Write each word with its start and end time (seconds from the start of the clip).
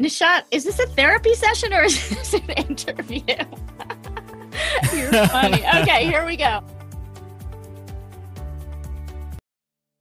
Nishant, 0.00 0.44
is 0.50 0.64
this 0.64 0.78
a 0.78 0.86
therapy 0.86 1.34
session 1.34 1.74
or 1.74 1.82
is 1.82 2.08
this 2.08 2.32
an 2.32 2.48
interview? 2.52 3.20
You're 4.94 5.26
funny. 5.26 5.62
Okay, 5.82 6.06
here 6.06 6.24
we 6.24 6.38
go. 6.38 6.64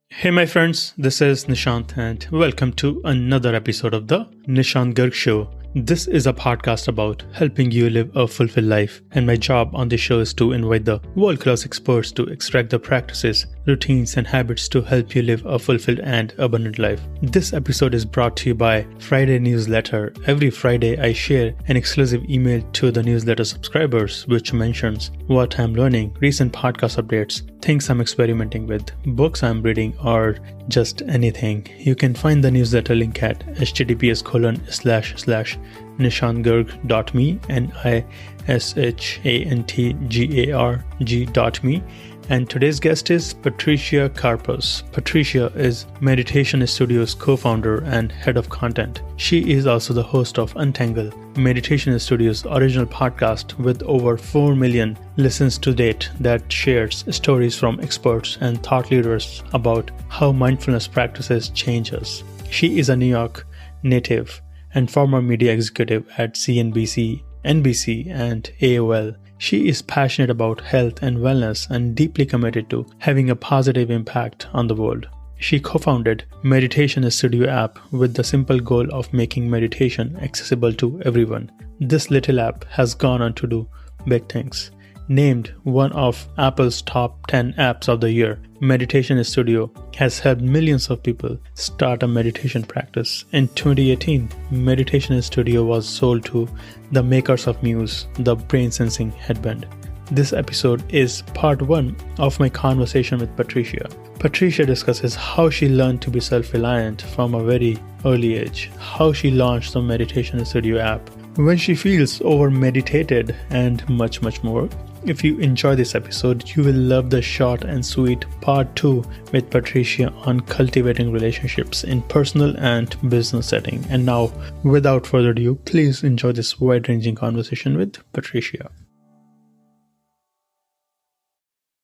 Hey, 0.10 0.32
my 0.32 0.46
friends, 0.46 0.94
this 0.98 1.22
is 1.22 1.48
Nishant, 1.48 1.98
and 1.98 2.26
welcome 2.32 2.72
to 2.74 3.02
another 3.04 3.54
episode 3.54 3.94
of 3.94 4.08
the 4.08 4.24
Nishant 4.48 4.94
Garg 4.94 5.12
Show. 5.12 5.50
This 5.76 6.08
is 6.08 6.28
a 6.28 6.34
podcast 6.34 6.88
about 6.88 7.26
helping 7.34 7.70
you 7.70 7.90
live 7.90 8.16
a 8.16 8.26
fulfilled 8.26 8.68
life, 8.68 9.02
and 9.12 9.28
my 9.28 9.36
job 9.36 9.76
on 9.76 9.90
this 9.90 10.00
show 10.00 10.20
is 10.20 10.34
to 10.36 10.54
invite 10.54 10.86
the 10.86 11.02
world 11.16 11.42
class 11.42 11.66
experts 11.66 12.14
to 12.14 12.24
extract 12.24 12.70
the 12.70 12.80
practices, 12.80 13.48
routines, 13.70 14.18
and 14.18 14.28
habits 14.28 14.68
to 14.70 14.82
help 14.82 15.16
you 15.16 15.22
live 15.22 15.46
a 15.46 15.58
fulfilled 15.58 16.00
and 16.00 16.34
abundant 16.38 16.80
life. 16.80 17.02
This 17.22 17.54
episode 17.54 17.94
is 17.94 18.04
brought 18.04 18.36
to 18.38 18.50
you 18.50 18.56
by 18.56 18.86
Friday 19.00 19.40
Newsletter. 19.40 20.14
Every 20.28 20.50
Friday, 20.50 21.00
I 21.00 21.14
share 21.14 21.54
an 21.68 21.78
exclusive 21.78 22.30
email 22.30 22.62
to 22.74 22.92
the 22.92 23.04
newsletter 23.04 23.46
subscribers, 23.46 24.28
which 24.28 24.52
mentions 24.52 25.12
what 25.28 25.60
I'm 25.60 25.74
learning, 25.74 26.18
recent 26.20 26.52
podcast 26.52 27.02
updates, 27.02 27.44
things 27.62 27.90
I'm 27.90 28.02
experimenting 28.02 28.68
with, 28.68 28.92
books 29.16 29.44
I'm 29.44 29.62
reading, 29.62 29.96
or 30.04 30.38
just 30.68 31.02
anything. 31.04 31.68
You 31.78 31.96
can 31.96 32.14
find 32.14 32.44
the 32.44 32.52
newsletter 32.52 32.96
link 32.96 33.22
at 33.24 33.40
https 33.56 34.24
colon 34.24 34.62
slash 34.70 35.16
slash 35.18 35.58
nishantgarg.me 35.98 37.40
and 37.50 37.74
I 37.84 38.06
S 38.48 38.76
H 38.78 39.20
A 39.26 39.44
N 39.44 39.64
T 39.66 39.94
G 40.08 40.50
A 40.50 40.54
R 40.54 40.86
G 41.04 41.26
dot 41.26 41.64
me. 41.64 41.84
And 42.32 42.48
today's 42.48 42.80
guest 42.80 43.10
is 43.10 43.34
Patricia 43.34 44.08
Karpas. 44.08 44.84
Patricia 44.92 45.52
is 45.56 45.88
Meditation 46.00 46.66
Studio's 46.68 47.16
co 47.16 47.36
founder 47.36 47.84
and 47.86 48.12
head 48.12 48.38
of 48.38 48.50
content. 48.50 49.02
She 49.18 49.52
is 49.52 49.66
also 49.66 49.96
the 49.96 50.04
host 50.04 50.38
of 50.38 50.56
Untangle, 50.56 51.12
Meditation 51.36 51.98
Studio's 51.98 52.46
original 52.46 52.86
podcast 52.86 53.58
with 53.58 53.82
over 53.82 54.16
4 54.16 54.54
million 54.56 54.96
listens 55.18 55.58
to 55.58 55.74
date 55.74 56.08
that 56.20 56.52
shares 56.54 57.04
stories 57.10 57.56
from 57.58 57.80
experts 57.80 58.38
and 58.42 58.62
thought 58.62 58.92
leaders 58.92 59.42
about 59.54 59.90
how 60.08 60.32
mindfulness 60.32 60.88
practices 60.88 61.50
change 61.50 61.94
us. 61.94 62.24
She 62.52 62.78
is 62.78 62.90
a 62.90 62.96
New 62.96 63.08
York 63.08 63.48
native 63.82 64.40
and 64.76 64.92
former 64.92 65.24
media 65.24 65.52
executive 65.52 66.08
at 66.20 66.36
CNBC, 66.36 67.24
NBC, 67.44 68.08
and 68.12 68.52
AOL. 68.62 69.16
She 69.42 69.70
is 69.70 69.82
passionate 69.82 70.30
about 70.30 70.60
health 70.60 71.02
and 71.02 71.18
wellness 71.18 71.70
and 71.70 71.96
deeply 71.96 72.26
committed 72.26 72.70
to 72.70 72.86
having 72.98 73.30
a 73.30 73.36
positive 73.36 73.90
impact 73.90 74.48
on 74.54 74.68
the 74.68 74.76
world. 74.76 75.08
She 75.38 75.62
co 75.62 75.80
founded 75.80 76.26
Meditation 76.44 77.10
Studio 77.10 77.50
app 77.50 77.80
with 77.94 78.16
the 78.16 78.24
simple 78.24 78.60
goal 78.60 78.94
of 78.94 79.14
making 79.14 79.50
meditation 79.50 80.18
accessible 80.22 80.74
to 80.74 81.02
everyone. 81.06 81.50
This 81.80 82.12
little 82.12 82.42
app 82.42 82.66
has 82.66 82.94
gone 82.94 83.22
on 83.22 83.34
to 83.36 83.48
do 83.48 83.68
big 84.06 84.28
things 84.28 84.72
named 85.10 85.54
one 85.64 85.92
of 85.92 86.28
Apple's 86.38 86.82
top 86.84 87.28
10 87.28 87.54
apps 87.54 87.90
of 87.90 88.00
the 88.00 88.12
year, 88.12 88.40
Meditation 88.62 89.22
Studio 89.24 89.72
has 89.98 90.20
helped 90.20 90.42
millions 90.42 90.90
of 90.90 91.04
people 91.04 91.38
start 91.56 92.04
a 92.04 92.08
meditation 92.08 92.64
practice. 92.64 93.26
In 93.34 93.48
2018, 93.50 94.30
Meditation 94.52 95.22
Studio 95.22 95.64
was 95.64 95.90
sold 95.90 96.24
to 96.26 96.48
the 96.92 97.04
makers 97.04 97.48
of 97.48 97.62
Muse, 97.64 98.08
the 98.20 98.36
brain 98.36 98.72
sensing 98.72 99.12
headband. 99.12 99.68
This 100.12 100.34
episode 100.34 100.84
is 100.94 101.22
part 101.34 101.62
one 101.62 101.96
of 102.18 102.40
my 102.40 102.50
conversation 102.50 103.20
with 103.20 103.36
Patricia. 103.36 103.88
Patricia 104.20 104.66
discusses 104.66 105.16
how 105.16 105.50
she 105.50 105.70
learned 105.70 106.02
to 106.04 106.12
be 106.12 106.20
self 106.20 106.54
reliant 106.54 107.02
from 107.02 107.34
a 107.34 107.44
very 107.44 107.78
early 108.06 108.36
age, 108.36 108.72
how 108.80 109.14
she 109.14 109.32
launched 109.32 109.74
the 109.74 109.82
Meditation 109.82 110.44
Studio 110.46 110.80
app, 110.80 111.10
when 111.38 111.58
she 111.58 111.74
feels 111.74 112.22
over 112.22 112.50
meditated, 112.52 113.36
and 113.50 113.88
much, 113.88 114.22
much 114.22 114.44
more. 114.44 114.68
If 115.06 115.24
you 115.24 115.40
enjoy 115.40 115.76
this 115.76 115.96
episode, 115.96 116.50
you 116.56 116.64
will 116.64 116.76
love 116.76 117.10
the 117.10 117.22
short 117.22 117.64
and 117.64 117.86
sweet 117.86 118.26
part 118.42 118.76
2 118.76 119.04
with 119.32 119.50
Patricia 119.50 120.12
on 120.26 120.42
cultivating 120.42 121.14
relationships 121.14 121.86
in 121.86 122.02
personal 122.02 122.54
and 122.58 122.98
business 123.10 123.48
setting. 123.48 123.86
And 123.90 124.06
now, 124.06 124.30
without 124.64 125.08
further 125.08 125.30
ado, 125.30 125.56
please 125.64 126.04
enjoy 126.04 126.34
this 126.34 126.60
wide-ranging 126.60 127.16
conversation 127.16 127.78
with 127.78 127.98
Patricia. 128.12 128.70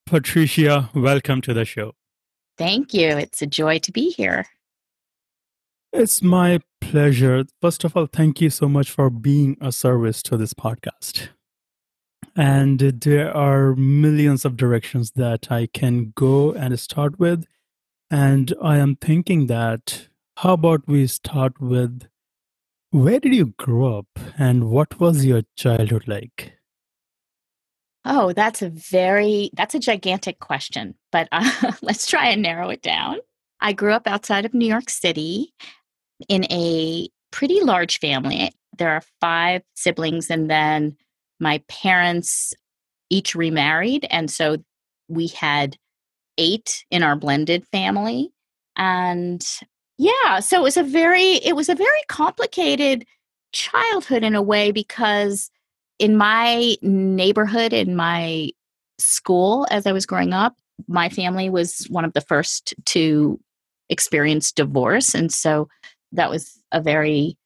Patricia, 0.04 0.90
welcome 0.94 1.40
to 1.40 1.54
the 1.54 1.64
show. 1.64 1.94
Thank 2.58 2.92
you. 2.92 3.08
It's 3.08 3.40
a 3.40 3.46
joy 3.46 3.78
to 3.78 3.92
be 3.92 4.10
here. 4.10 4.46
It's 5.90 6.22
my 6.22 6.60
pleasure. 6.82 7.46
First 7.62 7.82
of 7.82 7.96
all, 7.96 8.06
thank 8.06 8.42
you 8.42 8.50
so 8.50 8.68
much 8.68 8.90
for 8.90 9.08
being 9.08 9.56
a 9.62 9.72
service 9.72 10.22
to 10.24 10.36
this 10.36 10.52
podcast 10.52 11.28
and 12.36 12.78
there 12.78 13.34
are 13.34 13.74
millions 13.74 14.44
of 14.44 14.58
directions 14.58 15.12
that 15.12 15.50
I 15.50 15.68
can 15.72 16.12
go 16.14 16.52
and 16.52 16.78
start 16.78 17.18
with. 17.18 17.46
And 18.10 18.54
I 18.62 18.76
am 18.76 18.96
thinking 18.96 19.46
that 19.46 20.08
how 20.36 20.52
about 20.52 20.86
we 20.86 21.06
start 21.06 21.58
with 21.60 22.06
where 22.90 23.18
did 23.18 23.34
you 23.34 23.54
grow 23.58 23.98
up 23.98 24.18
and 24.38 24.68
what 24.70 25.00
was 25.00 25.24
your 25.24 25.42
childhood 25.56 26.06
like? 26.06 26.52
Oh, 28.04 28.32
that's 28.32 28.62
a 28.62 28.68
very 28.68 29.50
that's 29.54 29.74
a 29.74 29.80
gigantic 29.80 30.38
question, 30.38 30.94
but 31.10 31.28
uh, 31.32 31.72
let's 31.82 32.06
try 32.06 32.28
and 32.28 32.42
narrow 32.42 32.68
it 32.68 32.82
down. 32.82 33.16
I 33.60 33.72
grew 33.72 33.92
up 33.92 34.06
outside 34.06 34.44
of 34.44 34.52
New 34.52 34.68
York 34.68 34.90
City 34.90 35.54
in 36.28 36.44
a 36.44 37.08
pretty 37.32 37.60
large 37.62 37.98
family. 37.98 38.52
There 38.76 38.90
are 38.90 39.02
five 39.20 39.62
siblings 39.74 40.30
and 40.30 40.50
then 40.50 40.96
my 41.40 41.62
parents 41.68 42.54
each 43.10 43.34
remarried. 43.34 44.06
And 44.10 44.30
so 44.30 44.58
we 45.08 45.28
had 45.28 45.76
eight 46.38 46.84
in 46.90 47.02
our 47.02 47.16
blended 47.16 47.66
family. 47.68 48.30
And 48.76 49.46
yeah, 49.98 50.40
so 50.40 50.58
it 50.58 50.62
was 50.62 50.76
a 50.76 50.82
very, 50.82 51.34
it 51.34 51.56
was 51.56 51.68
a 51.68 51.74
very 51.74 52.02
complicated 52.08 53.06
childhood 53.52 54.22
in 54.22 54.34
a 54.34 54.42
way 54.42 54.70
because 54.70 55.50
in 55.98 56.16
my 56.16 56.76
neighborhood, 56.82 57.72
in 57.72 57.96
my 57.96 58.50
school, 58.98 59.66
as 59.70 59.86
I 59.86 59.92
was 59.92 60.04
growing 60.06 60.32
up, 60.32 60.54
my 60.88 61.08
family 61.08 61.48
was 61.48 61.86
one 61.88 62.04
of 62.04 62.12
the 62.12 62.20
first 62.20 62.74
to 62.86 63.40
experience 63.88 64.52
divorce. 64.52 65.14
And 65.14 65.32
so 65.32 65.68
that 66.12 66.28
was 66.28 66.60
a 66.72 66.82
very 66.82 67.38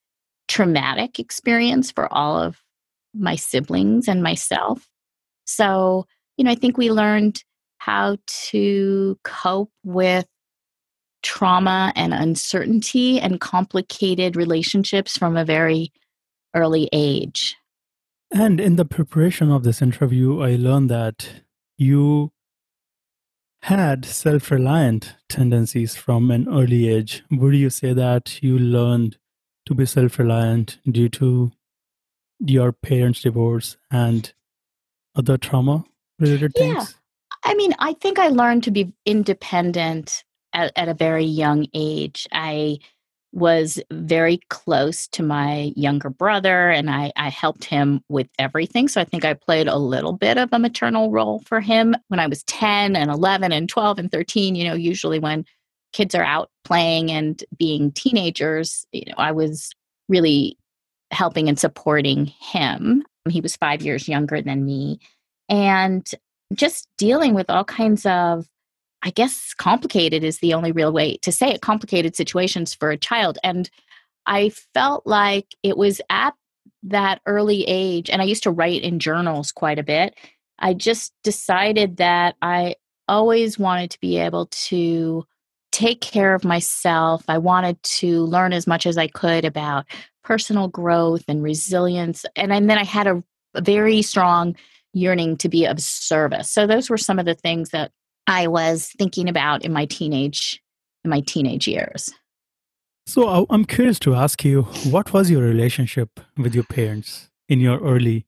traumatic 0.48 1.20
experience 1.20 1.92
for 1.92 2.12
all 2.12 2.36
of 2.36 2.60
my 3.14 3.36
siblings 3.36 4.08
and 4.08 4.22
myself. 4.22 4.86
So, 5.44 6.06
you 6.36 6.44
know, 6.44 6.50
I 6.50 6.54
think 6.54 6.78
we 6.78 6.90
learned 6.90 7.42
how 7.78 8.18
to 8.26 9.18
cope 9.24 9.72
with 9.84 10.26
trauma 11.22 11.92
and 11.96 12.14
uncertainty 12.14 13.20
and 13.20 13.40
complicated 13.40 14.36
relationships 14.36 15.16
from 15.18 15.36
a 15.36 15.44
very 15.44 15.92
early 16.54 16.88
age. 16.92 17.56
And 18.32 18.60
in 18.60 18.76
the 18.76 18.84
preparation 18.84 19.50
of 19.50 19.64
this 19.64 19.82
interview, 19.82 20.40
I 20.40 20.56
learned 20.56 20.88
that 20.90 21.42
you 21.76 22.32
had 23.62 24.04
self 24.04 24.50
reliant 24.50 25.16
tendencies 25.28 25.96
from 25.96 26.30
an 26.30 26.48
early 26.48 26.88
age. 26.88 27.22
Would 27.30 27.54
you 27.54 27.70
say 27.70 27.92
that 27.92 28.42
you 28.42 28.58
learned 28.58 29.18
to 29.66 29.74
be 29.74 29.86
self 29.86 30.18
reliant 30.18 30.78
due 30.90 31.08
to 31.10 31.52
your 32.40 32.72
parents' 32.72 33.22
divorce 33.22 33.76
and 33.90 34.32
other 35.14 35.36
trauma 35.36 35.84
related 36.18 36.54
things? 36.54 36.74
Yeah. 36.74 36.84
I 37.44 37.54
mean, 37.54 37.72
I 37.78 37.94
think 37.94 38.18
I 38.18 38.28
learned 38.28 38.64
to 38.64 38.70
be 38.70 38.92
independent 39.06 40.24
at, 40.52 40.72
at, 40.76 40.88
a 40.88 40.94
very 40.94 41.24
young 41.24 41.66
age. 41.72 42.26
I 42.32 42.78
was 43.32 43.80
very 43.92 44.40
close 44.48 45.06
to 45.06 45.22
my 45.22 45.72
younger 45.76 46.10
brother 46.10 46.70
and 46.70 46.90
I, 46.90 47.12
I 47.16 47.28
helped 47.28 47.64
him 47.64 48.02
with 48.08 48.28
everything. 48.38 48.88
So 48.88 49.00
I 49.00 49.04
think 49.04 49.24
I 49.24 49.34
played 49.34 49.68
a 49.68 49.76
little 49.76 50.12
bit 50.12 50.36
of 50.36 50.48
a 50.52 50.58
maternal 50.58 51.10
role 51.10 51.40
for 51.46 51.60
him 51.60 51.94
when 52.08 52.18
I 52.18 52.26
was 52.26 52.42
10 52.44 52.96
and 52.96 53.10
11 53.10 53.52
and 53.52 53.68
12 53.68 53.98
and 54.00 54.12
13. 54.12 54.56
You 54.56 54.64
know, 54.64 54.74
usually 54.74 55.20
when 55.20 55.44
kids 55.92 56.14
are 56.14 56.24
out 56.24 56.50
playing 56.64 57.10
and 57.10 57.42
being 57.56 57.92
teenagers, 57.92 58.84
you 58.92 59.04
know, 59.06 59.14
I 59.16 59.32
was 59.32 59.70
really 60.08 60.58
helping 61.10 61.48
and 61.48 61.58
supporting 61.58 62.26
him. 62.26 63.04
He 63.28 63.40
was 63.40 63.56
five 63.56 63.82
years 63.82 64.08
younger 64.08 64.40
than 64.40 64.64
me. 64.64 65.00
And 65.48 66.08
just 66.54 66.88
dealing 66.96 67.34
with 67.34 67.50
all 67.50 67.64
kinds 67.64 68.06
of, 68.06 68.46
I 69.02 69.10
guess, 69.10 69.54
complicated 69.54 70.24
is 70.24 70.38
the 70.38 70.54
only 70.54 70.72
real 70.72 70.92
way 70.92 71.16
to 71.18 71.32
say 71.32 71.50
it, 71.50 71.62
complicated 71.62 72.16
situations 72.16 72.74
for 72.74 72.90
a 72.90 72.96
child. 72.96 73.38
And 73.42 73.70
I 74.26 74.50
felt 74.74 75.06
like 75.06 75.54
it 75.62 75.76
was 75.76 76.00
at 76.10 76.34
that 76.82 77.20
early 77.26 77.64
age, 77.66 78.08
and 78.08 78.22
I 78.22 78.24
used 78.24 78.42
to 78.44 78.50
write 78.50 78.82
in 78.82 78.98
journals 78.98 79.52
quite 79.52 79.78
a 79.78 79.82
bit. 79.82 80.16
I 80.58 80.74
just 80.74 81.12
decided 81.24 81.96
that 81.98 82.36
I 82.40 82.76
always 83.08 83.58
wanted 83.58 83.90
to 83.90 84.00
be 84.00 84.18
able 84.18 84.46
to 84.46 85.26
take 85.80 86.02
care 86.02 86.34
of 86.34 86.44
myself. 86.44 87.24
I 87.26 87.38
wanted 87.38 87.82
to 87.82 88.24
learn 88.26 88.52
as 88.52 88.66
much 88.66 88.86
as 88.86 88.98
I 88.98 89.06
could 89.06 89.46
about 89.46 89.86
personal 90.22 90.68
growth 90.68 91.24
and 91.26 91.42
resilience. 91.42 92.26
And, 92.36 92.52
and 92.52 92.68
then 92.68 92.76
I 92.76 92.84
had 92.84 93.06
a, 93.06 93.24
a 93.54 93.62
very 93.62 94.02
strong 94.02 94.56
yearning 94.92 95.38
to 95.38 95.48
be 95.48 95.64
of 95.64 95.80
service. 95.80 96.50
So 96.50 96.66
those 96.66 96.90
were 96.90 96.98
some 96.98 97.18
of 97.18 97.24
the 97.24 97.34
things 97.34 97.70
that 97.70 97.92
I 98.26 98.46
was 98.46 98.92
thinking 98.98 99.26
about 99.26 99.64
in 99.64 99.72
my 99.72 99.86
teenage 99.86 100.62
in 101.02 101.10
my 101.10 101.20
teenage 101.20 101.66
years. 101.66 102.12
So 103.06 103.26
uh, 103.26 103.46
I'm 103.48 103.64
curious 103.64 103.98
to 104.00 104.14
ask 104.14 104.44
you, 104.44 104.64
what 104.90 105.14
was 105.14 105.30
your 105.30 105.42
relationship 105.42 106.20
with 106.36 106.54
your 106.54 106.64
parents 106.64 107.30
in 107.48 107.58
your 107.58 107.80
early 107.80 108.26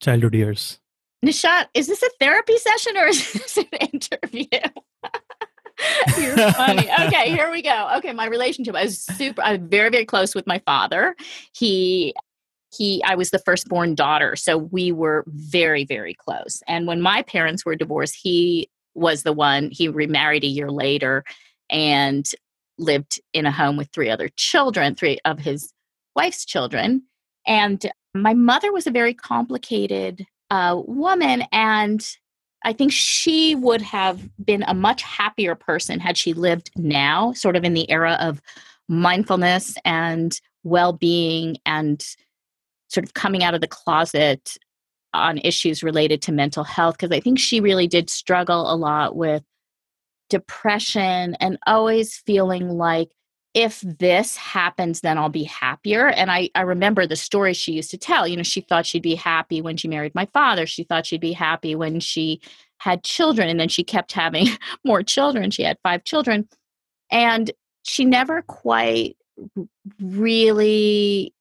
childhood 0.00 0.34
years? 0.34 0.78
Nishant, 1.26 1.66
is 1.74 1.88
this 1.88 2.04
a 2.04 2.10
therapy 2.20 2.56
session 2.56 2.96
or 2.96 3.06
is 3.06 3.32
this 3.32 3.56
an 3.56 3.64
interview? 3.92 4.46
You're 6.18 6.36
funny. 6.52 6.88
Okay, 7.06 7.30
here 7.30 7.50
we 7.50 7.62
go. 7.62 7.90
Okay, 7.96 8.12
my 8.12 8.26
relationship. 8.26 8.74
I 8.74 8.84
was 8.84 9.00
super. 9.00 9.42
I'm 9.42 9.68
very, 9.68 9.90
very 9.90 10.04
close 10.04 10.34
with 10.34 10.46
my 10.46 10.60
father. 10.60 11.16
He, 11.56 12.14
he. 12.76 13.02
I 13.04 13.14
was 13.14 13.30
the 13.30 13.40
firstborn 13.40 13.94
daughter, 13.94 14.36
so 14.36 14.56
we 14.56 14.92
were 14.92 15.24
very, 15.26 15.84
very 15.84 16.14
close. 16.14 16.62
And 16.68 16.86
when 16.86 17.00
my 17.00 17.22
parents 17.22 17.64
were 17.64 17.76
divorced, 17.76 18.16
he 18.20 18.68
was 18.94 19.22
the 19.22 19.32
one. 19.32 19.70
He 19.72 19.88
remarried 19.88 20.44
a 20.44 20.48
year 20.48 20.70
later, 20.70 21.24
and 21.70 22.26
lived 22.78 23.20
in 23.32 23.46
a 23.46 23.52
home 23.52 23.76
with 23.76 23.88
three 23.92 24.10
other 24.10 24.28
children, 24.36 24.94
three 24.94 25.18
of 25.24 25.38
his 25.38 25.72
wife's 26.16 26.44
children. 26.44 27.02
And 27.46 27.90
my 28.14 28.34
mother 28.34 28.72
was 28.72 28.86
a 28.86 28.92
very 28.92 29.14
complicated 29.14 30.24
uh, 30.50 30.80
woman, 30.86 31.44
and 31.52 32.06
I 32.64 32.72
think 32.72 32.92
she 32.92 33.54
would 33.54 33.82
have 33.82 34.28
been 34.44 34.64
a 34.64 34.74
much 34.74 35.02
happier 35.02 35.54
person 35.54 36.00
had 36.00 36.16
she 36.16 36.32
lived 36.32 36.70
now, 36.76 37.32
sort 37.34 37.56
of 37.56 37.64
in 37.64 37.74
the 37.74 37.90
era 37.90 38.16
of 38.20 38.40
mindfulness 38.88 39.76
and 39.84 40.40
well 40.62 40.92
being 40.92 41.58
and 41.66 42.04
sort 42.88 43.04
of 43.04 43.14
coming 43.14 43.44
out 43.44 43.54
of 43.54 43.60
the 43.60 43.68
closet 43.68 44.56
on 45.12 45.38
issues 45.38 45.82
related 45.82 46.22
to 46.22 46.32
mental 46.32 46.64
health. 46.64 46.96
Because 46.96 47.12
I 47.12 47.20
think 47.20 47.38
she 47.38 47.60
really 47.60 47.86
did 47.86 48.08
struggle 48.08 48.72
a 48.72 48.76
lot 48.76 49.14
with 49.14 49.42
depression 50.30 51.36
and 51.40 51.58
always 51.66 52.16
feeling 52.16 52.68
like 52.70 53.10
if 53.54 53.80
this 53.80 54.36
happens 54.36 55.00
then 55.00 55.16
i'll 55.16 55.28
be 55.28 55.44
happier 55.44 56.08
and 56.08 56.30
I, 56.30 56.50
I 56.54 56.62
remember 56.62 57.06
the 57.06 57.16
story 57.16 57.54
she 57.54 57.72
used 57.72 57.90
to 57.92 57.98
tell 57.98 58.26
you 58.26 58.36
know 58.36 58.42
she 58.42 58.60
thought 58.60 58.86
she'd 58.86 59.02
be 59.02 59.14
happy 59.14 59.62
when 59.62 59.76
she 59.76 59.88
married 59.88 60.14
my 60.14 60.26
father 60.26 60.66
she 60.66 60.84
thought 60.84 61.06
she'd 61.06 61.20
be 61.20 61.32
happy 61.32 61.74
when 61.74 62.00
she 62.00 62.40
had 62.78 63.04
children 63.04 63.48
and 63.48 63.58
then 63.58 63.68
she 63.68 63.84
kept 63.84 64.12
having 64.12 64.48
more 64.84 65.02
children 65.02 65.50
she 65.50 65.62
had 65.62 65.78
five 65.82 66.04
children 66.04 66.48
and 67.10 67.50
she 67.84 68.04
never 68.04 68.42
quite 68.42 69.16
really 70.00 71.32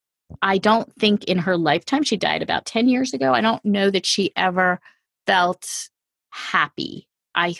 i 0.41 0.57
don't 0.57 0.93
think 0.93 1.23
in 1.25 1.39
her 1.39 1.57
lifetime 1.57 2.03
she 2.03 2.17
died 2.17 2.41
about 2.41 2.65
10 2.65 2.87
years 2.87 3.13
ago 3.13 3.33
i 3.33 3.41
don't 3.41 3.63
know 3.65 3.89
that 3.89 4.05
she 4.05 4.31
ever 4.35 4.79
felt 5.25 5.89
happy 6.29 7.07
i 7.35 7.55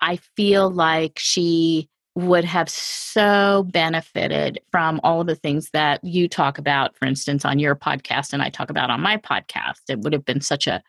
I 0.00 0.16
feel 0.36 0.70
like 0.70 1.18
she 1.18 1.88
would 2.14 2.44
have 2.44 2.68
so 2.68 3.66
benefited 3.72 4.60
from 4.70 5.00
all 5.02 5.20
of 5.20 5.26
the 5.26 5.34
things 5.34 5.70
that 5.72 6.02
you 6.04 6.28
talk 6.28 6.58
about, 6.58 6.96
for 6.96 7.06
instance, 7.06 7.44
on 7.44 7.58
your 7.58 7.74
podcast 7.74 8.32
and 8.32 8.42
I 8.42 8.50
talk 8.50 8.70
about 8.70 8.90
on 8.90 9.00
my 9.00 9.16
podcast. 9.16 9.80
It 9.88 10.00
would 10.00 10.12
have 10.12 10.24
been 10.24 10.40
such 10.40 10.66
a 10.66 10.82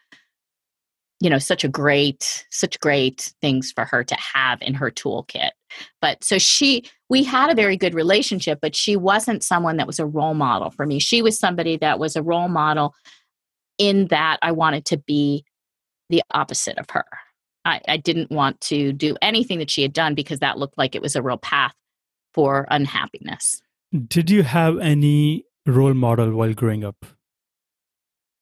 you 1.21 1.29
know 1.29 1.39
such 1.39 1.63
a 1.63 1.69
great 1.69 2.45
such 2.51 2.77
great 2.81 3.33
things 3.41 3.71
for 3.71 3.85
her 3.85 4.03
to 4.03 4.15
have 4.15 4.61
in 4.61 4.73
her 4.73 4.91
toolkit. 4.91 5.51
But 6.01 6.23
so 6.23 6.37
she 6.37 6.83
we 7.09 7.23
had 7.23 7.49
a 7.49 7.55
very 7.55 7.77
good 7.77 7.95
relationship 7.95 8.59
but 8.61 8.75
she 8.75 8.95
wasn't 8.97 9.43
someone 9.43 9.77
that 9.77 9.87
was 9.87 9.97
a 9.97 10.05
role 10.05 10.33
model 10.33 10.71
for 10.71 10.85
me. 10.85 10.99
She 10.99 11.21
was 11.21 11.39
somebody 11.39 11.77
that 11.77 11.99
was 11.99 12.15
a 12.15 12.21
role 12.21 12.49
model 12.49 12.93
in 13.77 14.07
that 14.07 14.37
i 14.41 14.51
wanted 14.51 14.85
to 14.85 14.97
be 14.97 15.43
the 16.09 16.21
opposite 16.31 16.77
of 16.77 16.89
her 16.89 17.05
I, 17.65 17.81
I 17.87 17.97
didn't 17.97 18.31
want 18.31 18.61
to 18.61 18.93
do 18.93 19.17
anything 19.21 19.59
that 19.59 19.71
she 19.71 19.81
had 19.81 19.93
done 19.93 20.15
because 20.15 20.39
that 20.39 20.57
looked 20.57 20.77
like 20.77 20.95
it 20.95 21.01
was 21.01 21.15
a 21.15 21.21
real 21.21 21.37
path 21.37 21.73
for 22.33 22.67
unhappiness. 22.69 23.61
Did 24.07 24.29
you 24.29 24.43
have 24.43 24.77
any 24.79 25.45
role 25.65 25.93
model 25.93 26.31
while 26.31 26.53
growing 26.53 26.83
up? 26.83 27.05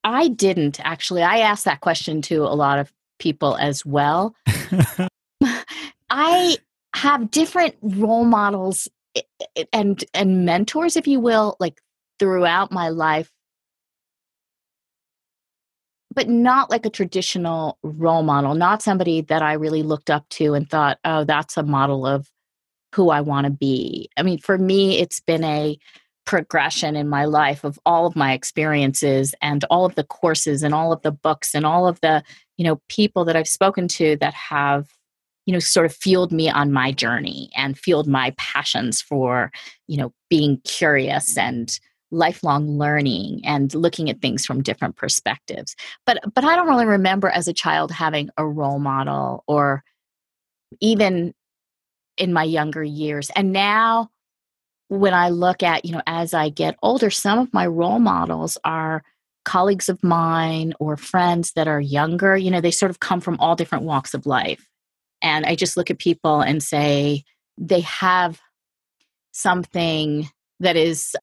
I 0.03 0.27
didn't 0.27 0.79
actually. 0.83 1.23
I 1.23 1.39
asked 1.39 1.65
that 1.65 1.81
question 1.81 2.21
to 2.23 2.43
a 2.43 2.55
lot 2.55 2.79
of 2.79 2.91
people 3.19 3.55
as 3.55 3.85
well. 3.85 4.35
I 6.09 6.57
have 6.95 7.31
different 7.31 7.75
role 7.81 8.25
models 8.25 8.87
eh, 9.15 9.21
eh, 9.55 9.63
and 9.71 10.03
and 10.13 10.45
mentors 10.45 10.95
if 10.95 11.07
you 11.07 11.19
will 11.19 11.55
like 11.59 11.81
throughout 12.19 12.71
my 12.71 12.89
life 12.89 13.31
but 16.13 16.30
not 16.30 16.69
like 16.69 16.86
a 16.86 16.89
traditional 16.89 17.77
role 17.83 18.24
model, 18.24 18.56
not 18.56 18.81
somebody 18.81 19.21
that 19.21 19.42
I 19.42 19.54
really 19.54 19.83
looked 19.83 20.10
up 20.10 20.27
to 20.30 20.54
and 20.54 20.69
thought, 20.69 21.00
oh, 21.06 21.24
that's 21.24 21.57
a 21.57 21.63
model 21.63 22.06
of 22.06 22.30
who 22.94 23.10
I 23.10 23.21
want 23.21 23.45
to 23.45 23.51
be. 23.51 24.10
I 24.18 24.24
mean, 24.24 24.38
for 24.38 24.57
me, 24.57 25.00
it's 25.00 25.19
been 25.19 25.44
a 25.44 25.77
progression 26.25 26.95
in 26.95 27.10
my 27.10 27.25
life 27.25 27.63
of 27.63 27.80
all 27.86 28.06
of 28.06 28.15
my 28.15 28.33
experiences 28.33 29.36
and 29.42 29.65
all 29.65 29.86
of 29.86 29.95
the 29.95 30.04
courses 30.04 30.63
and 30.63 30.74
all 30.74 30.94
of 30.94 31.01
the 31.01 31.12
books 31.12 31.54
and 31.54 31.65
all 31.65 31.88
of 31.88 32.00
the, 32.01 32.24
you 32.57 32.63
know, 32.63 32.81
people 32.88 33.25
that 33.25 33.36
I've 33.36 33.48
spoken 33.48 33.88
to 33.89 34.16
that 34.18 34.33
have 34.33 34.88
you 35.45 35.51
know 35.51 35.59
sort 35.59 35.86
of 35.86 35.94
fueled 35.94 36.31
me 36.31 36.50
on 36.50 36.71
my 36.71 36.92
journey 36.92 37.50
and 37.56 37.77
fueled 37.77 38.07
my 38.07 38.33
passions 38.38 39.01
for 39.01 39.51
you 39.88 39.98
know 39.98 40.13
being 40.30 40.62
curious 40.63 41.38
and 41.38 41.80
lifelong 42.13 42.77
learning 42.77 43.42
and 43.44 43.74
looking 43.74 44.10
at 44.10 44.21
things 44.21 44.45
from 44.45 44.62
different 44.62 44.95
perspectives. 44.95 45.75
But 46.06 46.19
but 46.33 46.45
I 46.45 46.56
don't 46.56 46.68
really 46.68 46.86
remember 46.86 47.30
as 47.30 47.48
a 47.48 47.54
child 47.54 47.92
having 47.92 48.30
a 48.38 48.45
role 48.45 48.80
model 48.80 49.44
or 49.48 49.83
even 50.80 51.33
in 52.18 52.31
my 52.31 52.44
younger 52.44 52.83
years. 52.83 53.30
And 53.36 53.51
now 53.51 54.10
when 54.88 55.13
I 55.13 55.30
look 55.30 55.63
at, 55.63 55.86
you 55.86 55.92
know, 55.94 56.04
as 56.06 56.33
I 56.33 56.50
get 56.50 56.77
older, 56.83 57.10
some 57.10 57.39
of 57.39 57.54
my 57.54 57.65
role 57.65 58.00
models 58.00 58.57
are 58.63 59.04
colleagues 59.44 59.89
of 59.89 60.04
mine 60.04 60.74
or 60.80 60.95
friends 60.95 61.54
that 61.54 61.68
are 61.68 61.81
younger. 61.81 62.38
You 62.38 62.51
know, 62.51 62.62
they 62.62 62.71
sort 62.71 62.92
of 62.92 63.00
come 63.00 63.19
from 63.19 63.39
all 63.39 63.56
different 63.56 63.86
walks 63.86 64.13
of 64.13 64.25
life. 64.25 64.68
And 65.21 65.45
I 65.45 65.56
just 65.56 65.77
look 65.77 65.89
at 65.89 66.00
people 66.00 66.42
and 66.42 66.62
say 66.62 67.24
they 67.57 67.81
have 67.81 68.39
something 69.31 70.30
that 70.59 70.75
is 70.75 71.16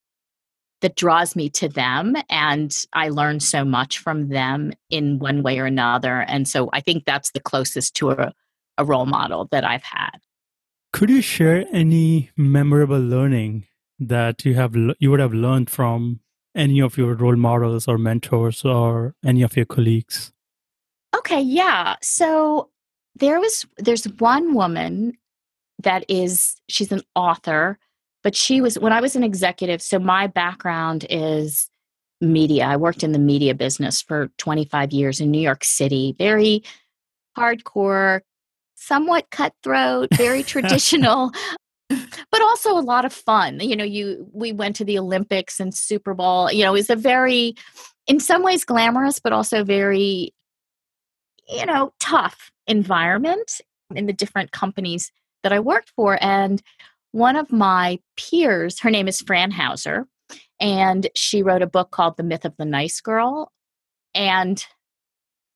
that 0.81 0.97
draws 0.97 1.37
me 1.37 1.49
to 1.51 1.69
them 1.69 2.17
and 2.29 2.85
i 2.93 3.09
learn 3.09 3.41
so 3.41 3.65
much 3.65 3.99
from 3.99 4.29
them 4.29 4.73
in 4.89 5.19
one 5.19 5.43
way 5.43 5.59
or 5.59 5.67
another 5.67 6.21
and 6.23 6.49
so 6.49 6.69
i 6.73 6.81
think 6.81 7.05
that's 7.05 7.33
the 7.33 7.41
closest 7.41 7.95
to 7.95 8.11
a, 8.11 8.33
a 8.79 8.85
role 8.85 9.07
model 9.07 9.49
that 9.51 9.65
i've 9.65 9.83
had. 9.85 10.19
Could 10.93 11.11
you 11.11 11.23
share 11.23 11.67
any 11.73 12.31
memorable 12.37 12.99
learning 12.99 13.67
that 13.99 14.45
you 14.45 14.55
have 14.55 14.75
you 14.75 15.11
would 15.11 15.21
have 15.21 15.33
learned 15.35 15.71
from 15.71 16.21
any 16.55 16.81
of 16.81 16.99
your 16.99 17.15
role 17.15 17.37
models 17.37 17.87
or 17.87 17.97
mentors 17.97 18.65
or 18.65 19.15
any 19.25 19.43
of 19.43 19.57
your 19.57 19.67
colleagues? 19.67 20.33
Okay 21.17 21.41
yeah 21.41 21.97
so 22.03 22.71
there 23.15 23.39
was 23.39 23.67
there's 23.77 24.05
one 24.19 24.55
woman 24.55 25.13
that 25.83 26.05
is 26.09 26.57
she's 26.69 26.93
an 26.93 27.03
author 27.15 27.79
but 28.23 28.35
she 28.35 28.61
was 28.61 28.79
when 28.79 28.93
i 28.93 29.01
was 29.01 29.17
an 29.17 29.25
executive 29.25 29.81
so 29.83 29.99
my 29.99 30.27
background 30.27 31.07
is 31.11 31.71
media. 32.21 32.67
I 32.67 32.77
worked 32.77 33.03
in 33.03 33.13
the 33.13 33.19
media 33.19 33.55
business 33.55 34.03
for 34.03 34.29
25 34.39 34.93
years 34.93 35.21
in 35.21 35.31
new 35.31 35.41
york 35.41 35.65
city. 35.65 36.15
Very 36.19 36.63
hardcore 37.37 38.21
somewhat 38.75 39.31
cutthroat 39.31 40.09
very 40.15 40.43
traditional 40.53 41.33
but 41.89 42.41
also 42.41 42.79
a 42.79 42.81
lot 42.81 43.05
of 43.05 43.13
fun. 43.13 43.61
You 43.61 43.77
know 43.77 43.85
you 43.85 44.29
we 44.33 44.53
went 44.53 44.77
to 44.77 44.85
the 44.85 44.99
olympics 44.99 45.61
and 45.61 45.75
super 45.75 46.15
bowl. 46.15 46.53
You 46.53 46.65
know 46.65 46.71
it 46.71 46.79
was 46.79 46.91
a 46.91 46.97
very 46.97 47.55
in 48.07 48.21
some 48.21 48.43
ways 48.43 48.65
glamorous 48.65 49.19
but 49.19 49.33
also 49.33 49.65
very 49.65 50.33
you 51.49 51.67
know 51.67 51.93
tough 52.01 52.51
environment 52.67 53.61
in 53.95 54.07
the 54.07 54.13
different 54.13 54.53
companies 54.53 55.11
that 55.43 55.53
i 55.53 55.61
worked 55.61 55.91
for. 55.97 56.19
And 56.23 56.63
one 57.13 57.37
of 57.37 57.51
my 57.51 57.99
peers, 58.17 58.81
her 58.81 58.91
name 58.91 59.09
is 59.09 59.21
Fran 59.21 59.51
Hauser, 59.51 60.07
and 60.61 61.09
she 61.15 61.43
wrote 61.43 61.63
a 61.63 61.67
book 61.67 61.91
called 61.91 62.17
The 62.17 62.23
Myth 62.23 62.45
of 62.45 62.57
the 62.57 62.65
Nice 62.65 63.01
Girl. 63.01 63.53
And 64.15 64.65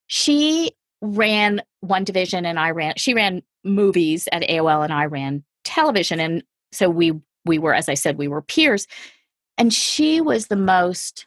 she 0.07 0.73
ran 1.01 1.63
one 1.81 2.05
division 2.05 2.47
and 2.47 2.59
I 2.59 2.71
ran 2.71 2.95
she 2.97 3.13
ran 3.13 3.43
movies 3.63 4.27
at 4.33 4.43
AOL 4.43 4.85
and 4.85 4.93
I 4.93 5.05
ran 5.05 5.45
television 5.65 6.19
and 6.19 6.43
so 6.73 6.89
we 6.89 7.13
we 7.45 7.59
were 7.59 7.75
as 7.75 7.91
I 7.91 7.95
said 7.95 8.17
we 8.17 8.29
were 8.29 8.41
peers 8.41 8.87
and 9.59 9.73
she 9.73 10.23
was 10.23 10.47
the 10.47 10.57
most 10.57 11.27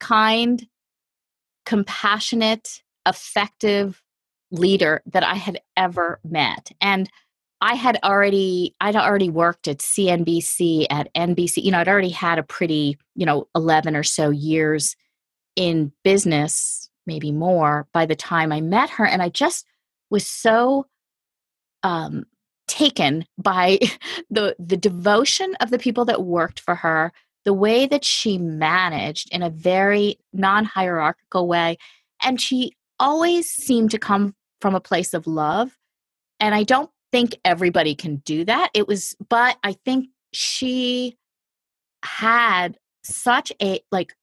kind 0.00 0.66
compassionate 1.64 2.82
effective 3.06 4.02
leader 4.50 5.02
that 5.06 5.24
I 5.24 5.34
had 5.34 5.60
ever 5.76 6.20
met 6.24 6.72
and 6.80 7.08
I 7.60 7.74
had 7.74 7.98
already 8.02 8.74
I'd 8.80 8.96
already 8.96 9.30
worked 9.30 9.68
at 9.68 9.78
CNBC 9.78 10.86
at 10.90 11.12
NBC. 11.14 11.62
You 11.62 11.70
know, 11.70 11.78
I'd 11.78 11.88
already 11.88 12.10
had 12.10 12.38
a 12.38 12.42
pretty, 12.42 12.98
you 13.14 13.24
know, 13.26 13.48
11 13.54 13.96
or 13.96 14.02
so 14.02 14.30
years 14.30 14.96
in 15.56 15.92
business, 16.02 16.90
maybe 17.06 17.32
more 17.32 17.86
by 17.92 18.06
the 18.06 18.16
time 18.16 18.52
I 18.52 18.60
met 18.60 18.90
her 18.90 19.06
and 19.06 19.22
I 19.22 19.28
just 19.28 19.66
was 20.10 20.26
so 20.26 20.86
um 21.82 22.24
taken 22.66 23.24
by 23.38 23.78
the 24.30 24.56
the 24.58 24.76
devotion 24.76 25.54
of 25.60 25.70
the 25.70 25.78
people 25.78 26.04
that 26.06 26.24
worked 26.24 26.60
for 26.60 26.74
her, 26.74 27.12
the 27.44 27.54
way 27.54 27.86
that 27.86 28.04
she 28.04 28.38
managed 28.38 29.32
in 29.32 29.42
a 29.42 29.50
very 29.50 30.18
non-hierarchical 30.32 31.46
way 31.46 31.78
and 32.22 32.40
she 32.40 32.74
always 32.98 33.50
seemed 33.50 33.90
to 33.90 33.98
come 33.98 34.34
from 34.60 34.74
a 34.74 34.80
place 34.80 35.14
of 35.14 35.26
love 35.26 35.76
and 36.40 36.54
I 36.54 36.62
don't 36.62 36.90
think 37.14 37.36
everybody 37.44 37.94
can 37.94 38.16
do 38.16 38.44
that. 38.44 38.70
It 38.74 38.88
was, 38.88 39.14
but 39.28 39.56
I 39.62 39.76
think 39.84 40.08
she 40.32 41.16
had 42.02 42.76
such 43.04 43.52
a 43.62 43.78
like 43.92 44.14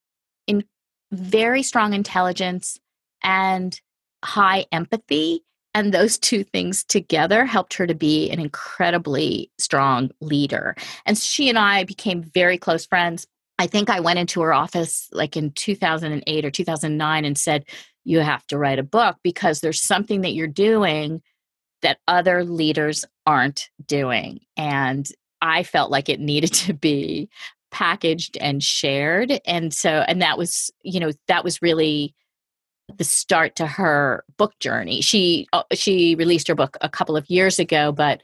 in 0.46 0.66
very 1.14 1.64
strong 1.64 1.94
intelligence 1.94 2.78
and 3.24 3.80
high 4.26 4.66
empathy 4.74 5.46
and 5.74 5.94
those 5.94 6.18
two 6.20 6.44
things 6.44 6.84
together 6.84 7.46
helped 7.46 7.76
her 7.76 7.88
to 7.88 7.96
be 7.96 8.30
an 8.30 8.42
incredibly 8.42 9.50
strong 9.58 10.12
leader 10.20 10.76
and 11.06 11.18
she 11.18 11.50
and 11.50 11.58
i 11.58 11.84
became 11.84 12.22
very 12.22 12.58
close 12.58 12.86
friends 12.86 13.26
i 13.58 13.66
think 13.66 13.90
i 13.90 14.00
went 14.00 14.20
into 14.20 14.42
her 14.42 14.54
office 14.54 15.08
like 15.12 15.36
in 15.36 15.52
2008 15.52 16.46
or 16.46 16.52
2009 16.52 17.26
and 17.26 17.38
said 17.38 17.66
you 18.04 18.20
have 18.20 18.46
to 18.48 18.58
write 18.58 18.80
a 18.80 18.84
book 18.84 19.18
because 19.24 19.60
there's 19.60 19.82
something 19.82 20.22
that 20.22 20.34
you're 20.34 20.48
doing 20.48 21.22
that 21.82 22.00
other 22.08 22.44
leaders 22.44 23.06
aren't 23.26 23.70
doing. 23.86 24.40
And 24.58 25.08
I 25.42 25.64
felt 25.64 25.92
like 25.92 26.10
it 26.10 26.20
needed 26.20 26.54
to 26.66 26.74
be 26.74 27.30
packaged 27.72 28.38
and 28.40 28.64
shared. 28.64 29.40
And 29.46 29.74
so, 29.74 30.04
and 30.08 30.22
that 30.22 30.38
was, 30.38 30.72
you 30.84 31.00
know, 31.00 31.12
that 31.28 31.44
was 31.44 31.62
really 31.62 32.14
the 32.98 33.04
start 33.04 33.56
to 33.56 33.66
her 33.66 34.24
book 34.38 34.58
journey. 34.60 35.02
She 35.02 35.48
uh, 35.54 35.64
she 35.74 36.16
released 36.16 36.48
her 36.48 36.56
book 36.56 36.78
a 36.82 36.90
couple 36.90 37.16
of 37.16 37.30
years 37.30 37.60
ago, 37.60 37.92
but 37.92 38.22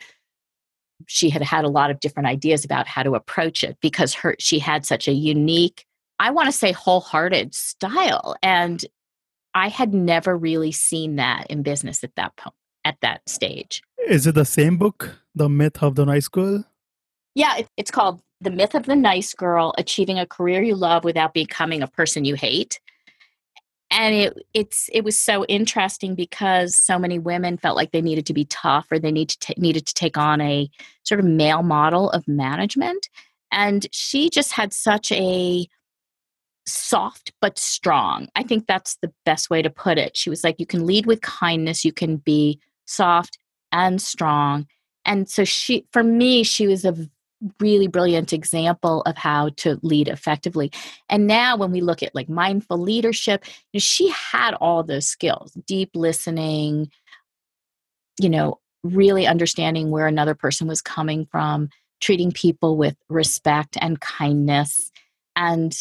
she 1.05 1.29
had 1.29 1.41
had 1.41 1.63
a 1.63 1.69
lot 1.69 1.91
of 1.91 1.99
different 1.99 2.27
ideas 2.27 2.65
about 2.65 2.87
how 2.87 3.03
to 3.03 3.15
approach 3.15 3.63
it 3.63 3.77
because 3.81 4.13
her 4.13 4.35
she 4.39 4.59
had 4.59 4.85
such 4.85 5.07
a 5.07 5.13
unique, 5.13 5.85
I 6.19 6.31
want 6.31 6.47
to 6.47 6.51
say 6.51 6.71
wholehearted 6.71 7.55
style 7.55 8.35
and 8.41 8.83
I 9.53 9.69
had 9.69 9.93
never 9.93 10.37
really 10.37 10.71
seen 10.71 11.15
that 11.15 11.47
in 11.49 11.63
business 11.63 12.03
at 12.03 12.15
that 12.15 12.35
point 12.35 12.55
at 12.87 12.99
that 13.01 13.27
stage. 13.27 13.83
Is 14.07 14.25
it 14.25 14.35
the 14.35 14.45
same 14.45 14.77
book, 14.77 15.19
The 15.35 15.49
Myth 15.49 15.83
of 15.83 15.95
the 15.95 16.05
Nice 16.05 16.29
Girl? 16.29 16.63
Yeah, 17.35 17.57
it, 17.57 17.67
it's 17.75 17.91
called 17.91 18.21
The 18.39 18.49
Myth 18.49 18.75
of 18.75 18.85
the 18.85 18.95
Nice 18.95 19.33
Girl 19.33 19.73
Achieving 19.77 20.17
a 20.17 20.25
Career 20.25 20.61
You 20.61 20.75
Love 20.75 21.03
Without 21.03 21.33
Becoming 21.33 21.81
a 21.83 21.87
Person 21.87 22.23
You 22.23 22.35
Hate. 22.35 22.79
And 23.91 24.13
it 24.13 24.37
it's 24.53 24.89
it 24.91 25.05
was 25.05 25.17
so 25.17 25.45
interesting 25.45 26.13
because 26.13 26.77
so 26.77 26.99
many 26.99 27.19
women 27.19 27.57
felt 27.57 27.77
like 27.77 27.91
they 27.91 28.01
needed 28.01 28.25
to 28.25 28.33
be 28.33 28.43
tough 28.45 28.87
or 28.91 28.99
they 28.99 29.13
need 29.13 29.29
to 29.29 29.39
t- 29.39 29.53
needed 29.57 29.85
to 29.87 29.93
take 29.93 30.17
on 30.17 30.41
a 30.41 30.69
sort 31.03 31.21
of 31.21 31.25
male 31.25 31.63
model 31.63 32.09
of 32.09 32.27
management 32.27 33.07
and 33.49 33.87
she 33.93 34.29
just 34.29 34.51
had 34.51 34.73
such 34.73 35.11
a 35.13 35.67
soft 36.67 37.31
but 37.41 37.57
strong. 37.57 38.27
I 38.35 38.43
think 38.43 38.67
that's 38.67 38.97
the 39.01 39.11
best 39.25 39.49
way 39.49 39.61
to 39.61 39.69
put 39.69 39.97
it. 39.97 40.17
She 40.17 40.29
was 40.29 40.43
like, 40.43 40.59
you 40.59 40.65
can 40.65 40.85
lead 40.85 41.05
with 41.05 41.21
kindness, 41.21 41.85
you 41.85 41.93
can 41.93 42.17
be 42.17 42.59
soft 42.87 43.37
and 43.71 44.01
strong. 44.01 44.65
And 45.05 45.29
so 45.29 45.43
she, 45.43 45.85
for 45.91 46.03
me, 46.03 46.43
she 46.43 46.67
was 46.67 46.83
a 46.83 46.95
really 47.59 47.87
brilliant 47.87 48.33
example 48.33 49.01
of 49.03 49.15
how 49.15 49.49
to 49.57 49.79
lead 49.83 50.07
effectively. 50.07 50.71
And 51.09 51.27
now 51.27 51.55
when 51.55 51.71
we 51.71 51.81
look 51.81 52.01
at 52.01 52.15
like 52.15 52.29
mindful 52.29 52.77
leadership, 52.77 53.45
you 53.45 53.77
know, 53.77 53.79
she 53.79 54.09
had 54.09 54.55
all 54.55 54.83
those 54.83 55.05
skills, 55.05 55.53
deep 55.65 55.91
listening, 55.93 56.89
you 58.19 58.29
know, 58.29 58.59
really 58.83 59.27
understanding 59.27 59.91
where 59.91 60.07
another 60.07 60.35
person 60.35 60.67
was 60.67 60.81
coming 60.81 61.27
from, 61.31 61.69
treating 62.01 62.31
people 62.31 62.77
with 62.77 62.95
respect 63.09 63.77
and 63.79 63.99
kindness. 63.99 64.91
And 65.35 65.77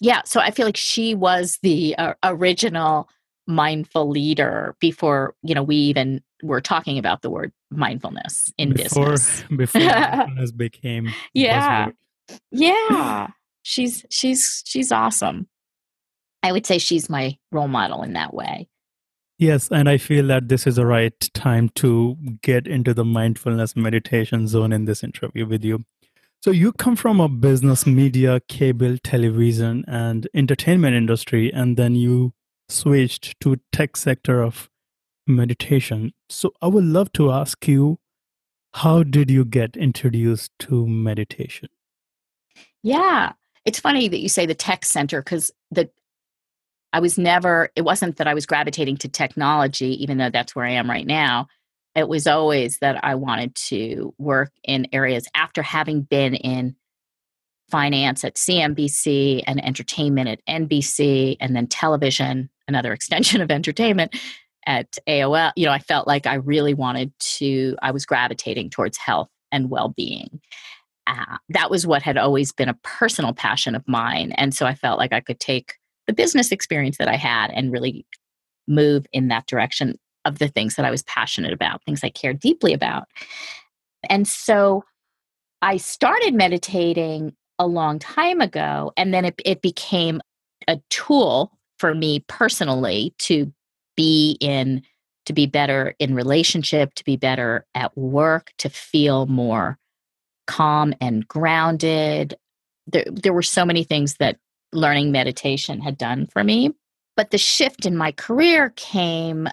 yeah, 0.00 0.22
so 0.24 0.40
I 0.40 0.50
feel 0.50 0.66
like 0.66 0.76
she 0.76 1.14
was 1.14 1.58
the 1.62 1.96
uh, 1.96 2.14
original 2.22 3.08
mindful 3.46 4.08
leader 4.08 4.74
before 4.80 5.34
you 5.42 5.54
know 5.54 5.62
we 5.62 5.76
even 5.76 6.22
were 6.42 6.60
talking 6.60 6.98
about 6.98 7.22
the 7.22 7.30
word 7.30 7.52
mindfulness 7.70 8.52
in 8.58 8.72
before, 8.72 9.10
business. 9.12 9.44
before 9.56 9.80
mindfulness 9.82 10.52
became 10.52 11.08
yeah. 11.34 11.86
buzzword. 11.86 12.38
yeah. 12.50 13.28
She's 13.62 14.04
she's 14.10 14.62
she's 14.66 14.92
awesome. 14.92 15.48
I 16.42 16.52
would 16.52 16.66
say 16.66 16.78
she's 16.78 17.08
my 17.08 17.38
role 17.50 17.68
model 17.68 18.02
in 18.02 18.12
that 18.12 18.34
way. 18.34 18.68
Yes 19.38 19.68
and 19.70 19.88
i 19.88 19.98
feel 19.98 20.28
that 20.28 20.48
this 20.48 20.66
is 20.66 20.76
the 20.76 20.86
right 20.86 21.18
time 21.34 21.68
to 21.70 22.16
get 22.42 22.68
into 22.68 22.94
the 22.94 23.04
mindfulness 23.04 23.74
meditation 23.74 24.46
zone 24.46 24.72
in 24.72 24.84
this 24.84 25.02
interview 25.02 25.46
with 25.46 25.64
you. 25.64 25.84
So 26.40 26.50
you 26.50 26.72
come 26.72 26.94
from 26.94 27.20
a 27.20 27.28
business 27.28 27.86
media 27.86 28.40
cable 28.48 28.98
television 29.02 29.82
and 29.88 30.28
entertainment 30.34 30.94
industry 30.94 31.50
and 31.52 31.76
then 31.76 31.94
you 31.94 32.34
switched 32.68 33.38
to 33.40 33.60
tech 33.72 33.96
sector 33.96 34.42
of 34.42 34.70
meditation. 35.26 36.12
So 36.28 36.52
I 36.60 36.68
would 36.68 36.84
love 36.84 37.12
to 37.14 37.30
ask 37.30 37.66
you, 37.66 37.98
how 38.74 39.02
did 39.02 39.30
you 39.30 39.44
get 39.44 39.76
introduced 39.76 40.50
to 40.60 40.86
meditation? 40.86 41.68
Yeah, 42.82 43.32
it's 43.64 43.80
funny 43.80 44.08
that 44.08 44.18
you 44.18 44.28
say 44.28 44.46
the 44.46 44.54
tech 44.54 44.84
center 44.84 45.22
because 45.22 45.50
the 45.70 45.90
I 46.92 47.00
was 47.00 47.18
never. 47.18 47.70
It 47.74 47.82
wasn't 47.82 48.18
that 48.18 48.28
I 48.28 48.34
was 48.34 48.46
gravitating 48.46 48.98
to 48.98 49.08
technology, 49.08 50.00
even 50.02 50.18
though 50.18 50.30
that's 50.30 50.54
where 50.54 50.64
I 50.64 50.70
am 50.72 50.88
right 50.88 51.06
now. 51.06 51.48
It 51.96 52.08
was 52.08 52.26
always 52.26 52.78
that 52.78 53.04
I 53.04 53.16
wanted 53.16 53.54
to 53.56 54.14
work 54.18 54.52
in 54.62 54.86
areas 54.92 55.26
after 55.34 55.62
having 55.62 56.02
been 56.02 56.34
in 56.34 56.76
finance 57.68 58.24
at 58.24 58.36
CNBC 58.36 59.42
and 59.46 59.64
entertainment 59.64 60.28
at 60.28 60.46
NBC 60.48 61.36
and 61.40 61.56
then 61.56 61.66
television 61.66 62.48
another 62.68 62.92
extension 62.92 63.40
of 63.40 63.50
entertainment 63.50 64.14
at 64.66 64.96
AOL, 65.08 65.52
you 65.56 65.66
know, 65.66 65.72
I 65.72 65.78
felt 65.78 66.06
like 66.06 66.26
I 66.26 66.34
really 66.34 66.74
wanted 66.74 67.12
to, 67.18 67.76
I 67.82 67.90
was 67.90 68.06
gravitating 68.06 68.70
towards 68.70 68.96
health 68.96 69.28
and 69.52 69.70
well 69.70 69.90
being. 69.90 70.40
Uh, 71.06 71.36
that 71.50 71.70
was 71.70 71.86
what 71.86 72.02
had 72.02 72.16
always 72.16 72.50
been 72.50 72.68
a 72.68 72.78
personal 72.82 73.34
passion 73.34 73.74
of 73.74 73.86
mine. 73.86 74.32
And 74.32 74.54
so 74.54 74.64
I 74.64 74.74
felt 74.74 74.98
like 74.98 75.12
I 75.12 75.20
could 75.20 75.38
take 75.38 75.74
the 76.06 76.14
business 76.14 76.50
experience 76.50 76.96
that 76.98 77.08
I 77.08 77.16
had 77.16 77.50
and 77.50 77.70
really 77.70 78.06
move 78.66 79.06
in 79.12 79.28
that 79.28 79.46
direction 79.46 79.98
of 80.24 80.38
the 80.38 80.48
things 80.48 80.76
that 80.76 80.86
I 80.86 80.90
was 80.90 81.02
passionate 81.02 81.52
about, 81.52 81.84
things 81.84 82.02
I 82.02 82.08
cared 82.08 82.40
deeply 82.40 82.72
about. 82.72 83.04
And 84.08 84.26
so 84.26 84.84
I 85.60 85.76
started 85.76 86.34
meditating 86.34 87.34
a 87.58 87.66
long 87.66 87.98
time 87.98 88.40
ago, 88.40 88.92
and 88.96 89.14
then 89.14 89.24
it, 89.24 89.34
it 89.44 89.62
became 89.62 90.20
a 90.66 90.80
tool 90.90 91.53
for 91.78 91.94
me 91.94 92.24
personally 92.28 93.14
to 93.18 93.52
be 93.96 94.36
in 94.40 94.82
to 95.26 95.32
be 95.32 95.46
better 95.46 95.94
in 95.98 96.14
relationship 96.14 96.94
to 96.94 97.04
be 97.04 97.16
better 97.16 97.66
at 97.74 97.96
work 97.96 98.52
to 98.58 98.68
feel 98.68 99.26
more 99.26 99.78
calm 100.46 100.92
and 101.00 101.26
grounded. 101.26 102.34
There, 102.86 103.04
there 103.10 103.32
were 103.32 103.42
so 103.42 103.64
many 103.64 103.84
things 103.84 104.16
that 104.16 104.36
learning 104.72 105.12
meditation 105.12 105.80
had 105.80 105.96
done 105.96 106.26
for 106.26 106.44
me 106.44 106.74
but 107.16 107.30
the 107.30 107.38
shift 107.38 107.86
in 107.86 107.96
my 107.96 108.12
career 108.12 108.72
came 108.76 109.48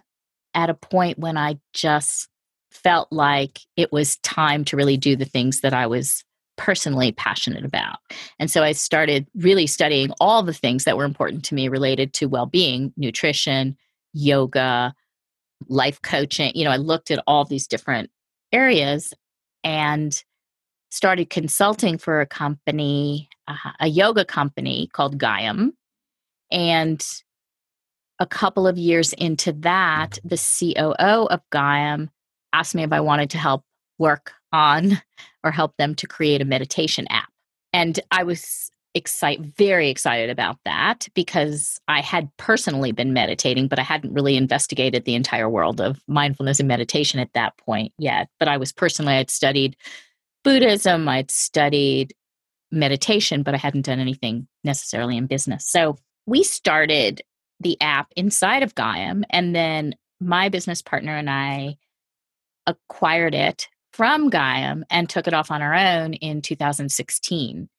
at 0.54 0.70
a 0.70 0.74
point 0.74 1.20
when 1.20 1.38
i 1.38 1.60
just 1.74 2.28
felt 2.72 3.12
like 3.12 3.60
it 3.78 3.92
was 3.92 4.18
time 4.18 4.66
to 4.66 4.76
really 4.76 4.98
do 4.98 5.16
the 5.16 5.26
things 5.26 5.62
that 5.62 5.74
i 5.74 5.86
was 5.86 6.24
personally 6.62 7.12
passionate 7.12 7.66
about. 7.66 7.98
And 8.38 8.52
so 8.52 8.62
I 8.62 8.74
started 8.74 9.26
really 9.34 9.66
studying 9.66 10.12
all 10.20 10.44
the 10.44 10.54
things 10.54 10.84
that 10.84 10.96
were 10.96 11.06
important 11.06 11.44
to 11.46 11.56
me 11.56 11.68
related 11.70 12.14
to 12.14 12.28
well 12.28 12.46
being, 12.46 12.94
nutrition, 12.96 13.76
yoga, 14.14 14.94
life 15.68 16.00
coaching. 16.04 16.52
You 16.54 16.66
know, 16.66 16.70
I 16.70 16.78
looked 16.78 17.10
at 17.10 17.24
all 17.26 17.46
these 17.46 17.66
different 17.66 18.12
areas 18.52 19.12
and 19.64 20.24
started 20.92 21.32
consulting 21.32 21.98
for 21.98 22.22
a 22.22 22.28
company, 22.28 23.28
uh, 23.48 23.72
a 23.80 23.88
yoga 23.88 24.24
company 24.24 24.88
called 24.94 25.18
Gaiam. 25.18 25.72
And 26.52 27.04
a 28.20 28.28
couple 28.28 28.68
of 28.68 28.78
years 28.78 29.14
into 29.14 29.52
that, 29.54 30.20
the 30.24 30.38
COO 30.38 31.26
of 31.26 31.42
Gaiam 31.52 32.10
asked 32.54 32.76
me 32.76 32.84
if 32.84 32.94
I 32.94 33.00
wanted 33.00 33.32
to 33.32 33.40
help 33.40 33.64
work 33.98 34.34
on 34.54 35.02
or 35.44 35.52
help 35.52 35.76
them 35.78 35.96
to 35.96 36.08
create 36.08 36.42
a 36.42 36.46
meditation 36.46 37.08
app. 37.10 37.30
And 37.74 38.00
I 38.12 38.24
was 38.24 38.70
excited, 38.94 39.54
very 39.56 39.90
excited 39.90 40.30
about 40.30 40.58
that 40.66 41.08
because 41.14 41.80
I 41.88 42.02
had 42.02 42.30
personally 42.38 42.92
been 42.92 43.14
meditating, 43.14 43.68
but 43.68 43.80
I 43.80 43.84
hadn't 43.84 44.14
really 44.14 44.36
investigated 44.36 45.06
the 45.06 45.16
entire 45.16 45.50
world 45.50 45.80
of 45.80 46.02
mindfulness 46.08 46.60
and 46.60 46.68
meditation 46.68 47.20
at 47.20 47.34
that 47.34 47.58
point 47.58 47.94
yet. 47.98 48.28
But 48.40 48.48
I 48.48 48.58
was 48.58 48.72
personally, 48.74 49.14
I'd 49.14 49.30
studied 49.30 49.78
Buddhism, 50.44 51.08
I'd 51.08 51.32
studied 51.32 52.14
meditation, 52.72 53.44
but 53.44 53.54
I 53.54 53.58
hadn't 53.58 53.86
done 53.86 54.00
anything 54.00 54.48
necessarily 54.64 55.18
in 55.18 55.28
business. 55.28 55.68
So 55.68 55.98
we 56.26 56.44
started 56.44 57.22
the 57.60 57.80
app 57.82 58.12
inside 58.16 58.64
of 58.64 58.76
Gaiam, 58.76 59.24
and 59.30 59.56
then 59.56 59.96
my 60.20 60.50
business 60.50 60.82
partner 60.82 61.16
and 61.16 61.30
I 61.30 61.78
acquired 62.68 63.36
it 63.36 63.68
from 63.94 64.30
Gaiam 64.30 64.84
and 64.90 65.10
took 65.10 65.28
it 65.28 65.34
off 65.34 65.52
on 65.52 65.62
our 65.62 65.76
own 65.76 66.14
in 66.14 66.42
2016 66.42 67.70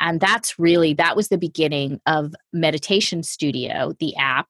and 0.00 0.20
that's 0.20 0.58
really 0.58 0.94
that 0.94 1.16
was 1.16 1.28
the 1.28 1.38
beginning 1.38 2.00
of 2.06 2.34
meditation 2.52 3.22
studio 3.22 3.92
the 3.98 4.16
app 4.16 4.48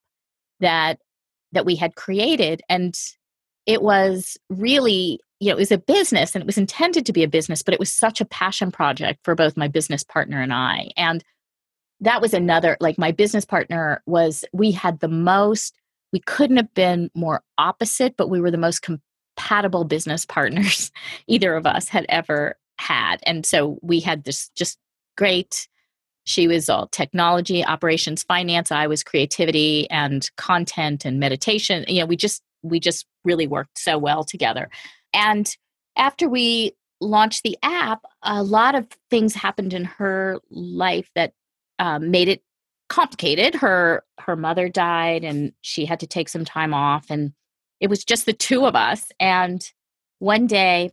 that 0.60 0.98
that 1.52 1.66
we 1.66 1.76
had 1.76 1.94
created. 1.94 2.62
And 2.68 2.98
it 3.66 3.82
was 3.82 4.36
really 4.48 5.20
you 5.40 5.50
know 5.50 5.56
it 5.56 5.60
was 5.60 5.72
a 5.72 5.78
business 5.78 6.34
and 6.34 6.42
it 6.42 6.46
was 6.46 6.58
intended 6.58 7.04
to 7.06 7.12
be 7.12 7.22
a 7.22 7.28
business 7.28 7.62
but 7.62 7.74
it 7.74 7.80
was 7.80 7.92
such 7.92 8.20
a 8.20 8.26
passion 8.26 8.72
project 8.72 9.20
for 9.22 9.34
both 9.34 9.56
my 9.56 9.68
business 9.68 10.02
partner 10.02 10.40
and 10.40 10.52
i. 10.52 10.90
And 10.96 11.22
that 12.00 12.20
was 12.20 12.34
another 12.34 12.76
like 12.80 12.98
my 12.98 13.12
business 13.12 13.44
partner 13.44 14.02
was 14.06 14.44
we 14.52 14.70
had 14.72 15.00
the 15.00 15.08
most 15.08 15.74
we 16.12 16.20
couldn't 16.20 16.56
have 16.56 16.72
been 16.74 17.10
more 17.14 17.42
opposite 17.58 18.16
but 18.16 18.30
we 18.30 18.40
were 18.40 18.50
the 18.50 18.58
most 18.58 18.82
compatible 19.36 19.84
business 19.84 20.24
partners 20.24 20.90
either 21.26 21.54
of 21.54 21.66
us 21.66 21.88
had 21.88 22.06
ever 22.08 22.56
had 22.78 23.20
and 23.26 23.44
so 23.46 23.78
we 23.82 24.00
had 24.00 24.24
this 24.24 24.50
just 24.54 24.78
great. 25.16 25.68
She 26.24 26.46
was 26.48 26.68
all 26.68 26.88
technology, 26.88 27.64
operations, 27.64 28.22
finance. 28.22 28.70
I 28.70 28.86
was 28.86 29.02
creativity 29.02 29.88
and 29.90 30.28
content 30.36 31.04
and 31.04 31.18
meditation. 31.18 31.84
You 31.88 32.00
know, 32.00 32.06
we 32.06 32.16
just 32.16 32.42
we 32.62 32.80
just 32.80 33.06
really 33.24 33.46
worked 33.46 33.78
so 33.78 33.96
well 33.98 34.24
together. 34.24 34.68
And 35.12 35.48
after 35.96 36.28
we 36.28 36.72
launched 37.00 37.42
the 37.42 37.56
app, 37.62 38.02
a 38.22 38.42
lot 38.42 38.74
of 38.74 38.88
things 39.10 39.34
happened 39.34 39.72
in 39.72 39.84
her 39.84 40.40
life 40.50 41.10
that 41.14 41.32
um, 41.78 42.10
made 42.10 42.28
it 42.28 42.42
complicated. 42.88 43.54
Her 43.54 44.02
her 44.18 44.36
mother 44.36 44.68
died, 44.68 45.22
and 45.24 45.52
she 45.60 45.84
had 45.84 46.00
to 46.00 46.06
take 46.06 46.28
some 46.28 46.44
time 46.44 46.74
off, 46.74 47.06
and 47.10 47.32
it 47.80 47.88
was 47.88 48.04
just 48.04 48.26
the 48.26 48.32
two 48.32 48.66
of 48.66 48.74
us. 48.74 49.10
And 49.20 49.62
one 50.18 50.46
day, 50.46 50.92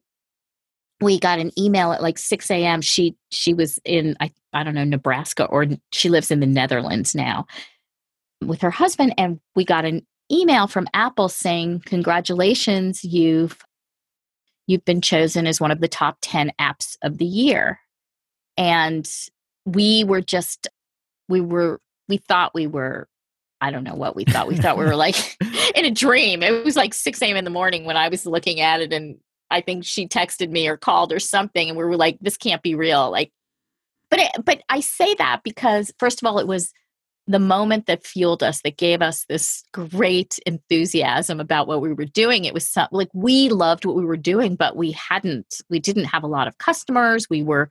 we 1.01 1.19
got 1.19 1.39
an 1.39 1.51
email 1.57 1.91
at 1.91 2.01
like 2.01 2.17
6 2.17 2.49
a.m. 2.49 2.81
She 2.81 3.15
she 3.29 3.53
was 3.53 3.79
in 3.83 4.15
I 4.19 4.31
I 4.53 4.63
don't 4.63 4.75
know 4.75 4.83
Nebraska 4.83 5.45
or 5.45 5.65
she 5.91 6.09
lives 6.09 6.31
in 6.31 6.39
the 6.39 6.45
Netherlands 6.45 7.13
now 7.13 7.45
with 8.41 8.61
her 8.61 8.71
husband, 8.71 9.13
and 9.17 9.39
we 9.55 9.65
got 9.65 9.85
an 9.85 10.05
email 10.31 10.67
from 10.67 10.87
Apple 10.93 11.29
saying 11.29 11.83
congratulations 11.85 13.03
you've 13.03 13.57
you've 14.67 14.85
been 14.85 15.01
chosen 15.01 15.45
as 15.45 15.59
one 15.59 15.71
of 15.71 15.81
the 15.81 15.87
top 15.89 16.17
10 16.21 16.51
apps 16.59 16.95
of 17.01 17.17
the 17.17 17.25
year 17.25 17.79
and 18.57 19.09
we 19.65 20.03
were 20.03 20.21
just 20.21 20.67
we 21.27 21.41
were 21.41 21.79
we 22.07 22.17
thought 22.17 22.53
we 22.53 22.67
were 22.67 23.07
I 23.61 23.71
don't 23.71 23.85
know 23.85 23.95
what 23.95 24.13
we 24.13 24.25
thought. 24.25 24.49
We 24.49 24.57
thought 24.57 24.77
we 24.77 24.83
were 24.83 24.95
like 24.95 25.37
in 25.75 25.85
a 25.85 25.91
dream. 25.91 26.43
It 26.43 26.63
was 26.63 26.75
like 26.75 26.93
6 26.93 27.21
a.m. 27.21 27.37
in 27.37 27.45
the 27.45 27.49
morning 27.49 27.85
when 27.85 27.97
I 27.97 28.09
was 28.09 28.25
looking 28.25 28.59
at 28.59 28.81
it 28.81 28.93
and 28.93 29.17
I 29.51 29.61
think 29.61 29.85
she 29.85 30.07
texted 30.07 30.49
me 30.49 30.67
or 30.67 30.77
called 30.77 31.13
or 31.13 31.19
something, 31.19 31.69
and 31.69 31.77
we 31.77 31.83
were 31.83 31.95
like, 31.95 32.17
"This 32.19 32.37
can't 32.37 32.63
be 32.63 32.73
real." 32.73 33.11
Like, 33.11 33.31
but 34.09 34.19
it, 34.19 34.31
but 34.43 34.63
I 34.67 34.79
say 34.79 35.13
that 35.15 35.41
because 35.43 35.93
first 35.99 36.21
of 36.21 36.25
all, 36.25 36.39
it 36.39 36.47
was 36.47 36.73
the 37.27 37.39
moment 37.39 37.85
that 37.85 38.05
fueled 38.05 38.43
us, 38.43 38.61
that 38.63 38.77
gave 38.77 39.01
us 39.01 39.25
this 39.29 39.63
great 39.71 40.39
enthusiasm 40.45 41.39
about 41.39 41.67
what 41.67 41.81
we 41.81 41.93
were 41.93 42.05
doing. 42.05 42.45
It 42.45 42.53
was 42.53 42.67
some, 42.67 42.87
like 42.91 43.09
we 43.13 43.49
loved 43.49 43.85
what 43.85 43.95
we 43.95 44.05
were 44.05 44.17
doing, 44.17 44.55
but 44.55 44.75
we 44.75 44.91
hadn't, 44.91 45.61
we 45.69 45.79
didn't 45.79 46.05
have 46.05 46.23
a 46.23 46.27
lot 46.27 46.47
of 46.47 46.57
customers. 46.57 47.29
We 47.29 47.43
were, 47.43 47.69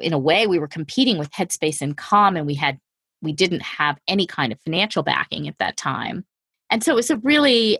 in 0.00 0.14
a 0.14 0.18
way, 0.18 0.46
we 0.46 0.58
were 0.58 0.68
competing 0.68 1.18
with 1.18 1.30
Headspace 1.32 1.82
and 1.82 1.96
Calm, 1.96 2.36
and 2.36 2.46
we 2.46 2.54
had, 2.54 2.78
we 3.20 3.32
didn't 3.32 3.62
have 3.62 3.98
any 4.08 4.26
kind 4.26 4.50
of 4.52 4.60
financial 4.62 5.02
backing 5.02 5.46
at 5.46 5.58
that 5.58 5.76
time, 5.76 6.24
and 6.72 6.82
so 6.82 6.92
it 6.92 6.96
was 6.96 7.10
a 7.10 7.18
really, 7.18 7.78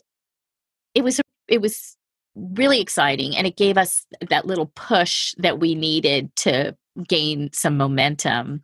it 0.94 1.02
was, 1.02 1.18
a, 1.18 1.22
it 1.48 1.61
was 1.61 1.96
really 2.37 2.81
exciting 2.81 3.37
and 3.37 3.46
it 3.46 3.57
gave 3.57 3.76
us 3.76 4.07
that 4.28 4.46
little 4.46 4.70
push 4.76 5.35
that 5.38 5.59
we 5.59 5.74
needed 5.74 6.35
to 6.37 6.76
gain 7.09 7.50
some 7.52 7.76
momentum 7.76 8.62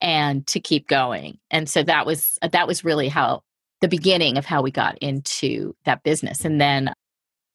and 0.00 0.46
to 0.46 0.60
keep 0.60 0.88
going. 0.88 1.38
And 1.50 1.68
so 1.68 1.82
that 1.82 2.06
was 2.06 2.38
that 2.42 2.66
was 2.66 2.84
really 2.84 3.08
how 3.08 3.42
the 3.80 3.88
beginning 3.88 4.38
of 4.38 4.46
how 4.46 4.62
we 4.62 4.70
got 4.70 4.96
into 4.98 5.76
that 5.84 6.02
business. 6.02 6.44
And 6.44 6.58
then 6.60 6.94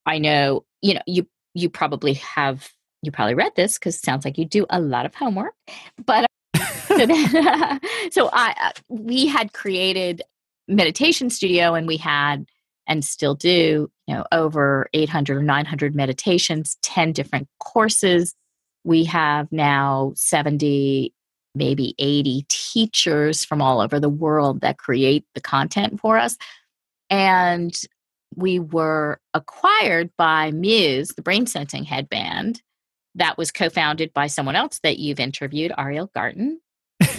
i 0.09 0.17
know 0.17 0.65
you 0.81 0.93
know 0.93 1.01
you 1.05 1.27
you 1.53 1.69
probably 1.69 2.13
have 2.13 2.71
you 3.01 3.11
probably 3.11 3.35
read 3.35 3.51
this 3.55 3.77
because 3.77 3.95
it 3.95 4.03
sounds 4.03 4.25
like 4.25 4.37
you 4.37 4.45
do 4.45 4.65
a 4.69 4.81
lot 4.81 5.05
of 5.05 5.15
homework 5.15 5.53
but 6.05 6.25
so, 6.87 7.05
then, 7.05 7.79
so 8.11 8.29
i 8.33 8.53
uh, 8.61 8.71
we 8.89 9.27
had 9.27 9.53
created 9.53 10.21
meditation 10.69 11.29
studio 11.29 11.73
and 11.73 11.87
we 11.87 11.97
had 11.97 12.45
and 12.87 13.03
still 13.03 13.35
do, 13.35 13.91
you 14.07 14.15
know, 14.15 14.25
over 14.31 14.89
800 14.93 15.37
or 15.37 15.43
900 15.43 15.95
meditations, 15.95 16.77
10 16.81 17.11
different 17.11 17.47
courses. 17.59 18.33
We 18.83 19.03
have 19.05 19.51
now 19.51 20.13
70, 20.15 21.13
maybe 21.53 21.95
80 21.99 22.45
teachers 22.47 23.43
from 23.43 23.61
all 23.61 23.81
over 23.81 23.99
the 23.99 24.09
world 24.09 24.61
that 24.61 24.77
create 24.77 25.25
the 25.35 25.41
content 25.41 25.99
for 25.99 26.17
us. 26.17 26.37
And 27.11 27.75
we 28.35 28.59
were 28.59 29.19
acquired 29.33 30.11
by 30.17 30.51
Muse, 30.51 31.09
the 31.09 31.21
brain 31.21 31.45
sensing 31.45 31.83
headband, 31.83 32.61
that 33.15 33.37
was 33.37 33.51
co 33.51 33.69
founded 33.69 34.13
by 34.13 34.27
someone 34.27 34.55
else 34.55 34.79
that 34.83 34.97
you've 34.97 35.19
interviewed, 35.19 35.73
Ariel 35.77 36.09
Garten. 36.15 36.61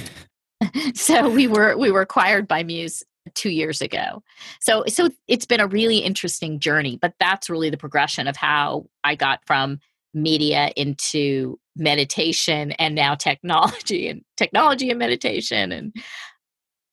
so 0.94 1.28
we 1.28 1.46
were 1.46 1.76
we 1.76 1.90
were 1.90 2.02
acquired 2.02 2.46
by 2.46 2.62
Muse 2.62 3.02
two 3.34 3.50
years 3.50 3.80
ago. 3.80 4.22
So 4.60 4.84
so 4.88 5.08
it's 5.28 5.46
been 5.46 5.60
a 5.60 5.66
really 5.66 5.98
interesting 5.98 6.58
journey, 6.58 6.98
but 7.00 7.14
that's 7.20 7.50
really 7.50 7.70
the 7.70 7.76
progression 7.76 8.28
of 8.28 8.36
how 8.36 8.86
I 9.04 9.14
got 9.14 9.40
from 9.46 9.80
media 10.14 10.72
into 10.76 11.58
meditation 11.76 12.72
and 12.72 12.94
now 12.94 13.14
technology 13.14 14.08
and 14.08 14.22
technology 14.36 14.90
and 14.90 14.98
meditation 14.98 15.70
and 15.70 15.94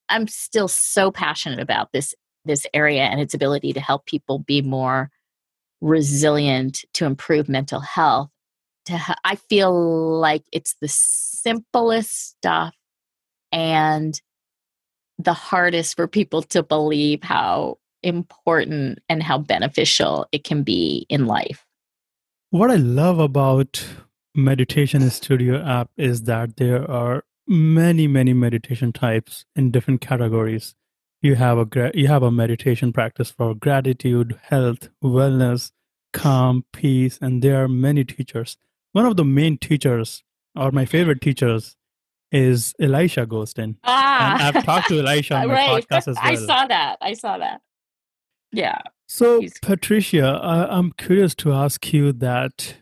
I'm 0.10 0.28
still 0.28 0.68
so 0.68 1.12
passionate 1.12 1.60
about 1.60 1.92
this 1.92 2.16
this 2.46 2.66
area 2.74 3.04
and 3.04 3.20
its 3.20 3.34
ability 3.34 3.74
to 3.74 3.82
help 3.82 4.06
people 4.06 4.40
be 4.40 4.62
more 4.62 5.10
resilient 5.82 6.86
to 6.94 7.06
improve 7.06 7.50
mental 7.50 7.82
health. 7.82 8.30
To 8.86 9.00
I 9.24 9.36
feel 9.36 10.20
like 10.20 10.44
it's 10.54 10.76
the 10.82 10.88
simplest 10.88 12.30
stuff 12.30 12.74
and 13.52 14.20
the 15.18 15.34
hardest 15.34 15.96
for 15.96 16.08
people 16.08 16.42
to 16.44 16.64
believe 16.64 17.24
how 17.24 17.78
important 18.04 19.00
and 19.10 19.24
how 19.24 19.38
beneficial 19.38 20.28
it 20.32 20.44
can 20.44 20.64
be 20.64 21.06
in 21.10 21.26
life. 21.26 21.66
What 22.50 22.72
I 22.72 22.76
love 22.76 23.20
about 23.20 23.86
Meditation 24.36 25.10
Studio 25.10 25.64
app 25.64 25.90
is 25.98 26.24
that 26.24 26.58
there 26.58 26.90
are 26.90 27.24
many 27.48 28.08
many 28.08 28.34
meditation 28.34 28.92
types 28.92 29.46
in 29.56 29.72
different 29.72 30.02
categories. 30.02 30.76
You 31.22 31.36
have 31.36 31.58
a 31.58 31.92
you 31.94 32.08
have 32.08 32.24
a 32.24 32.32
meditation 32.32 32.94
practice 32.94 33.32
for 33.32 33.56
gratitude, 33.56 34.40
health, 34.44 34.90
wellness, 35.04 35.72
calm, 36.14 36.66
peace, 36.74 37.18
and 37.22 37.42
there 37.42 37.64
are 37.64 37.68
many 37.68 38.04
teachers. 38.04 38.58
One 38.92 39.06
of 39.06 39.18
the 39.18 39.26
main 39.26 39.58
teachers, 39.58 40.24
or 40.56 40.72
my 40.72 40.86
favorite 40.86 41.22
teachers, 41.22 41.77
is 42.32 42.74
Elisha 42.80 43.26
Goldstein. 43.26 43.78
Ah, 43.84 44.34
and 44.34 44.58
I've 44.58 44.66
talked 44.66 44.90
to 44.90 45.00
Elisha 45.06 45.36
on 45.36 45.48
my 45.48 45.54
right. 45.54 45.88
podcast 45.88 46.08
as 46.08 46.16
well. 46.16 46.26
I 46.26 46.36
saw 46.36 46.68
that. 46.68 46.98
I 47.02 47.14
saw 47.14 47.38
that. 47.38 47.62
Yeah. 48.52 48.82
So, 49.08 49.42
He's... 49.42 49.54
Patricia, 49.62 50.40
I'm 50.44 50.92
curious 50.94 51.34
to 51.36 51.54
ask 51.54 51.94
you 51.94 52.12
that 52.14 52.78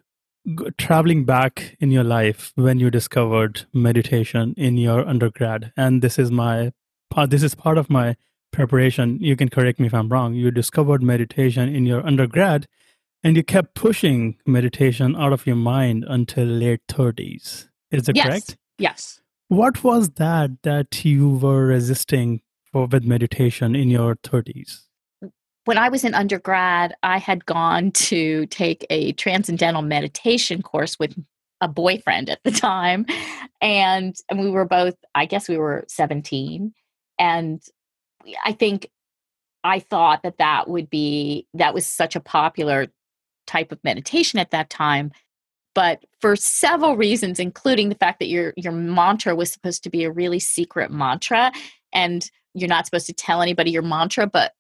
traveling 0.78 1.26
back 1.26 1.76
in 1.80 1.92
your 1.92 2.04
life 2.04 2.52
when 2.56 2.80
you 2.80 2.90
discovered 2.90 3.66
meditation 3.74 4.54
in 4.58 4.78
your 4.78 5.08
undergrad, 5.08 5.72
and 5.76 6.02
this 6.02 6.20
is 6.20 6.32
my 6.32 6.72
part, 7.10 7.30
this 7.30 7.44
is 7.44 7.56
part 7.56 7.78
of 7.78 7.90
my 7.90 8.16
preparation. 8.52 9.20
You 9.20 9.36
can 9.36 9.50
correct 9.50 9.80
me 9.80 9.88
if 9.88 9.94
I'm 9.94 10.10
wrong. 10.10 10.34
You 10.34 10.52
discovered 10.52 11.04
meditation 11.04 11.74
in 11.74 11.86
your 11.86 12.06
undergrad, 12.06 12.68
and 13.24 13.36
you 13.36 13.44
kept 13.44 13.76
pushing 13.76 14.38
meditation 14.46 15.16
out 15.16 15.34
of 15.34 15.46
your 15.48 15.56
mind 15.56 16.06
until 16.08 16.46
late 16.46 16.82
30s. 16.88 17.68
Is 17.92 18.04
that 18.04 18.16
yes. 18.16 18.28
correct? 18.28 18.58
Yes. 18.78 19.22
What 19.48 19.84
was 19.84 20.10
that 20.12 20.52
that 20.64 21.06
you 21.06 21.30
were 21.30 21.68
resisting 21.68 22.42
for 22.72 22.88
with 22.88 23.04
meditation 23.04 23.76
in 23.76 23.90
your 23.90 24.16
30s? 24.16 24.82
When 25.66 25.78
I 25.78 25.90
was 25.90 26.04
in 26.04 26.14
undergrad, 26.14 26.96
I 27.04 27.18
had 27.18 27.46
gone 27.46 27.92
to 27.92 28.46
take 28.48 28.86
a 28.90 29.12
transcendental 29.14 29.82
meditation 29.82 30.62
course 30.62 31.00
with 31.00 31.16
a 31.62 31.68
boyfriend 31.68 32.30
at 32.30 32.44
the 32.44 32.52
time. 32.52 33.06
And, 33.62 34.16
and 34.30 34.40
we 34.40 34.50
were 34.50 34.66
both, 34.66 34.96
I 35.16 35.26
guess 35.26 35.48
we 35.48 35.58
were 35.58 35.86
17. 35.88 36.74
And 37.18 37.64
I 38.44 38.52
think 38.52 38.90
I 39.64 39.80
thought 39.80 40.24
that 40.24 40.38
that 40.38 40.68
would 40.70 40.90
be, 40.90 41.48
that 41.54 41.74
was 41.74 41.88
such 41.88 42.16
a 42.16 42.20
popular 42.20 42.88
type 43.48 43.72
of 43.72 43.84
meditation 43.84 44.38
at 44.38 44.52
that 44.52 44.70
time. 44.70 45.12
But 45.76 46.04
for 46.20 46.36
several 46.36 46.98
reasons, 46.98 47.40
including 47.40 47.90
the 47.90 47.96
fact 47.96 48.20
that 48.20 48.30
your 48.30 48.54
your 48.58 48.72
mantra 48.72 49.36
was 49.36 49.52
supposed 49.52 49.84
to 49.84 49.90
be 49.92 50.04
a 50.04 50.12
really 50.12 50.40
secret 50.40 50.90
mantra, 50.90 51.52
and 51.94 52.30
you're 52.56 52.70
not 52.70 52.86
supposed 52.86 53.06
to 53.08 53.14
tell 53.14 53.44
anybody 53.44 53.70
your 53.70 53.84
mantra, 53.84 54.26
but 54.26 54.54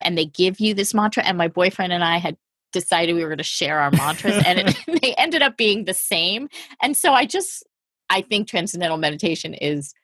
and 0.00 0.16
they 0.16 0.24
give 0.24 0.60
you 0.60 0.72
this 0.72 0.94
mantra. 0.94 1.22
And 1.24 1.36
my 1.36 1.48
boyfriend 1.48 1.92
and 1.92 2.04
I 2.04 2.16
had 2.16 2.36
decided 2.74 3.14
we 3.14 3.22
were 3.22 3.28
going 3.28 3.38
to 3.38 3.44
share 3.44 3.78
our 3.78 3.90
mantras 3.92 4.42
and 4.44 4.58
it, 4.58 4.76
they 5.02 5.14
ended 5.14 5.42
up 5.42 5.56
being 5.56 5.84
the 5.84 5.94
same 5.94 6.48
and 6.82 6.96
so 6.96 7.12
i 7.12 7.24
just 7.24 7.64
i 8.10 8.20
think 8.20 8.48
transcendental 8.48 8.98
meditation 8.98 9.54
is 9.54 9.94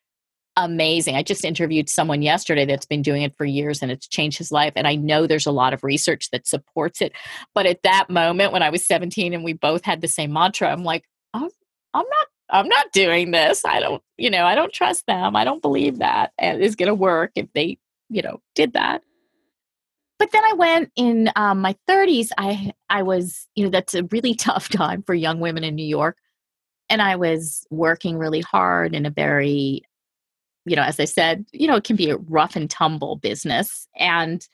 amazing. 0.65 1.17
I 1.17 1.23
just 1.23 1.45
interviewed 1.45 1.89
someone 1.89 2.23
yesterday 2.23 2.65
that's 2.65 2.87
been 2.87 3.03
doing 3.03 3.23
it 3.23 3.37
for 3.37 3.45
years 3.45 3.83
and 3.83 3.91
it's 3.91 4.07
changed 4.07 4.39
his 4.39 4.53
life 4.53 4.73
and 4.77 4.87
i 4.87 4.95
know 4.95 5.27
there's 5.27 5.47
a 5.47 5.53
lot 5.53 5.73
of 5.73 5.85
research 5.85 6.31
that 6.31 6.47
supports 6.47 7.01
it. 7.01 7.13
But 7.55 7.67
at 7.67 7.83
that 7.83 8.11
moment 8.11 8.53
when 8.53 8.63
i 8.63 8.71
was 8.71 8.85
17 8.85 9.33
and 9.35 9.45
we 9.45 9.53
both 9.53 9.85
had 9.85 10.01
the 10.01 10.09
same 10.09 10.33
mantra 10.33 10.71
i'm 10.71 10.85
like 10.85 11.05
i'm, 11.35 11.49
I'm 11.95 12.07
not 12.07 12.27
i'm 12.51 12.69
not 12.69 12.93
doing 12.93 13.31
this. 13.31 13.65
I 13.65 13.81
don't 13.81 14.03
you 14.17 14.31
know 14.31 14.45
i 14.45 14.55
don't 14.55 14.73
trust 14.73 15.07
them. 15.07 15.37
I 15.37 15.45
don't 15.45 15.63
believe 15.63 15.99
that 15.99 16.33
is 16.41 16.77
going 16.77 16.89
to 16.89 16.95
work 16.95 17.33
if 17.35 17.53
they 17.55 17.79
you 18.09 18.23
know 18.23 18.41
did 18.55 18.75
that. 18.75 19.03
But 20.19 20.33
then 20.33 20.45
I 20.45 20.53
went 20.53 20.93
in 20.97 21.31
um, 21.35 21.61
my 21.61 21.75
30s. 21.89 22.29
I 22.37 22.73
I 22.91 23.03
was 23.03 23.47
you 23.55 23.65
know 23.65 23.71
that's 23.71 23.95
a 23.95 24.05
really 24.05 24.35
tough 24.49 24.69
time 24.69 25.03
for 25.03 25.15
young 25.15 25.41
women 25.41 25.65
in 25.65 25.75
New 25.75 25.87
York, 25.87 26.19
and 26.91 27.01
I 27.01 27.17
was 27.17 27.67
working 27.71 28.19
really 28.19 28.41
hard 28.41 28.95
in 28.95 29.07
a 29.07 29.11
very, 29.11 29.83
you 30.65 30.77
know, 30.77 30.83
as 30.83 31.01
I 31.01 31.05
said, 31.05 31.47
you 31.53 31.67
know, 31.67 31.77
it 31.77 31.85
can 31.85 31.97
be 31.97 32.11
a 32.11 32.17
rough 32.17 32.57
and 32.57 32.69
tumble 32.71 33.17
business. 33.17 33.89
And 33.97 34.47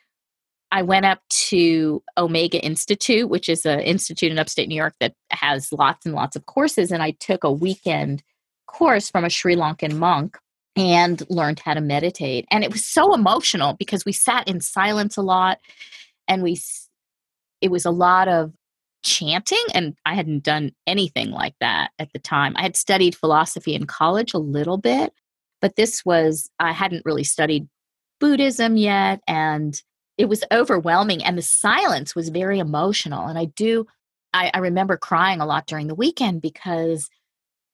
I 0.73 0.83
went 0.83 1.07
up 1.07 1.21
to 1.29 2.03
Omega 2.19 2.59
Institute, 2.65 3.29
which 3.29 3.49
is 3.49 3.65
an 3.65 3.81
institute 3.81 4.33
in 4.33 4.39
upstate 4.39 4.69
New 4.69 4.77
York 4.77 4.95
that 5.01 5.15
has 5.31 5.73
lots 5.73 6.07
and 6.07 6.15
lots 6.15 6.37
of 6.37 6.47
courses, 6.47 6.91
and 6.91 7.03
I 7.03 7.13
took 7.13 7.45
a 7.45 7.53
weekend 7.53 8.23
course 8.67 9.09
from 9.11 9.25
a 9.25 9.31
Sri 9.31 9.57
Lankan 9.57 9.97
monk 9.97 10.37
and 10.77 11.23
learned 11.31 11.61
how 11.61 11.75
to 11.75 11.81
meditate. 11.81 12.47
And 12.51 12.63
it 12.63 12.73
was 12.73 12.85
so 12.85 13.15
emotional 13.15 13.75
because 13.75 14.05
we 14.05 14.13
sat 14.13 14.47
in 14.49 14.61
silence 14.61 15.17
a 15.17 15.23
lot 15.23 15.59
and 16.29 16.43
we 16.43 16.61
it 17.63 17.71
was 17.71 17.87
a 17.87 17.91
lot 17.91 18.29
of 18.29 18.53
chanting 19.03 19.65
and 19.73 19.95
I 20.05 20.15
hadn't 20.15 20.43
done 20.43 20.73
anything 20.87 21.31
like 21.31 21.55
that 21.61 21.93
at 21.99 22.13
the 22.13 22.19
time. 22.19 22.55
I 22.57 22.63
had 22.63 22.77
studied 22.77 23.15
philosophy 23.15 23.75
in 23.75 23.87
college 23.87 24.35
a 24.35 24.39
little 24.39 24.77
bit, 24.77 25.13
but 25.61 25.77
this 25.77 26.05
was 26.05 26.51
I 26.59 26.73
hadn't 26.73 27.05
really 27.05 27.25
studied 27.25 27.69
Buddhism 28.21 28.77
yet 28.77 29.21
and 29.27 29.81
it 30.19 30.29
was 30.29 30.45
overwhelming 30.51 31.23
and 31.23 31.37
the 31.37 31.43
silence 31.43 32.15
was 32.15 32.31
very 32.31 32.59
emotional 32.59 33.27
and 33.27 33.39
I 33.39 33.47
do 33.47 33.87
I, 34.33 34.51
I 34.53 34.59
remember 34.59 34.97
crying 34.97 35.41
a 35.41 35.47
lot 35.47 35.67
during 35.67 35.87
the 35.87 35.95
weekend 35.95 36.43
because 36.43 37.09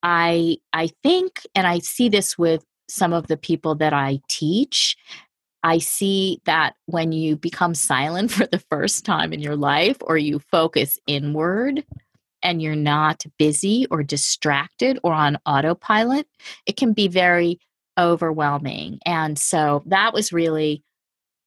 I 0.03 0.59
I 0.73 0.91
think 1.03 1.47
and 1.55 1.67
I 1.67 1.79
see 1.79 2.09
this 2.09 2.37
with 2.37 2.65
some 2.89 3.13
of 3.13 3.27
the 3.27 3.37
people 3.37 3.75
that 3.77 3.93
I 3.93 4.21
teach, 4.29 4.97
I 5.63 5.79
see 5.79 6.41
that 6.45 6.75
when 6.87 7.13
you 7.13 7.37
become 7.37 7.75
silent 7.75 8.31
for 8.33 8.47
the 8.47 8.63
first 8.71 9.05
time 9.05 9.33
in 9.33 9.41
your 9.41 9.57
life 9.57 9.97
or 10.03 10.19
you 10.19 10.39
focus 10.39 10.99
inward 11.07 11.85
and 12.43 12.61
you're 12.61 12.75
not 12.75 13.25
busy 13.39 13.87
or 13.91 14.03
distracted 14.03 14.99
or 15.05 15.13
on 15.13 15.39
autopilot, 15.47 16.27
it 16.67 16.77
can 16.77 16.93
be 16.93 17.09
very 17.09 17.61
overwhelming. 17.99 18.99
And 19.05 19.39
so 19.39 19.83
that 19.87 20.13
was 20.13 20.33
really 20.33 20.83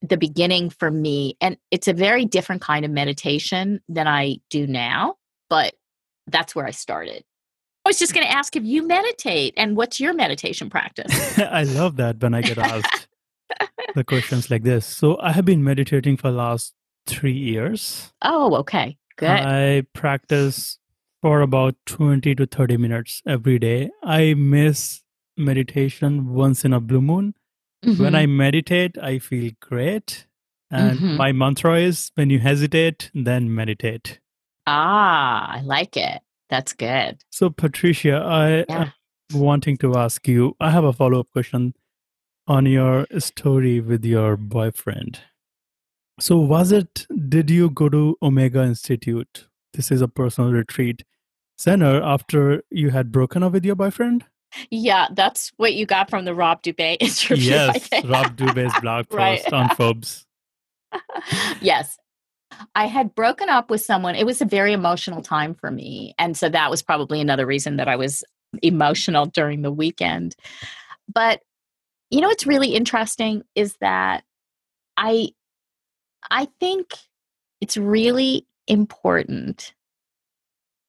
the 0.01 0.17
beginning 0.17 0.69
for 0.69 0.91
me. 0.91 1.37
And 1.41 1.57
it's 1.71 1.87
a 1.87 1.93
very 1.93 2.25
different 2.25 2.61
kind 2.61 2.85
of 2.85 2.91
meditation 2.91 3.81
than 3.89 4.07
I 4.07 4.37
do 4.49 4.67
now, 4.67 5.15
but 5.49 5.73
that's 6.27 6.55
where 6.55 6.65
I 6.65 6.71
started. 6.71 7.23
I 7.85 7.89
was 7.89 7.99
just 7.99 8.13
going 8.13 8.25
to 8.25 8.31
ask 8.31 8.55
if 8.55 8.63
you 8.63 8.87
meditate 8.87 9.53
and 9.57 9.77
what's 9.77 9.99
your 9.99 10.13
meditation 10.13 10.69
practice? 10.69 11.37
I 11.39 11.63
love 11.63 11.97
that 11.97 12.21
when 12.21 12.33
I 12.33 12.41
get 12.41 12.57
asked 12.57 13.07
the 13.93 14.03
questions 14.03 14.49
like 14.49 14.63
this. 14.63 14.85
So 14.85 15.19
I 15.19 15.31
have 15.31 15.45
been 15.45 15.63
meditating 15.63 16.17
for 16.17 16.31
the 16.31 16.37
last 16.37 16.73
three 17.05 17.33
years. 17.33 18.11
Oh, 18.23 18.55
okay. 18.57 18.97
Good. 19.17 19.29
I 19.29 19.83
practice 19.93 20.79
for 21.21 21.41
about 21.41 21.75
20 21.85 22.35
to 22.35 22.45
30 22.45 22.77
minutes 22.77 23.21
every 23.27 23.59
day. 23.59 23.89
I 24.03 24.33
miss 24.33 25.01
meditation 25.37 26.33
once 26.33 26.65
in 26.65 26.73
a 26.73 26.79
blue 26.79 27.01
moon. 27.01 27.35
Mm-hmm. 27.83 28.01
When 28.01 28.15
I 28.15 28.25
meditate, 28.25 28.97
I 28.97 29.19
feel 29.19 29.51
great. 29.59 30.27
And 30.71 30.97
mm-hmm. 30.97 31.17
my 31.17 31.31
mantra 31.31 31.79
is 31.79 32.11
when 32.15 32.29
you 32.29 32.39
hesitate, 32.39 33.11
then 33.13 33.53
meditate. 33.53 34.19
Ah, 34.67 35.57
I 35.57 35.61
like 35.61 35.95
it. 35.95 36.21
That's 36.49 36.73
good. 36.73 37.23
So, 37.29 37.49
Patricia, 37.49 38.17
I 38.17 38.65
yeah. 38.67 38.91
am 39.31 39.39
wanting 39.39 39.77
to 39.77 39.95
ask 39.95 40.27
you, 40.27 40.55
I 40.59 40.71
have 40.71 40.83
a 40.83 40.93
follow 40.93 41.19
up 41.19 41.31
question 41.31 41.75
on 42.47 42.65
your 42.65 43.05
story 43.19 43.79
with 43.79 44.05
your 44.05 44.37
boyfriend. 44.37 45.19
So, 46.19 46.37
was 46.37 46.71
it, 46.71 47.05
did 47.29 47.49
you 47.49 47.69
go 47.69 47.89
to 47.89 48.17
Omega 48.21 48.63
Institute? 48.63 49.47
This 49.73 49.91
is 49.91 50.01
a 50.01 50.07
personal 50.07 50.51
retreat 50.51 51.03
center 51.57 52.01
after 52.01 52.63
you 52.69 52.89
had 52.89 53.11
broken 53.11 53.43
up 53.43 53.53
with 53.53 53.65
your 53.65 53.75
boyfriend? 53.75 54.25
Yeah, 54.69 55.07
that's 55.11 55.51
what 55.57 55.73
you 55.73 55.85
got 55.85 56.09
from 56.09 56.25
the 56.25 56.35
Rob 56.35 56.61
Dube 56.63 56.97
interview. 56.99 57.51
Yes, 57.51 57.89
Rob 58.05 58.35
Dube's 58.35 58.73
blog 58.81 59.09
post 59.09 59.15
right. 59.15 59.53
on 59.53 59.69
Forbes. 59.75 60.25
yes, 61.61 61.97
I 62.73 62.85
had 62.85 63.15
broken 63.15 63.49
up 63.49 63.69
with 63.69 63.81
someone. 63.81 64.15
It 64.15 64.25
was 64.25 64.41
a 64.41 64.45
very 64.45 64.73
emotional 64.73 65.21
time 65.21 65.53
for 65.53 65.71
me. 65.71 66.13
And 66.17 66.37
so 66.37 66.49
that 66.49 66.69
was 66.69 66.81
probably 66.81 67.19
another 67.21 67.45
reason 67.45 67.77
that 67.77 67.87
I 67.87 67.95
was 67.95 68.23
emotional 68.61 69.25
during 69.25 69.61
the 69.61 69.71
weekend. 69.71 70.35
But 71.13 71.41
you 72.09 72.21
know 72.21 72.27
what's 72.27 72.47
really 72.47 72.75
interesting 72.75 73.43
is 73.55 73.75
that 73.81 74.23
I 74.95 75.29
I 76.31 76.47
think 76.59 76.91
it's 77.61 77.77
really 77.77 78.47
important 78.67 79.73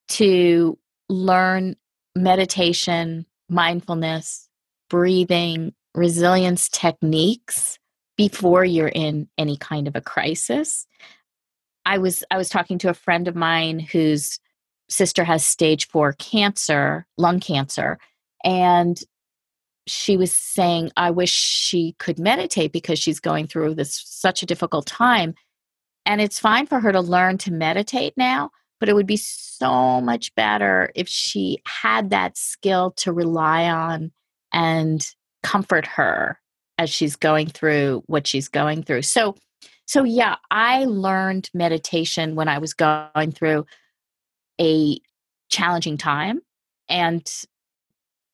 to 0.08 0.78
learn 1.08 1.76
meditation, 2.14 3.26
mindfulness, 3.48 4.48
breathing, 4.90 5.74
resilience 5.94 6.68
techniques 6.68 7.78
before 8.16 8.64
you're 8.64 8.88
in 8.88 9.28
any 9.38 9.56
kind 9.56 9.88
of 9.88 9.96
a 9.96 10.00
crisis. 10.00 10.86
I 11.84 11.98
was 11.98 12.24
I 12.30 12.36
was 12.36 12.48
talking 12.48 12.78
to 12.78 12.90
a 12.90 12.94
friend 12.94 13.28
of 13.28 13.36
mine 13.36 13.78
whose 13.78 14.38
sister 14.88 15.24
has 15.24 15.44
stage 15.44 15.88
4 15.88 16.12
cancer, 16.14 17.06
lung 17.16 17.40
cancer, 17.40 17.98
and 18.44 18.98
she 19.86 20.16
was 20.16 20.32
saying 20.32 20.90
I 20.96 21.10
wish 21.10 21.30
she 21.30 21.94
could 21.98 22.18
meditate 22.18 22.72
because 22.72 22.98
she's 22.98 23.20
going 23.20 23.46
through 23.46 23.74
this 23.74 24.02
such 24.04 24.42
a 24.42 24.46
difficult 24.46 24.86
time. 24.86 25.34
And 26.04 26.20
it's 26.20 26.38
fine 26.38 26.66
for 26.66 26.80
her 26.80 26.92
to 26.92 27.00
learn 27.00 27.38
to 27.38 27.52
meditate 27.52 28.14
now, 28.16 28.50
but 28.80 28.88
it 28.88 28.94
would 28.94 29.06
be 29.06 29.16
so 29.16 30.00
much 30.00 30.34
better 30.34 30.90
if 30.94 31.08
she 31.08 31.60
had 31.66 32.10
that 32.10 32.36
skill 32.36 32.92
to 32.92 33.12
rely 33.12 33.68
on 33.68 34.12
and 34.52 35.06
comfort 35.42 35.86
her 35.86 36.40
as 36.78 36.90
she's 36.90 37.16
going 37.16 37.48
through 37.48 38.02
what 38.06 38.26
she's 38.26 38.48
going 38.48 38.82
through. 38.82 39.02
So 39.02 39.36
so, 39.86 40.02
yeah, 40.02 40.36
I 40.50 40.84
learned 40.84 41.48
meditation 41.54 42.34
when 42.34 42.48
I 42.48 42.58
was 42.58 42.74
going 42.74 43.32
through 43.32 43.66
a 44.60 44.98
challenging 45.48 45.96
time, 45.96 46.40
and 46.88 47.24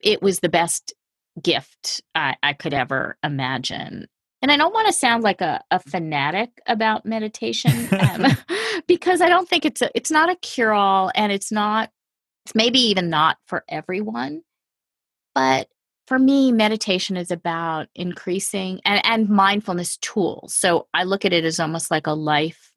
it 0.01 0.23
was 0.23 0.41
the 0.41 0.49
best 0.49 0.95
gift 1.41 2.03
I, 2.15 2.37
I 2.43 2.55
could 2.55 2.73
ever 2.73 3.19
imagine. 3.23 4.07
And 4.43 4.51
I 4.51 4.57
don't 4.57 4.75
want 4.75 4.89
to 4.89 4.93
sound 4.93 5.23
like 5.23 5.41
a, 5.41 5.63
a 5.71 5.79
fanatic 5.79 6.51
about 6.67 7.07
meditation 7.07 7.89
um, 7.93 8.27
because 8.89 9.21
I 9.21 9.29
don't 9.29 9.49
think 9.49 9.65
it's 9.65 9.81
a, 9.81 9.91
it's 9.95 10.11
not 10.11 10.29
a 10.29 10.37
cure 10.37 10.73
all, 10.73 11.11
and 11.15 11.33
it's 11.33 11.53
not 11.53 11.91
it's 12.45 12.55
maybe 12.55 12.81
even 12.81 13.09
not 13.09 13.39
for 13.47 13.65
everyone. 13.69 14.43
But 15.35 15.69
for 16.07 16.19
me, 16.19 16.53
meditation 16.53 17.17
is 17.17 17.31
about 17.31 17.89
increasing 17.95 18.81
and, 18.85 19.01
and 19.07 19.29
mindfulness 19.29 19.97
tools. 19.99 20.55
So 20.55 20.89
I 20.93 21.05
look 21.05 21.25
at 21.25 21.33
it 21.33 21.45
as 21.45 21.61
almost 21.61 21.91
like 21.91 22.07
a 22.07 22.13
life 22.13 22.73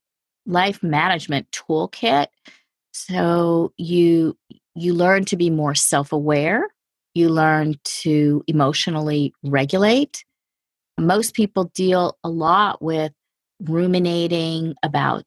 life 0.46 0.84
management 0.84 1.50
toolkit. 1.52 2.28
So 2.92 3.74
you 3.78 4.38
you 4.76 4.94
learn 4.94 5.26
to 5.26 5.36
be 5.36 5.50
more 5.50 5.74
self-aware, 5.74 6.68
you 7.14 7.30
learn 7.30 7.76
to 7.84 8.44
emotionally 8.48 9.34
regulate. 9.44 10.24
Most 10.98 11.34
people 11.34 11.66
deal 11.76 12.18
a 12.24 12.30
lot 12.30 12.82
with 12.82 13.12
ruminating 13.62 14.76
about 14.84 15.26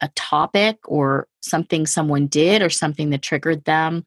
a 0.00 0.08
topic 0.16 0.78
or 0.84 1.28
something 1.40 1.86
someone 1.86 2.26
did 2.26 2.62
or 2.62 2.70
something 2.70 3.10
that 3.10 3.22
triggered 3.22 3.64
them 3.64 4.04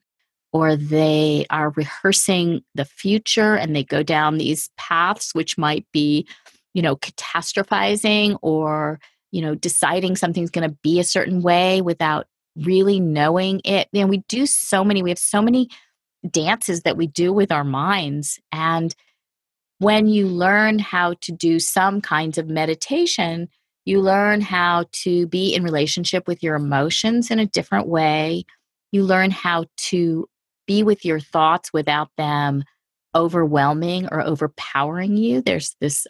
or 0.52 0.76
they 0.76 1.46
are 1.50 1.70
rehearsing 1.70 2.62
the 2.74 2.84
future 2.84 3.54
and 3.54 3.74
they 3.74 3.82
go 3.82 4.02
down 4.02 4.36
these 4.36 4.70
paths 4.76 5.34
which 5.34 5.56
might 5.56 5.86
be 5.92 6.26
you 6.74 6.82
know 6.82 6.96
catastrophizing 6.96 8.38
or 8.42 9.00
you 9.32 9.40
know 9.40 9.54
deciding 9.54 10.16
something's 10.16 10.50
going 10.50 10.68
to 10.68 10.76
be 10.82 11.00
a 11.00 11.04
certain 11.04 11.40
way 11.40 11.80
without 11.80 12.26
really 12.56 13.00
knowing 13.00 13.60
it. 13.64 13.88
And 13.92 14.08
we 14.08 14.18
do 14.28 14.46
so 14.46 14.84
many 14.84 15.02
we 15.02 15.10
have 15.10 15.18
so 15.18 15.42
many 15.42 15.68
dances 16.28 16.82
that 16.82 16.96
we 16.96 17.06
do 17.06 17.32
with 17.32 17.52
our 17.52 17.64
minds 17.64 18.40
and 18.50 18.94
when 19.78 20.06
you 20.08 20.26
learn 20.26 20.78
how 20.78 21.14
to 21.20 21.32
do 21.32 21.58
some 21.58 22.00
kinds 22.00 22.38
of 22.38 22.48
meditation 22.48 23.48
you 23.86 24.00
learn 24.00 24.40
how 24.40 24.86
to 24.90 25.28
be 25.28 25.54
in 25.54 25.62
relationship 25.62 26.26
with 26.26 26.42
your 26.42 26.56
emotions 26.56 27.30
in 27.30 27.38
a 27.38 27.46
different 27.46 27.86
way. 27.86 28.44
You 28.90 29.04
learn 29.04 29.30
how 29.30 29.66
to 29.90 30.28
be 30.66 30.82
with 30.82 31.04
your 31.04 31.20
thoughts 31.20 31.72
without 31.72 32.10
them 32.18 32.64
overwhelming 33.14 34.08
or 34.10 34.20
overpowering 34.20 35.16
you. 35.16 35.40
There's 35.40 35.76
this 35.80 36.06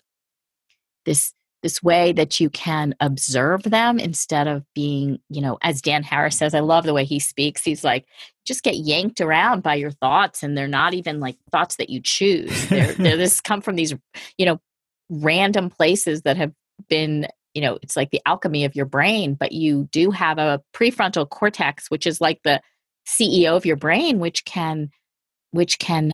this 1.04 1.32
this 1.62 1.82
way 1.82 2.12
that 2.12 2.38
you 2.38 2.50
can 2.50 2.94
observe 3.00 3.62
them 3.64 3.98
instead 3.98 4.46
of 4.46 4.64
being, 4.74 5.18
you 5.28 5.40
know, 5.40 5.58
as 5.62 5.82
Dan 5.82 6.02
Harris 6.02 6.36
says, 6.36 6.54
I 6.54 6.60
love 6.60 6.84
the 6.84 6.94
way 6.94 7.04
he 7.04 7.18
speaks. 7.18 7.64
He's 7.64 7.82
like, 7.82 8.06
just 8.46 8.62
get 8.62 8.76
yanked 8.76 9.20
around 9.20 9.62
by 9.62 9.74
your 9.74 9.90
thoughts, 9.90 10.42
and 10.42 10.56
they're 10.56 10.68
not 10.68 10.94
even 10.94 11.18
like 11.18 11.36
thoughts 11.50 11.76
that 11.76 11.90
you 11.90 12.00
choose. 12.00 12.68
They're, 12.68 12.92
they're 12.92 13.16
this 13.16 13.40
come 13.40 13.60
from 13.60 13.76
these, 13.76 13.94
you 14.38 14.46
know, 14.46 14.60
random 15.10 15.70
places 15.70 16.22
that 16.22 16.36
have 16.36 16.52
been 16.88 17.26
you 17.54 17.62
know 17.62 17.78
it's 17.80 17.96
like 17.96 18.10
the 18.10 18.20
alchemy 18.26 18.64
of 18.64 18.76
your 18.76 18.84
brain 18.84 19.34
but 19.34 19.52
you 19.52 19.88
do 19.90 20.10
have 20.10 20.36
a 20.36 20.60
prefrontal 20.74 21.28
cortex 21.28 21.90
which 21.90 22.06
is 22.06 22.20
like 22.20 22.40
the 22.42 22.60
ceo 23.08 23.56
of 23.56 23.64
your 23.64 23.76
brain 23.76 24.18
which 24.18 24.44
can 24.44 24.90
which 25.52 25.78
can 25.78 26.12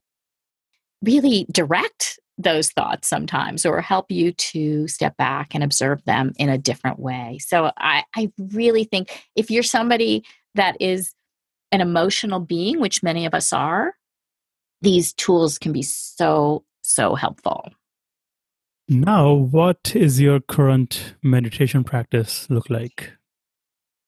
really 1.02 1.46
direct 1.50 2.20
those 2.42 2.70
thoughts 2.70 3.08
sometimes 3.08 3.64
or 3.64 3.80
help 3.80 4.10
you 4.10 4.32
to 4.32 4.86
step 4.88 5.16
back 5.16 5.54
and 5.54 5.62
observe 5.62 6.04
them 6.04 6.32
in 6.38 6.48
a 6.48 6.58
different 6.58 6.98
way 6.98 7.38
so 7.40 7.70
i 7.76 8.04
i 8.16 8.30
really 8.52 8.84
think 8.84 9.26
if 9.36 9.50
you're 9.50 9.62
somebody 9.62 10.24
that 10.54 10.76
is 10.80 11.14
an 11.70 11.80
emotional 11.80 12.40
being 12.40 12.80
which 12.80 13.02
many 13.02 13.26
of 13.26 13.34
us 13.34 13.52
are 13.52 13.94
these 14.82 15.12
tools 15.12 15.58
can 15.58 15.72
be 15.72 15.82
so 15.82 16.64
so 16.82 17.14
helpful 17.14 17.72
now, 18.88 19.32
what 19.32 19.94
is 19.94 20.20
your 20.20 20.40
current 20.40 21.14
meditation 21.22 21.84
practice 21.84 22.48
look 22.50 22.68
like? 22.68 23.12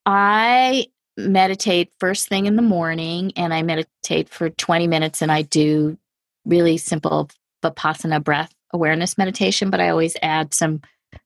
I 0.04 0.86
meditate 1.16 1.92
first 1.98 2.28
thing 2.28 2.46
in 2.46 2.56
the 2.56 2.62
morning 2.62 3.32
and 3.36 3.54
I 3.54 3.62
meditate 3.62 4.28
for 4.28 4.50
20 4.50 4.86
minutes 4.88 5.22
and 5.22 5.30
I 5.30 5.42
do 5.42 5.96
really 6.44 6.76
simple 6.76 7.30
vipassana 7.70 8.22
breath 8.22 8.52
awareness 8.72 9.16
meditation, 9.16 9.70
but 9.70 9.80
I 9.80 9.88
always 9.88 10.16
add 10.22 10.52
some 10.52 10.80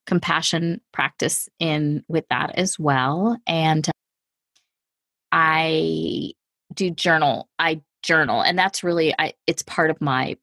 compassion 0.07 0.81
practice 0.93 1.49
in 1.59 2.05
with 2.09 2.25
that 2.31 2.53
as 2.57 2.79
well. 2.79 3.39
And 3.47 3.89
I 5.33 6.33
do 6.75 6.91
journal. 6.91 7.49
I 7.59 7.81
journal 8.03 8.41
and 8.41 8.59
that's 8.59 8.85
really 8.85 9.13
I 9.19 9.33
it's 9.47 9.63
part 9.63 9.91
of 9.91 10.01
my 10.01 10.37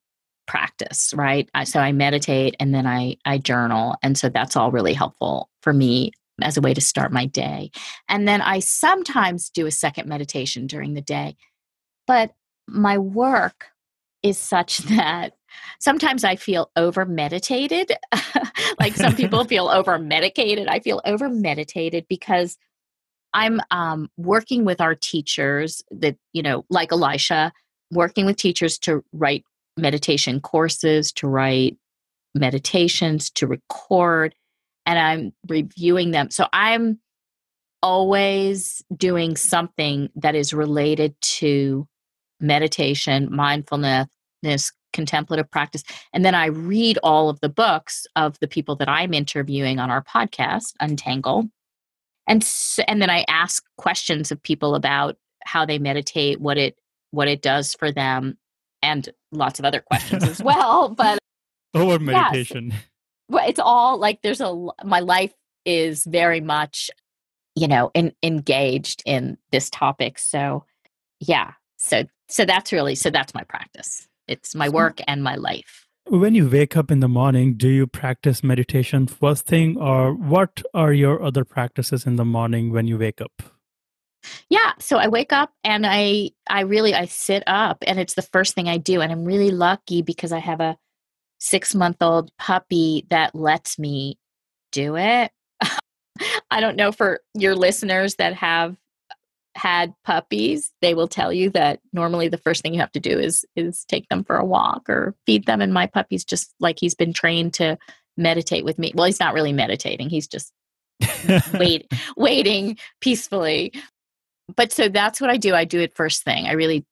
practice, 0.48 1.14
right? 1.16 1.50
I, 1.54 1.64
so 1.64 1.80
I 1.80 1.92
meditate 1.92 2.56
and 2.60 2.74
then 2.74 2.86
I 2.86 3.18
I 3.26 3.38
journal, 3.38 3.96
and 4.04 4.18
so 4.18 4.30
that's 4.30 4.56
all 4.56 4.72
really 4.72 4.94
helpful 4.94 5.50
for 5.62 5.74
me 5.74 6.12
as 6.42 6.58
a 6.58 6.62
way 6.62 6.74
to 6.74 6.82
start 6.82 7.14
my 7.14 7.26
day. 7.26 7.72
And 8.10 8.28
then 8.28 8.42
I 8.42 8.60
sometimes 8.60 9.50
do 9.50 9.66
a 9.66 9.72
second 9.72 10.08
meditation 10.08 10.68
during 10.68 10.94
the 10.94 11.02
day, 11.02 11.38
but 12.08 12.32
my 12.68 12.98
work 12.98 13.68
is 14.22 14.38
such 14.38 14.78
that 14.90 15.34
sometimes 15.80 16.24
I 16.24 16.36
feel 16.36 16.72
over 16.76 17.06
meditated. 17.06 17.92
like 18.80 18.96
some 18.96 19.16
people 19.16 19.44
feel 19.46 19.68
over 19.68 19.98
medicated. 20.00 20.68
I 20.68 20.80
feel 20.80 21.02
over 21.06 21.30
meditated 21.30 22.06
because 22.10 22.58
I'm 23.34 23.60
um, 23.72 24.10
working 24.18 24.66
with 24.66 24.80
our 24.80 24.96
teachers 24.96 25.84
that, 25.92 26.16
you 26.34 26.42
know, 26.42 26.66
like 26.70 26.92
Elisha, 26.92 27.52
working 27.92 28.26
with 28.26 28.38
teachers 28.38 28.78
to 28.80 29.04
write 29.12 29.44
meditation 29.78 30.40
courses, 30.40 31.12
to 31.14 31.28
write 31.28 31.78
meditations, 32.34 33.30
to 33.32 33.48
record, 33.48 34.36
and 34.86 35.00
I'm 35.00 35.34
reviewing 35.48 36.12
them. 36.12 36.32
So 36.32 36.48
I'm 36.54 37.00
always 37.82 38.84
doing 38.96 39.36
something 39.36 40.10
that 40.16 40.36
is 40.36 40.54
related 40.54 41.16
to 41.22 41.88
meditation, 42.40 43.28
mindfulness, 43.32 44.08
contemplative 44.96 45.52
practice. 45.52 45.84
And 46.14 46.26
then 46.26 46.34
I 46.34 46.48
read 46.48 46.98
all 47.04 47.30
of 47.30 47.40
the 47.42 47.50
books 47.50 48.08
of 48.16 48.40
the 48.40 48.48
people 48.48 48.76
that 48.78 48.90
I'm 48.90 49.14
interviewing 49.14 49.78
on 49.78 49.92
our 49.92 50.04
podcast, 50.04 50.74
Untangle. 50.80 51.50
And 52.28 52.44
so, 52.44 52.82
and 52.88 53.02
then 53.02 53.12
I 53.12 53.26
ask 53.28 53.64
questions 53.78 54.32
of 54.32 54.42
people 54.42 54.74
about 54.74 55.18
how 55.44 55.66
they 55.66 55.78
meditate, 55.78 56.42
what 56.42 56.58
it 56.58 56.76
what 57.12 57.28
it 57.28 57.44
does 57.44 57.76
for 57.76 57.92
them, 57.92 58.38
and 58.82 59.08
lots 59.32 59.60
of 59.60 59.66
other 59.66 59.82
questions 59.82 60.24
as 60.24 60.42
well. 60.44 60.90
But 60.90 61.20
oh, 61.76 61.92
over 61.92 62.00
meditation. 62.04 62.72
Yes, 62.72 62.80
well, 63.30 63.48
it's 63.48 63.60
all 63.60 64.00
like 64.00 64.22
there's 64.24 64.42
a 64.42 64.68
my 64.84 65.02
life 65.02 65.34
is 65.66 66.04
very 66.06 66.42
much, 66.42 66.90
you 67.56 67.68
know, 67.68 67.92
in, 67.94 68.14
engaged 68.24 69.04
in 69.06 69.38
this 69.52 69.70
topic. 69.70 70.18
So, 70.18 70.66
yeah. 71.20 71.54
So 71.78 72.06
so 72.28 72.46
that's 72.46 72.72
really 72.72 72.96
so 72.96 73.10
that's 73.10 73.34
my 73.34 73.44
practice. 73.44 74.08
It's 74.28 74.56
my 74.56 74.70
work 74.70 75.00
and 75.08 75.24
my 75.24 75.36
life. 75.36 75.88
When 76.08 76.36
you 76.36 76.48
wake 76.48 76.78
up 76.78 76.92
in 76.92 77.00
the 77.00 77.08
morning, 77.08 77.56
do 77.56 77.68
you 77.68 77.88
practice 77.88 78.44
meditation 78.44 79.08
first 79.08 79.48
thing, 79.48 79.76
or 79.78 80.14
what 80.14 80.62
are 80.74 80.94
your 80.94 81.24
other 81.24 81.44
practices 81.44 82.06
in 82.06 82.16
the 82.16 82.26
morning 82.26 82.72
when 82.72 82.86
you 82.88 82.98
wake 82.98 83.22
up? 83.22 83.42
yeah 84.50 84.74
so 84.80 84.98
i 84.98 85.08
wake 85.08 85.34
up 85.34 85.52
and 85.64 85.86
i 85.86 86.30
i 86.50 86.62
really 86.62 86.94
i 86.94 87.06
sit 87.06 87.44
up 87.48 87.78
and 87.86 88.00
it's 88.00 88.16
the 88.16 88.22
first 88.22 88.56
thing 88.56 88.68
i 88.68 88.78
do 88.78 89.02
and 89.02 89.12
i'm 89.12 89.26
really 89.26 89.52
lucky 89.52 90.02
because 90.02 90.32
i 90.32 90.40
have 90.40 90.62
a 90.62 90.78
six 91.40 91.76
month 91.76 91.98
old 92.02 92.32
puppy 92.38 93.06
that 93.10 93.36
lets 93.36 93.78
me 93.78 94.18
do 94.72 94.96
it 94.98 95.32
i 96.52 96.60
don't 96.60 96.76
know 96.76 96.92
for 96.92 97.20
your 97.34 97.56
listeners 97.56 98.16
that 98.16 98.34
have 98.34 98.76
had 99.56 99.94
puppies 100.04 100.74
they 100.82 100.94
will 100.94 101.08
tell 101.08 101.32
you 101.32 101.50
that 101.50 101.80
normally 101.94 102.28
the 102.28 102.38
first 102.38 102.62
thing 102.62 102.74
you 102.74 102.80
have 102.80 102.92
to 102.92 103.00
do 103.00 103.18
is 103.18 103.46
is 103.56 103.86
take 103.86 104.08
them 104.10 104.24
for 104.24 104.36
a 104.36 104.46
walk 104.46 104.90
or 104.90 105.16
feed 105.26 105.46
them 105.46 105.62
and 105.62 105.74
my 105.74 105.88
puppy's 105.88 106.26
just 106.26 106.54
like 106.60 106.78
he's 106.80 106.96
been 106.96 107.14
trained 107.14 107.54
to 107.54 107.78
meditate 108.18 108.66
with 108.66 108.78
me 108.78 108.92
well 108.96 109.06
he's 109.06 109.20
not 109.20 109.34
really 109.34 109.54
meditating 109.54 110.10
he's 110.10 110.28
just 110.28 110.52
wait 111.54 111.90
waiting 112.18 112.78
peacefully 113.00 113.72
but 114.54 114.72
so 114.72 114.90
that's 114.90 115.20
what 115.20 115.30
I 115.30 115.38
do. 115.38 115.56
I 115.56 115.66
do 115.66 115.80
it 115.80 115.96
first 115.96 116.24
thing. 116.24 116.46
I 116.46 116.54
really, 116.54 116.86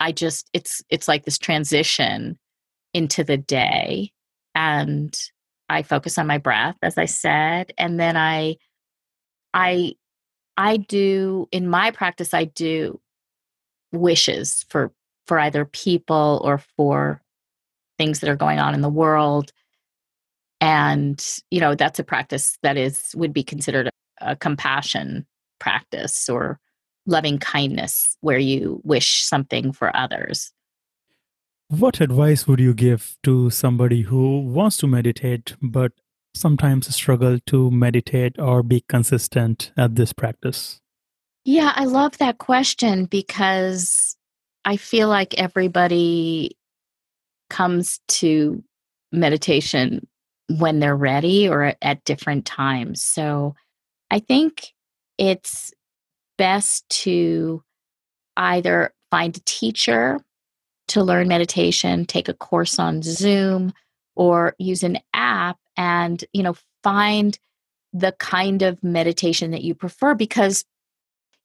I 0.00 0.12
just, 0.12 0.48
it's, 0.52 0.82
it's 0.88 1.08
like 1.08 1.24
this 1.24 1.38
transition 1.38 2.38
into 2.92 3.24
the 3.24 3.36
day 3.36 4.12
and 4.54 5.14
I 5.68 5.82
focus 5.82 6.18
on 6.18 6.26
my 6.26 6.38
breath, 6.38 6.76
as 6.82 6.96
I 6.96 7.06
said. 7.06 7.72
And 7.76 7.98
then 7.98 8.16
I, 8.16 8.56
I, 9.52 9.94
I 10.56 10.76
do 10.76 11.48
in 11.52 11.68
my 11.68 11.90
practice, 11.90 12.32
I 12.34 12.44
do 12.44 13.00
wishes 13.92 14.64
for, 14.68 14.92
for 15.26 15.38
either 15.38 15.64
people 15.64 16.40
or 16.44 16.58
for 16.76 17.22
things 17.98 18.20
that 18.20 18.30
are 18.30 18.36
going 18.36 18.58
on 18.58 18.74
in 18.74 18.80
the 18.80 18.88
world. 18.88 19.52
And, 20.60 21.24
you 21.50 21.60
know, 21.60 21.74
that's 21.74 21.98
a 21.98 22.04
practice 22.04 22.56
that 22.62 22.76
is, 22.76 23.12
would 23.14 23.32
be 23.32 23.42
considered 23.42 23.88
a, 23.88 24.32
a 24.32 24.36
compassion 24.36 25.26
practice 25.58 26.28
or 26.28 26.58
loving 27.06 27.38
kindness 27.38 28.16
where 28.20 28.38
you 28.38 28.80
wish 28.84 29.24
something 29.24 29.72
for 29.72 29.94
others. 29.96 30.52
What 31.68 32.00
advice 32.00 32.46
would 32.46 32.60
you 32.60 32.74
give 32.74 33.16
to 33.22 33.50
somebody 33.50 34.02
who 34.02 34.40
wants 34.40 34.76
to 34.78 34.86
meditate 34.86 35.56
but 35.60 35.92
sometimes 36.34 36.94
struggle 36.94 37.38
to 37.46 37.70
meditate 37.70 38.38
or 38.38 38.62
be 38.62 38.84
consistent 38.88 39.72
at 39.76 39.94
this 39.94 40.12
practice? 40.12 40.80
Yeah, 41.44 41.72
I 41.74 41.84
love 41.84 42.18
that 42.18 42.38
question 42.38 43.04
because 43.04 44.16
I 44.64 44.76
feel 44.76 45.08
like 45.08 45.34
everybody 45.34 46.56
comes 47.50 48.00
to 48.08 48.62
meditation 49.12 50.06
when 50.48 50.80
they're 50.80 50.96
ready 50.96 51.48
or 51.48 51.74
at 51.80 52.04
different 52.04 52.46
times. 52.46 53.02
So 53.02 53.54
I 54.10 54.18
think 54.18 54.72
it's 55.18 55.72
best 56.38 56.88
to 56.88 57.62
either 58.36 58.92
find 59.10 59.36
a 59.36 59.40
teacher 59.44 60.18
to 60.88 61.02
learn 61.02 61.28
meditation, 61.28 62.04
take 62.04 62.28
a 62.28 62.34
course 62.34 62.78
on 62.78 63.02
Zoom, 63.02 63.72
or 64.16 64.54
use 64.58 64.82
an 64.82 64.98
app 65.12 65.58
and, 65.76 66.24
you 66.32 66.42
know, 66.42 66.54
find 66.82 67.38
the 67.92 68.12
kind 68.12 68.62
of 68.62 68.82
meditation 68.82 69.52
that 69.52 69.62
you 69.62 69.74
prefer 69.74 70.14
because 70.14 70.64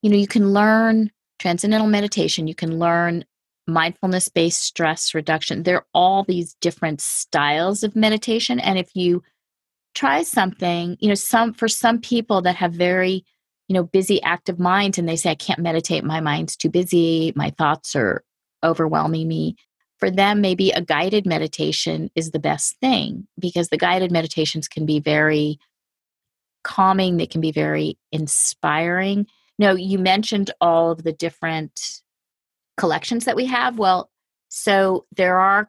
you 0.02 0.10
know 0.10 0.18
you 0.18 0.28
can 0.28 0.52
learn 0.52 1.12
transcendental 1.38 1.88
meditation 1.88 2.48
you 2.48 2.56
can 2.56 2.80
learn 2.80 3.24
mindfulness 3.70 4.28
based 4.30 4.62
stress 4.62 5.14
reduction. 5.14 5.64
There 5.64 5.78
are 5.78 5.86
all 5.94 6.24
these 6.24 6.56
different 6.60 7.02
styles 7.02 7.84
of 7.84 7.96
meditation 7.96 8.60
and 8.60 8.78
if 8.78 8.90
you 8.96 9.24
try 9.96 10.24
something 10.24 10.98
you 11.00 11.08
know 11.08 11.16
some 11.16 11.54
for 11.54 11.68
some 11.68 12.00
people 12.00 12.42
that 12.42 12.56
have 12.56 12.74
very 12.74 13.24
you 13.68 13.74
know 13.74 13.84
busy 13.84 14.22
active 14.24 14.60
minds 14.60 14.98
and 14.98 15.10
they 15.10 15.16
say 15.16 15.32
i 15.32 15.36
can't 15.36 15.60
meditate 15.60 16.04
my 16.04 16.20
mind's 16.20 16.56
too 16.56 16.70
busy 16.70 17.34
my 17.36 17.50
thoughts 17.58 17.96
are 17.96 18.24
overwhelming 18.64 19.28
me 19.28 19.56
for 20.00 20.10
them 20.10 20.42
maybe 20.42 20.72
a 20.72 20.82
guided 20.82 21.26
meditation 21.26 22.10
is 22.16 22.32
the 22.32 22.40
best 22.40 22.78
thing 22.80 23.28
because 23.38 23.70
the 23.70 23.78
guided 23.78 24.12
meditations 24.12 24.68
can 24.68 24.86
be 24.86 25.00
very 25.00 25.60
calming 26.64 27.18
they 27.18 27.28
can 27.28 27.42
be 27.42 27.52
very 27.52 27.98
inspiring. 28.12 29.28
No 29.58 29.76
you 29.76 30.00
mentioned 30.00 30.52
all 30.62 30.92
of 30.92 31.04
the 31.04 31.14
different 31.14 32.02
collections 32.78 33.26
that 33.26 33.36
we 33.36 33.46
have. 33.46 33.78
Well 33.78 34.10
so 34.50 35.06
there 35.16 35.40
are 35.40 35.68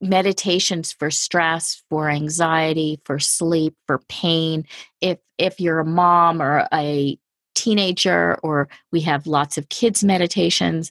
meditations 0.00 0.92
for 0.92 1.10
stress 1.10 1.82
for 1.88 2.10
anxiety 2.10 3.00
for 3.04 3.18
sleep 3.18 3.74
for 3.86 4.00
pain. 4.08 4.64
If 5.00 5.18
if 5.38 5.60
you're 5.60 5.80
a 5.80 5.84
mom 5.84 6.42
or 6.42 6.68
a 6.72 7.18
teenager 7.54 8.38
or 8.42 8.68
we 8.90 9.00
have 9.02 9.26
lots 9.26 9.58
of 9.58 9.68
kids 9.68 10.02
meditations 10.02 10.90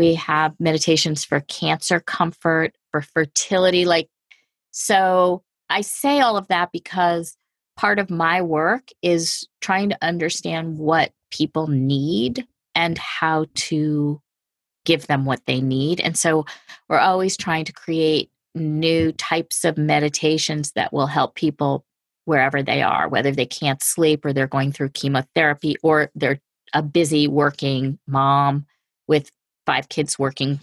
we 0.00 0.14
have 0.14 0.58
meditations 0.58 1.26
for 1.26 1.40
cancer 1.40 2.00
comfort 2.00 2.74
for 2.90 3.02
fertility 3.02 3.84
like 3.84 4.08
so 4.70 5.42
i 5.68 5.82
say 5.82 6.20
all 6.20 6.38
of 6.38 6.48
that 6.48 6.72
because 6.72 7.36
part 7.76 7.98
of 7.98 8.08
my 8.08 8.40
work 8.40 8.88
is 9.02 9.46
trying 9.60 9.90
to 9.90 9.98
understand 10.00 10.78
what 10.78 11.12
people 11.30 11.66
need 11.66 12.46
and 12.74 12.96
how 12.96 13.44
to 13.54 14.18
give 14.86 15.06
them 15.06 15.26
what 15.26 15.44
they 15.46 15.60
need 15.60 16.00
and 16.00 16.16
so 16.16 16.46
we're 16.88 16.98
always 16.98 17.36
trying 17.36 17.66
to 17.66 17.72
create 17.72 18.30
new 18.54 19.12
types 19.12 19.66
of 19.66 19.76
meditations 19.76 20.72
that 20.72 20.94
will 20.94 21.06
help 21.06 21.34
people 21.34 21.84
wherever 22.24 22.62
they 22.62 22.82
are, 22.82 23.08
whether 23.08 23.32
they 23.32 23.46
can't 23.46 23.82
sleep 23.82 24.24
or 24.24 24.32
they're 24.32 24.46
going 24.46 24.72
through 24.72 24.88
chemotherapy 24.88 25.76
or 25.82 26.10
they're 26.14 26.40
a 26.74 26.82
busy 26.82 27.26
working 27.26 27.98
mom 28.06 28.66
with 29.08 29.30
five 29.70 29.88
kids 29.88 30.18
working 30.18 30.58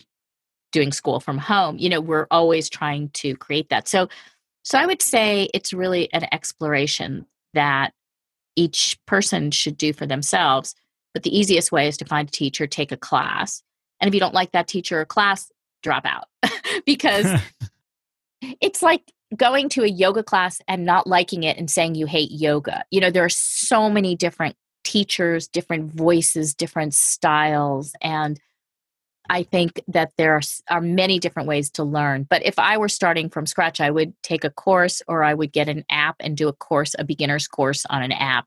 doing 0.72 0.92
school 0.92 1.20
from 1.20 1.38
home 1.38 1.78
you 1.78 1.90
know 1.90 2.02
we're 2.02 2.28
always 2.30 2.70
trying 2.70 3.10
to 3.10 3.36
create 3.38 3.70
that 3.70 3.88
so 3.88 4.08
so 4.64 4.78
i 4.78 4.86
would 4.86 5.02
say 5.02 5.48
it's 5.54 5.74
really 5.74 6.12
an 6.14 6.26
exploration 6.32 7.26
that 7.54 7.94
each 8.56 8.98
person 9.06 9.52
should 9.52 9.78
do 9.78 9.94
for 9.94 10.06
themselves 10.06 10.76
but 11.14 11.24
the 11.24 11.38
easiest 11.38 11.72
way 11.72 11.88
is 11.88 11.98
to 11.98 12.06
find 12.06 12.28
a 12.28 12.32
teacher 12.32 12.68
take 12.68 12.92
a 12.92 12.98
class 12.98 13.64
and 14.02 14.08
if 14.08 14.14
you 14.14 14.20
don't 14.20 14.34
like 14.34 14.52
that 14.52 14.68
teacher 14.68 15.00
or 15.00 15.06
class 15.06 15.52
drop 15.84 16.06
out 16.06 16.26
because 16.86 17.28
it's 18.62 18.82
like 18.82 19.14
going 19.36 19.70
to 19.70 19.84
a 19.84 19.88
yoga 19.88 20.24
class 20.24 20.62
and 20.68 20.86
not 20.86 21.08
liking 21.08 21.44
it 21.44 21.58
and 21.58 21.70
saying 21.70 21.96
you 21.96 22.06
hate 22.06 22.32
yoga. 22.32 22.84
You 22.92 23.02
know, 23.02 23.12
there 23.12 23.26
are 23.26 23.30
so 23.30 23.90
many 23.90 24.16
different 24.16 24.56
teachers, 24.84 25.48
different 25.48 25.92
voices, 25.92 26.54
different 26.54 26.94
styles. 26.94 27.94
And 28.02 28.40
I 29.30 29.44
think 29.44 29.82
that 29.88 30.12
there 30.18 30.34
are, 30.34 30.42
are 30.70 30.82
many 30.82 31.20
different 31.20 31.48
ways 31.48 31.70
to 31.72 31.84
learn. 31.84 32.24
But 32.24 32.46
if 32.46 32.58
I 32.60 32.78
were 32.78 32.90
starting 32.90 33.30
from 33.30 33.46
scratch, 33.46 33.82
I 33.82 33.92
would 33.92 34.14
take 34.24 34.44
a 34.44 34.50
course 34.50 35.02
or 35.08 35.24
I 35.24 35.34
would 35.34 35.52
get 35.52 35.70
an 35.70 35.86
app 35.90 36.16
and 36.20 36.38
do 36.38 36.48
a 36.48 36.54
course, 36.54 36.96
a 36.98 37.04
beginner's 37.04 37.48
course 37.48 37.86
on 37.90 38.04
an 38.04 38.12
app. 38.12 38.46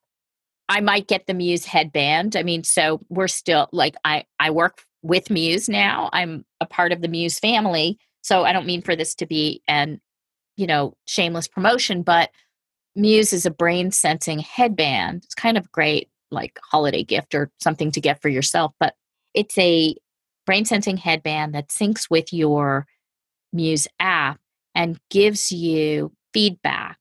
I 0.69 0.81
might 0.81 1.09
get 1.09 1.27
the 1.27 1.35
Muse 1.35 1.65
headband. 1.65 2.37
I 2.37 2.43
mean, 2.43 2.63
so 2.65 3.01
we're 3.09 3.29
still 3.29 3.69
like 3.73 3.97
I 4.05 4.25
I 4.39 4.51
work 4.51 4.85
with 5.03 5.31
Muse 5.31 5.69
now. 5.69 6.11
I'm 6.13 6.45
a 6.61 6.67
part 6.67 6.93
of 6.93 7.03
the 7.03 7.09
Muse 7.09 7.39
family. 7.39 7.99
So 8.23 8.45
I 8.45 8.53
don't 8.53 8.67
mean 8.67 8.83
for 8.83 8.95
this 8.95 9.15
to 9.17 9.27
be 9.27 9.63
an 9.67 10.01
you 10.61 10.67
know, 10.67 10.95
shameless 11.07 11.49
promotion, 11.49 12.03
but 12.03 12.31
Muse 12.95 13.33
is 13.33 13.47
a 13.47 13.51
brain 13.51 13.91
sensing 13.91 14.41
headband. 14.41 15.23
It's 15.25 15.35
kind 15.35 15.57
of 15.57 15.73
great, 15.73 16.11
like 16.31 16.59
holiday 16.63 17.03
gift 17.03 17.35
or 17.35 17.51
something 17.61 17.91
to 17.93 18.01
get 18.01 18.21
for 18.21 18.29
yourself, 18.29 18.73
but 18.79 18.95
it's 19.33 19.57
a 19.57 19.97
brain 20.51 20.65
sensing 20.65 20.97
headband 20.97 21.55
that 21.55 21.69
syncs 21.69 22.11
with 22.11 22.33
your 22.33 22.85
Muse 23.53 23.87
app 24.01 24.41
and 24.75 24.99
gives 25.09 25.53
you 25.53 26.11
feedback 26.35 26.99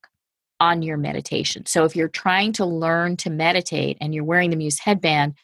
on 0.60 0.82
your 0.82 0.96
meditation. 0.96 1.66
So 1.66 1.84
if 1.84 1.96
you're 1.96 2.06
trying 2.06 2.52
to 2.52 2.64
learn 2.64 3.16
to 3.16 3.28
meditate 3.28 3.98
and 4.00 4.14
you're 4.14 4.22
wearing 4.22 4.50
the 4.50 4.56
Muse 4.56 4.78
headband, 4.78 5.34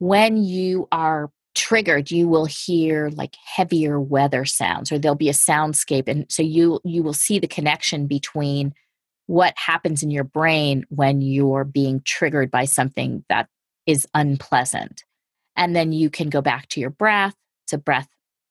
when 0.00 0.36
you 0.36 0.86
are 0.92 1.30
triggered 1.54 2.10
you 2.10 2.28
will 2.28 2.44
hear 2.44 3.08
like 3.14 3.34
heavier 3.42 3.98
weather 3.98 4.44
sounds 4.44 4.92
or 4.92 4.98
there'll 4.98 5.14
be 5.16 5.30
a 5.30 5.32
soundscape 5.32 6.08
and 6.08 6.24
so 6.30 6.42
you 6.42 6.78
you 6.84 7.02
will 7.02 7.12
see 7.12 7.38
the 7.40 7.48
connection 7.48 8.06
between 8.06 8.72
what 9.26 9.52
happens 9.56 10.02
in 10.02 10.10
your 10.10 10.22
brain 10.24 10.84
when 10.90 11.20
you're 11.20 11.64
being 11.64 12.00
triggered 12.04 12.52
by 12.52 12.64
something 12.64 13.24
that 13.28 13.48
is 13.84 14.06
unpleasant 14.14 15.02
and 15.60 15.76
then 15.76 15.92
you 15.92 16.10
can 16.10 16.28
go 16.28 16.42
back 16.42 16.66
to 16.68 16.80
your 16.80 16.90
breath 16.90 17.36
it's 17.64 17.72
a 17.72 17.78
breath 17.78 18.08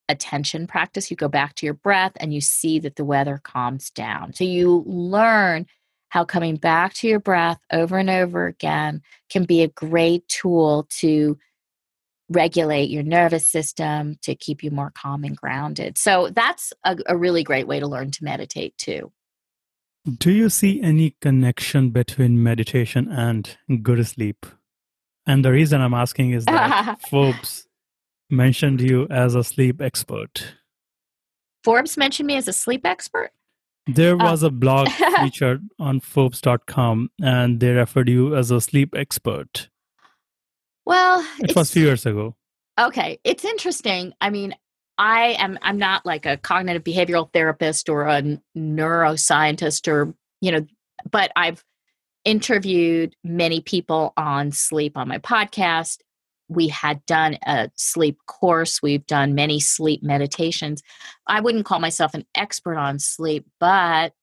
attention 0.08 0.66
practice 0.66 1.12
you 1.12 1.18
go 1.18 1.28
back 1.28 1.56
to 1.56 1.66
your 1.66 1.74
breath 1.74 2.14
and 2.22 2.34
you 2.34 2.40
see 2.40 2.80
that 2.80 2.96
the 2.96 3.04
weather 3.04 3.42
calms 3.44 3.90
down 3.90 4.34
so 4.34 4.46
you 4.46 4.84
learn 4.88 5.66
how 6.10 6.26
coming 6.26 6.56
back 6.56 6.94
to 6.94 7.08
your 7.08 7.20
breath 7.20 7.60
over 7.72 7.98
and 7.98 8.10
over 8.10 8.48
again 8.48 9.02
can 9.30 9.44
be 9.44 9.62
a 9.62 9.68
great 9.68 10.28
tool 10.28 10.88
to 10.90 11.38
regulate 12.30 12.90
your 12.90 13.04
nervous 13.04 13.48
system 13.48 14.18
to 14.22 14.36
keep 14.36 14.64
you 14.64 14.72
more 14.72 14.92
calm 14.96 15.24
and 15.24 15.36
grounded. 15.36 15.98
So 15.98 16.30
that's 16.32 16.72
a, 16.84 16.98
a, 17.08 17.18
really 17.18 17.44
great 17.44 17.68
way 17.68 17.80
to 17.80 17.88
learn 17.88 18.12
to 18.12 18.24
meditate 18.24 18.78
too. 18.78 19.12
Do 20.06 20.32
you 20.32 20.50
see 20.50 20.82
any 20.82 21.16
connection 21.22 21.90
between 21.90 22.42
meditation 22.42 23.08
and 23.12 23.58
good 23.82 24.06
sleep? 24.08 24.46
And 25.26 25.44
the 25.44 25.52
reason 25.52 25.82
I'm 25.82 25.94
asking 25.94 26.32
is 26.32 26.46
that 26.46 27.00
Forbes 27.10 27.68
mentioned 28.30 28.82
you 28.82 29.08
as 29.10 29.36
a 29.36 29.44
sleep 29.44 29.82
expert. 29.82 30.56
Forbes 31.64 31.98
mentioned 31.98 32.28
me 32.28 32.36
as 32.36 32.48
a 32.48 32.54
sleep 32.54 32.86
expert? 32.86 33.32
There 33.88 34.14
oh. 34.14 34.18
was 34.18 34.44
a 34.44 34.50
blog 34.50 34.90
featured 35.22 35.68
on 35.80 36.00
Forbes.com 36.00 37.10
and 37.22 37.60
they 37.60 37.72
referred 37.72 38.10
you 38.10 38.36
as 38.36 38.52
a 38.52 38.62
sleep 38.62 38.96
expert. 38.96 39.70
Well, 40.86 41.26
it 41.40 41.56
was 41.56 41.70
a 41.70 41.74
few 41.74 41.86
years 41.86 42.06
ago. 42.06 42.36
Okay, 42.80 43.20
it's 43.24 43.44
interesting. 43.44 44.14
I 44.22 44.30
mean, 44.30 44.56
I 44.98 45.36
am 45.40 45.60
I'm 45.62 45.78
not 45.78 46.06
like 46.06 46.26
a 46.26 46.38
cognitive 46.38 46.84
behavioral 46.84 47.32
therapist 47.32 47.90
or 47.90 48.08
a 48.08 48.22
neuroscientist 48.58 49.88
or, 49.88 50.14
you 50.42 50.52
know, 50.52 50.66
but 51.10 51.32
I've 51.36 51.64
interviewed 52.30 53.16
many 53.24 53.60
people 53.60 54.14
on 54.16 54.52
sleep 54.52 54.96
on 54.96 55.08
my 55.08 55.18
podcast. 55.18 55.98
We 56.48 56.68
had 56.68 57.04
done 57.08 57.38
a 57.46 57.72
sleep 57.76 58.20
course, 58.28 58.82
we've 58.84 59.06
done 59.08 59.34
many 59.34 59.60
sleep 59.60 60.04
meditations. 60.04 60.84
I 61.26 61.42
wouldn't 61.42 61.66
call 61.66 61.80
myself 61.80 62.14
an 62.14 62.26
expert 62.36 62.78
on 62.78 63.00
sleep, 63.00 63.48
but 63.60 64.14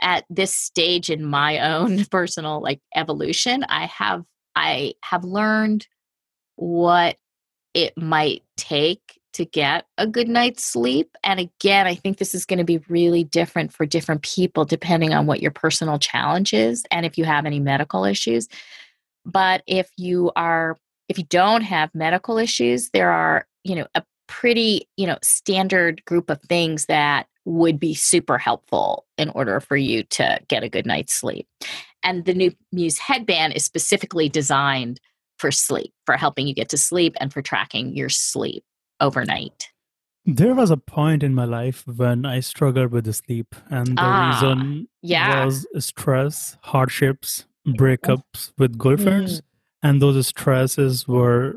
at 0.00 0.24
this 0.28 0.54
stage 0.54 1.10
in 1.10 1.24
my 1.24 1.60
own 1.60 2.04
personal 2.10 2.60
like 2.60 2.80
evolution, 2.94 3.64
I 3.68 3.86
have 3.86 4.24
I 4.56 4.94
have 5.04 5.22
learned 5.22 5.86
what 6.56 7.16
it 7.72 7.96
might 7.96 8.42
take 8.56 9.17
to 9.34 9.44
get 9.44 9.86
a 9.98 10.06
good 10.06 10.28
night's 10.28 10.64
sleep. 10.64 11.16
And 11.22 11.40
again, 11.40 11.86
I 11.86 11.94
think 11.94 12.18
this 12.18 12.34
is 12.34 12.44
going 12.44 12.58
to 12.58 12.64
be 12.64 12.78
really 12.88 13.24
different 13.24 13.72
for 13.72 13.86
different 13.86 14.22
people 14.22 14.64
depending 14.64 15.14
on 15.14 15.26
what 15.26 15.42
your 15.42 15.50
personal 15.50 15.98
challenge 15.98 16.52
is 16.54 16.84
and 16.90 17.04
if 17.04 17.18
you 17.18 17.24
have 17.24 17.46
any 17.46 17.60
medical 17.60 18.04
issues. 18.04 18.48
But 19.24 19.62
if 19.66 19.90
you 19.96 20.32
are 20.36 20.76
if 21.08 21.18
you 21.18 21.24
don't 21.24 21.62
have 21.62 21.94
medical 21.94 22.36
issues, 22.38 22.90
there 22.90 23.10
are, 23.10 23.46
you 23.64 23.74
know, 23.74 23.86
a 23.94 24.02
pretty, 24.26 24.86
you 24.96 25.06
know, 25.06 25.16
standard 25.22 26.04
group 26.04 26.28
of 26.28 26.40
things 26.42 26.86
that 26.86 27.26
would 27.46 27.80
be 27.80 27.94
super 27.94 28.36
helpful 28.36 29.06
in 29.16 29.30
order 29.30 29.58
for 29.58 29.76
you 29.76 30.02
to 30.04 30.38
get 30.48 30.62
a 30.62 30.68
good 30.68 30.84
night's 30.84 31.14
sleep. 31.14 31.48
And 32.02 32.26
the 32.26 32.34
new 32.34 32.52
Muse 32.72 32.98
headband 32.98 33.54
is 33.54 33.64
specifically 33.64 34.28
designed 34.28 35.00
for 35.38 35.50
sleep, 35.50 35.94
for 36.04 36.16
helping 36.16 36.46
you 36.46 36.54
get 36.54 36.68
to 36.70 36.76
sleep 36.76 37.16
and 37.20 37.32
for 37.32 37.40
tracking 37.40 37.96
your 37.96 38.10
sleep 38.10 38.64
overnight. 39.00 39.70
There 40.26 40.54
was 40.54 40.70
a 40.70 40.76
point 40.76 41.22
in 41.22 41.34
my 41.34 41.44
life 41.44 41.84
when 41.86 42.26
I 42.26 42.40
struggled 42.40 42.92
with 42.92 43.04
the 43.04 43.14
sleep, 43.14 43.54
and 43.70 43.96
the 43.96 44.02
ah, 44.02 44.28
reason 44.30 44.88
yeah. 45.00 45.44
was 45.44 45.66
stress, 45.78 46.58
hardships, 46.62 47.46
breakups 47.66 48.52
with 48.58 48.76
girlfriends, 48.76 49.40
mm. 49.40 49.44
and 49.82 50.02
those 50.02 50.26
stresses 50.26 51.08
were 51.08 51.54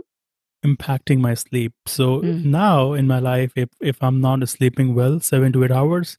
impacting 0.65 1.19
my 1.19 1.33
sleep. 1.33 1.73
So 1.85 2.21
mm. 2.21 2.45
now 2.45 2.93
in 2.93 3.07
my 3.07 3.19
life, 3.19 3.51
if 3.55 3.69
if 3.81 4.01
I'm 4.01 4.21
not 4.21 4.47
sleeping 4.47 4.95
well, 4.95 5.19
seven 5.19 5.51
to 5.53 5.63
eight 5.65 5.71
hours, 5.71 6.17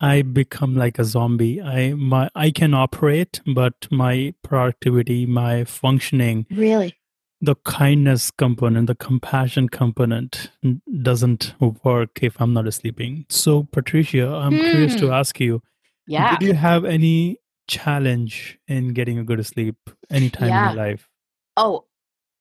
I 0.00 0.22
become 0.22 0.74
like 0.76 0.98
a 0.98 1.04
zombie. 1.04 1.62
I 1.62 1.94
my 1.94 2.28
I 2.34 2.50
can 2.50 2.74
operate, 2.74 3.40
but 3.46 3.88
my 3.90 4.34
productivity, 4.42 5.26
my 5.26 5.64
functioning, 5.64 6.46
Really? 6.50 6.96
The 7.42 7.56
kindness 7.64 8.30
component, 8.30 8.86
the 8.86 8.94
compassion 8.94 9.68
component 9.68 10.50
doesn't 11.02 11.54
work 11.84 12.22
if 12.22 12.40
I'm 12.40 12.54
not 12.54 12.72
sleeping. 12.72 13.26
So, 13.28 13.64
Patricia, 13.72 14.28
I'm 14.28 14.58
curious 14.70 14.94
to 14.96 15.06
Hmm. 15.06 15.12
ask 15.12 15.40
you: 15.40 15.60
Yeah. 16.06 16.38
Did 16.38 16.46
you 16.48 16.54
have 16.54 16.84
any 16.84 17.38
challenge 17.68 18.58
in 18.68 18.94
getting 18.94 19.18
a 19.18 19.24
good 19.24 19.44
sleep 19.44 19.76
anytime 20.10 20.48
in 20.50 20.54
your 20.54 20.76
life? 20.76 21.08
Oh, 21.56 21.86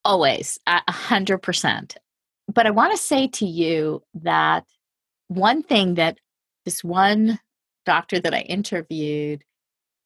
always. 0.05 0.59
A 0.67 0.91
hundred 0.91 1.39
percent. 1.39 1.97
But 2.53 2.67
I 2.67 2.71
want 2.71 2.91
to 2.91 2.97
say 2.97 3.27
to 3.27 3.45
you 3.45 4.03
that 4.13 4.65
one 5.29 5.63
thing 5.63 5.95
that 5.95 6.19
this 6.65 6.83
one 6.83 7.39
doctor 7.85 8.19
that 8.19 8.33
I 8.33 8.41
interviewed 8.41 9.43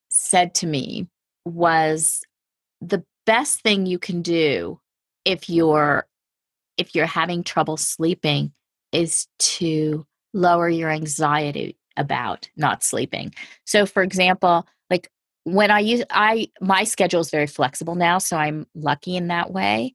said 0.09 0.55
to 0.55 0.67
me 0.67 1.07
was 1.43 2.21
the 2.81 3.03
best 3.25 3.61
thing 3.61 3.85
you 3.85 3.99
can 3.99 4.21
do 4.21 4.79
if 5.25 5.49
you're 5.49 6.07
if 6.77 6.93
you're 6.93 7.05
having 7.05 7.43
trouble 7.43 7.77
sleeping 7.77 8.51
is 8.91 9.27
to 9.39 10.05
lower 10.33 10.69
your 10.69 10.89
anxiety 10.89 11.77
about 11.97 12.49
not 12.57 12.83
sleeping. 12.83 13.33
So 13.65 13.85
for 13.85 14.03
example, 14.03 14.67
like 14.89 15.09
when 15.43 15.71
I 15.71 15.79
use 15.79 16.03
I 16.09 16.49
my 16.61 16.83
schedule 16.83 17.21
is 17.21 17.31
very 17.31 17.47
flexible 17.47 17.95
now, 17.95 18.19
so 18.19 18.37
I'm 18.37 18.67
lucky 18.75 19.15
in 19.15 19.27
that 19.27 19.51
way. 19.51 19.93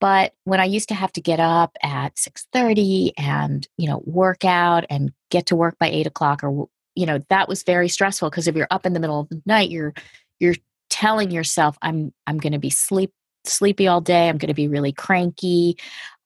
But 0.00 0.32
when 0.44 0.60
I 0.60 0.64
used 0.64 0.88
to 0.88 0.94
have 0.94 1.12
to 1.12 1.20
get 1.20 1.40
up 1.40 1.76
at 1.82 2.18
six 2.18 2.46
thirty 2.52 3.12
and 3.18 3.66
you 3.76 3.88
know 3.88 4.02
work 4.04 4.44
out 4.44 4.84
and 4.90 5.12
get 5.30 5.46
to 5.46 5.56
work 5.56 5.78
by 5.78 5.88
eight 5.88 6.06
o'clock, 6.06 6.42
or 6.42 6.68
you 6.94 7.06
know 7.06 7.20
that 7.28 7.48
was 7.48 7.62
very 7.62 7.88
stressful 7.88 8.30
because 8.30 8.48
if 8.48 8.56
you're 8.56 8.66
up 8.70 8.86
in 8.86 8.92
the 8.92 9.00
middle 9.00 9.20
of 9.20 9.28
the 9.28 9.42
night, 9.46 9.70
you're 9.70 9.94
you're 10.40 10.56
telling 10.88 11.30
yourself, 11.30 11.76
"I'm 11.82 12.12
I'm 12.26 12.38
going 12.38 12.54
to 12.54 12.58
be 12.58 12.70
sleep 12.70 13.12
sleepy 13.44 13.86
all 13.86 14.00
day. 14.00 14.28
I'm 14.28 14.38
going 14.38 14.48
to 14.48 14.54
be 14.54 14.68
really 14.68 14.92
cranky. 14.92 15.76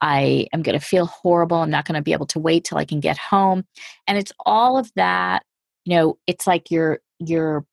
I 0.01 0.47
am 0.53 0.63
going 0.63 0.79
to 0.79 0.85
feel 0.85 1.07
horrible. 1.07 1.59
I'm 1.59 1.71
not 1.71 1.87
going 1.87 1.97
to 1.97 2.03
be 2.03 2.13
able 2.13 2.27
to 2.27 2.39
wait 2.39 2.65
till 2.65 2.79
I 2.79 2.85
can 2.85 3.01
get 3.01 3.19
home." 3.19 3.65
And 4.07 4.19
it's 4.19 4.33
all 4.45 4.79
of 4.79 4.91
that. 4.97 5.45
You 5.85 5.97
know, 5.97 6.19
it's 6.27 6.47
like 6.47 6.71
your 6.71 7.01
your 7.19 7.65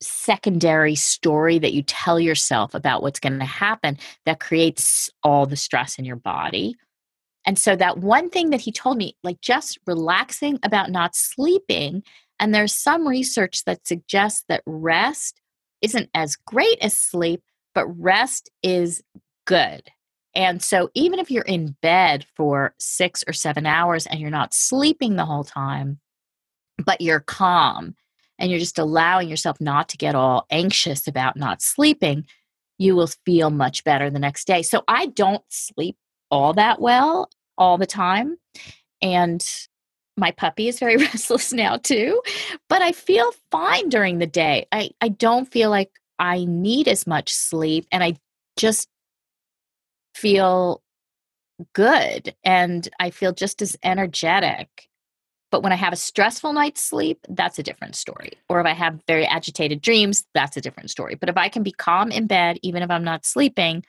secondary 0.00 0.94
story 0.94 1.58
that 1.58 1.72
you 1.72 1.82
tell 1.82 2.20
yourself 2.20 2.74
about 2.74 3.02
what's 3.02 3.20
going 3.20 3.38
to 3.38 3.44
happen 3.44 3.98
that 4.26 4.40
creates 4.40 5.10
all 5.22 5.46
the 5.46 5.56
stress 5.56 5.98
in 5.98 6.04
your 6.04 6.16
body. 6.16 6.76
And 7.44 7.58
so 7.58 7.74
that 7.76 7.98
one 7.98 8.30
thing 8.30 8.50
that 8.50 8.60
he 8.60 8.70
told 8.70 8.98
me, 8.98 9.16
like 9.24 9.40
just 9.40 9.78
relaxing 9.86 10.58
about 10.62 10.90
not 10.90 11.16
sleeping, 11.16 12.02
and 12.38 12.54
there's 12.54 12.74
some 12.74 13.08
research 13.08 13.64
that 13.64 13.86
suggests 13.86 14.44
that 14.48 14.62
rest 14.66 15.40
isn't 15.82 16.10
as 16.14 16.36
great 16.36 16.78
as 16.80 16.96
sleep, 16.96 17.42
but 17.74 17.86
rest 17.86 18.50
is 18.62 19.02
good. 19.46 19.82
And 20.34 20.62
so 20.62 20.90
even 20.94 21.18
if 21.18 21.30
you're 21.30 21.42
in 21.42 21.76
bed 21.82 22.26
for 22.36 22.74
6 22.78 23.24
or 23.26 23.32
7 23.32 23.66
hours 23.66 24.06
and 24.06 24.20
you're 24.20 24.30
not 24.30 24.54
sleeping 24.54 25.16
the 25.16 25.24
whole 25.24 25.44
time, 25.44 25.98
but 26.84 27.00
you're 27.00 27.20
calm 27.20 27.96
and 28.38 28.50
you're 28.50 28.60
just 28.60 28.78
allowing 28.78 29.28
yourself 29.28 29.60
not 29.60 29.88
to 29.88 29.96
get 29.96 30.14
all 30.14 30.46
anxious 30.50 31.08
about 31.08 31.36
not 31.36 31.60
sleeping, 31.60 32.24
you 32.78 32.94
will 32.94 33.08
feel 33.26 33.50
much 33.50 33.82
better 33.84 34.10
the 34.10 34.20
next 34.20 34.46
day. 34.46 34.62
So 34.62 34.84
I 34.86 35.06
don't 35.06 35.42
sleep 35.48 35.96
all 36.30 36.52
that 36.54 36.80
well 36.80 37.30
all 37.56 37.78
the 37.78 37.86
time. 37.86 38.36
And 39.02 39.44
my 40.16 40.30
puppy 40.30 40.68
is 40.68 40.78
very 40.78 40.96
restless 40.98 41.52
now 41.52 41.76
too, 41.78 42.22
but 42.68 42.82
I 42.82 42.92
feel 42.92 43.30
fine 43.50 43.88
during 43.88 44.18
the 44.18 44.26
day. 44.26 44.66
I, 44.72 44.90
I 45.00 45.08
don't 45.08 45.50
feel 45.50 45.70
like 45.70 45.90
I 46.18 46.44
need 46.44 46.88
as 46.88 47.06
much 47.06 47.32
sleep 47.32 47.86
and 47.92 48.02
I 48.02 48.16
just 48.56 48.88
feel 50.14 50.82
good 51.72 52.34
and 52.44 52.88
I 53.00 53.10
feel 53.10 53.32
just 53.32 53.62
as 53.62 53.76
energetic. 53.82 54.88
But 55.50 55.62
when 55.62 55.72
I 55.72 55.76
have 55.76 55.92
a 55.94 55.96
stressful 55.96 56.52
night's 56.52 56.82
sleep, 56.82 57.24
that's 57.28 57.58
a 57.58 57.62
different 57.62 57.96
story. 57.96 58.32
Or 58.48 58.60
if 58.60 58.66
I 58.66 58.74
have 58.74 59.00
very 59.06 59.24
agitated 59.26 59.80
dreams, 59.80 60.26
that's 60.34 60.56
a 60.56 60.60
different 60.60 60.90
story. 60.90 61.14
But 61.14 61.30
if 61.30 61.38
I 61.38 61.48
can 61.48 61.62
be 61.62 61.72
calm 61.72 62.10
in 62.10 62.26
bed, 62.26 62.58
even 62.62 62.82
if 62.82 62.90
I'm 62.90 63.04
not 63.04 63.24
sleeping, 63.24 63.84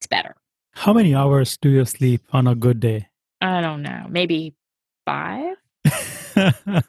it's 0.00 0.06
better. 0.06 0.34
How 0.72 0.92
many 0.94 1.14
hours 1.14 1.58
do 1.60 1.68
you 1.68 1.84
sleep 1.84 2.22
on 2.32 2.46
a 2.46 2.54
good 2.54 2.80
day? 2.80 3.08
I 3.40 3.60
don't 3.60 3.82
know, 3.82 4.06
maybe 4.08 4.54
five. 5.04 5.56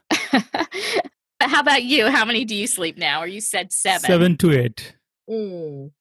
How 1.40 1.60
about 1.62 1.84
you? 1.84 2.08
How 2.10 2.26
many 2.26 2.46
do 2.46 2.56
you 2.56 2.68
sleep 2.68 2.98
now? 2.98 3.22
Or 3.22 3.28
you 3.28 3.42
said 3.42 3.72
seven? 3.72 4.02
Seven 4.08 4.38
to 4.38 4.52
eight. 4.60 4.96
Mm. 5.30 5.92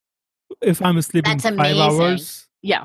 If 0.62 0.80
I'm 0.82 1.00
sleeping 1.02 1.36
That's 1.36 1.56
five 1.56 1.76
hours, 1.76 2.46
Yeah. 2.62 2.84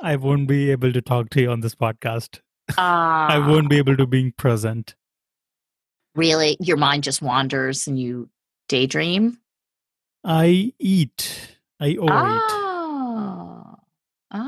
I 0.00 0.14
won't 0.16 0.46
be 0.46 0.70
able 0.70 0.92
to 0.92 1.02
talk 1.02 1.30
to 1.30 1.40
you 1.40 1.50
on 1.50 1.60
this 1.60 1.74
podcast. 1.74 2.38
Uh, 2.70 2.74
I 2.78 3.38
won't 3.38 3.68
be 3.68 3.78
able 3.78 3.96
to 3.96 4.06
being 4.06 4.32
present. 4.32 4.94
Really? 6.14 6.56
Your 6.60 6.76
mind 6.76 7.02
just 7.04 7.20
wanders 7.20 7.86
and 7.88 7.98
you 7.98 8.28
daydream? 8.68 9.38
I 10.24 10.72
eat. 10.78 11.56
I 11.80 11.96
overeat. 11.96 12.42
Oh, 12.50 13.74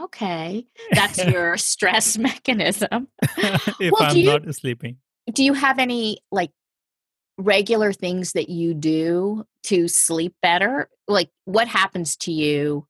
okay. 0.05 0.67
That's 0.93 1.25
your 1.25 1.57
stress 1.57 2.17
mechanism. 2.29 3.09
if 3.39 3.93
Well, 3.93 4.03
I'm 4.11 4.17
you- 4.17 4.27
not 4.27 4.55
sleeping. 4.55 4.99
Do 5.33 5.43
you 5.45 5.53
have 5.53 5.79
any 5.79 6.19
like 6.33 6.51
regular 7.41 7.93
things 7.93 8.33
that 8.33 8.49
you 8.49 8.75
do 8.75 9.45
to 9.65 9.89
sleep 9.89 10.35
better? 10.43 10.89
Like 11.09 11.31
what 11.45 11.69
happens 11.69 12.17
to 12.19 12.33
you 12.33 12.87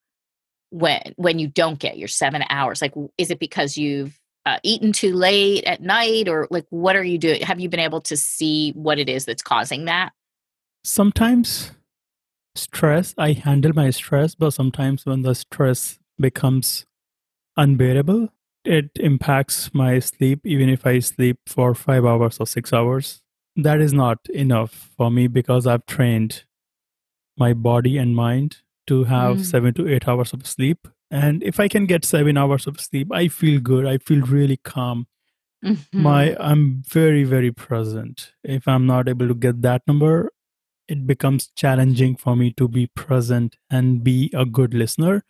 when 0.70 1.14
when 1.16 1.38
you 1.38 1.48
don't 1.48 1.78
get 1.78 1.98
your 1.98 2.08
7 2.08 2.44
hours? 2.50 2.82
Like 2.82 2.94
is 3.18 3.30
it 3.30 3.38
because 3.38 3.76
you've 3.76 4.18
uh, 4.46 4.58
eaten 4.62 4.92
too 4.92 5.14
late 5.14 5.64
at 5.64 5.82
night 5.82 6.28
or 6.28 6.48
like 6.50 6.66
what 6.70 6.96
are 6.96 7.04
you 7.04 7.18
doing? 7.18 7.42
Have 7.42 7.60
you 7.60 7.68
been 7.68 7.80
able 7.80 8.00
to 8.02 8.16
see 8.16 8.72
what 8.72 8.98
it 8.98 9.08
is 9.08 9.24
that's 9.24 9.42
causing 9.42 9.84
that? 9.86 10.12
Sometimes 10.84 11.72
stress, 12.54 13.14
I 13.18 13.32
handle 13.32 13.72
my 13.74 13.90
stress, 13.90 14.34
but 14.34 14.50
sometimes 14.50 15.04
when 15.06 15.22
the 15.22 15.34
stress 15.34 15.98
becomes 16.18 16.86
unbearable, 17.56 18.28
it 18.64 18.90
impacts 18.96 19.72
my 19.74 19.98
sleep, 19.98 20.46
even 20.46 20.68
if 20.68 20.86
I 20.86 20.98
sleep 20.98 21.38
for 21.46 21.74
five 21.74 22.04
hours 22.04 22.38
or 22.40 22.46
six 22.46 22.72
hours. 22.72 23.22
That 23.62 23.80
is 23.80 23.92
not 23.92 24.18
enough 24.32 24.90
for 24.96 25.10
me 25.10 25.26
because 25.26 25.66
I've 25.66 25.86
trained 25.86 26.44
my 27.36 27.52
body 27.52 27.96
and 27.98 28.14
mind 28.14 28.58
to 28.86 29.04
have 29.04 29.38
Mm. 29.38 29.44
seven 29.44 29.74
to 29.74 29.88
eight 29.88 30.08
hours 30.08 30.32
of 30.32 30.46
sleep. 30.46 30.88
And 31.10 31.42
if 31.42 31.58
I 31.60 31.68
can 31.68 31.86
get 31.86 32.04
seven 32.04 32.36
hours 32.36 32.66
of 32.66 32.80
sleep, 32.80 33.08
I 33.12 33.28
feel 33.28 33.60
good. 33.60 33.86
I 33.86 33.98
feel 33.98 34.20
really 34.22 34.56
calm. 34.56 35.06
Mhm. 35.64 35.78
My 35.92 36.36
I'm 36.40 36.82
very, 36.88 37.24
very 37.24 37.52
present. 37.52 38.32
If 38.44 38.66
I'm 38.68 38.86
not 38.86 39.08
able 39.08 39.28
to 39.28 39.34
get 39.34 39.62
that 39.62 39.82
number, 39.86 40.30
it 40.88 41.06
becomes 41.06 41.48
challenging 41.54 42.16
for 42.16 42.34
me 42.36 42.52
to 42.54 42.68
be 42.68 42.86
present 42.88 43.56
and 43.70 44.02
be 44.02 44.30
a 44.34 44.44
good 44.46 44.74
listener. 44.74 45.22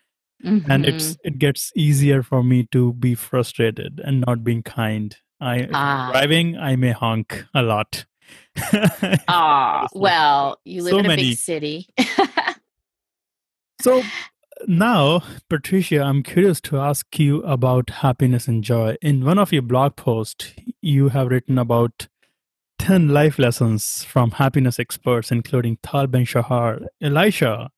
And 0.43 0.63
Mhm. 0.85 0.87
it's 0.89 1.17
it 1.23 1.39
gets 1.39 1.71
easier 1.77 2.23
for 2.23 2.43
me 2.43 2.67
to 2.77 2.93
be 2.95 3.15
frustrated 3.15 4.01
and 4.05 4.23
not 4.27 4.43
being 4.45 4.63
kind. 4.63 5.17
I 5.41 5.69
Ah. 5.73 6.11
driving, 6.13 6.57
I 6.57 6.77
may 6.77 6.93
honk 6.93 7.45
a 7.55 7.63
lot. 7.63 8.07
Ah, 9.29 9.87
well, 9.93 10.59
you 10.65 10.83
live 10.83 10.91
So 10.93 10.99
in 10.99 11.05
a 11.07 11.09
many. 11.09 11.23
big 11.31 11.39
city. 11.39 11.89
So 13.83 14.03
now, 14.67 15.23
Patricia, 15.49 16.03
I'm 16.03 16.23
curious 16.23 16.61
to 16.63 16.79
ask 16.79 17.19
you 17.19 17.43
about 17.45 17.89
happiness 17.91 18.47
and 18.47 18.63
joy. 18.63 18.97
In 19.01 19.25
one 19.25 19.39
of 19.39 19.53
your 19.55 19.63
blog 19.63 19.97
posts, 19.97 20.53
you 20.83 21.09
have 21.09 21.29
written 21.29 21.57
about 21.59 22.09
10 22.79 23.09
life 23.09 23.39
lessons 23.39 24.05
from 24.05 24.33
happiness 24.33 24.79
experts, 24.79 25.31
including 25.33 25.79
Tal 25.83 26.07
Ben 26.09 26.27
Shahar, 26.27 26.81
Elisha. 27.01 27.71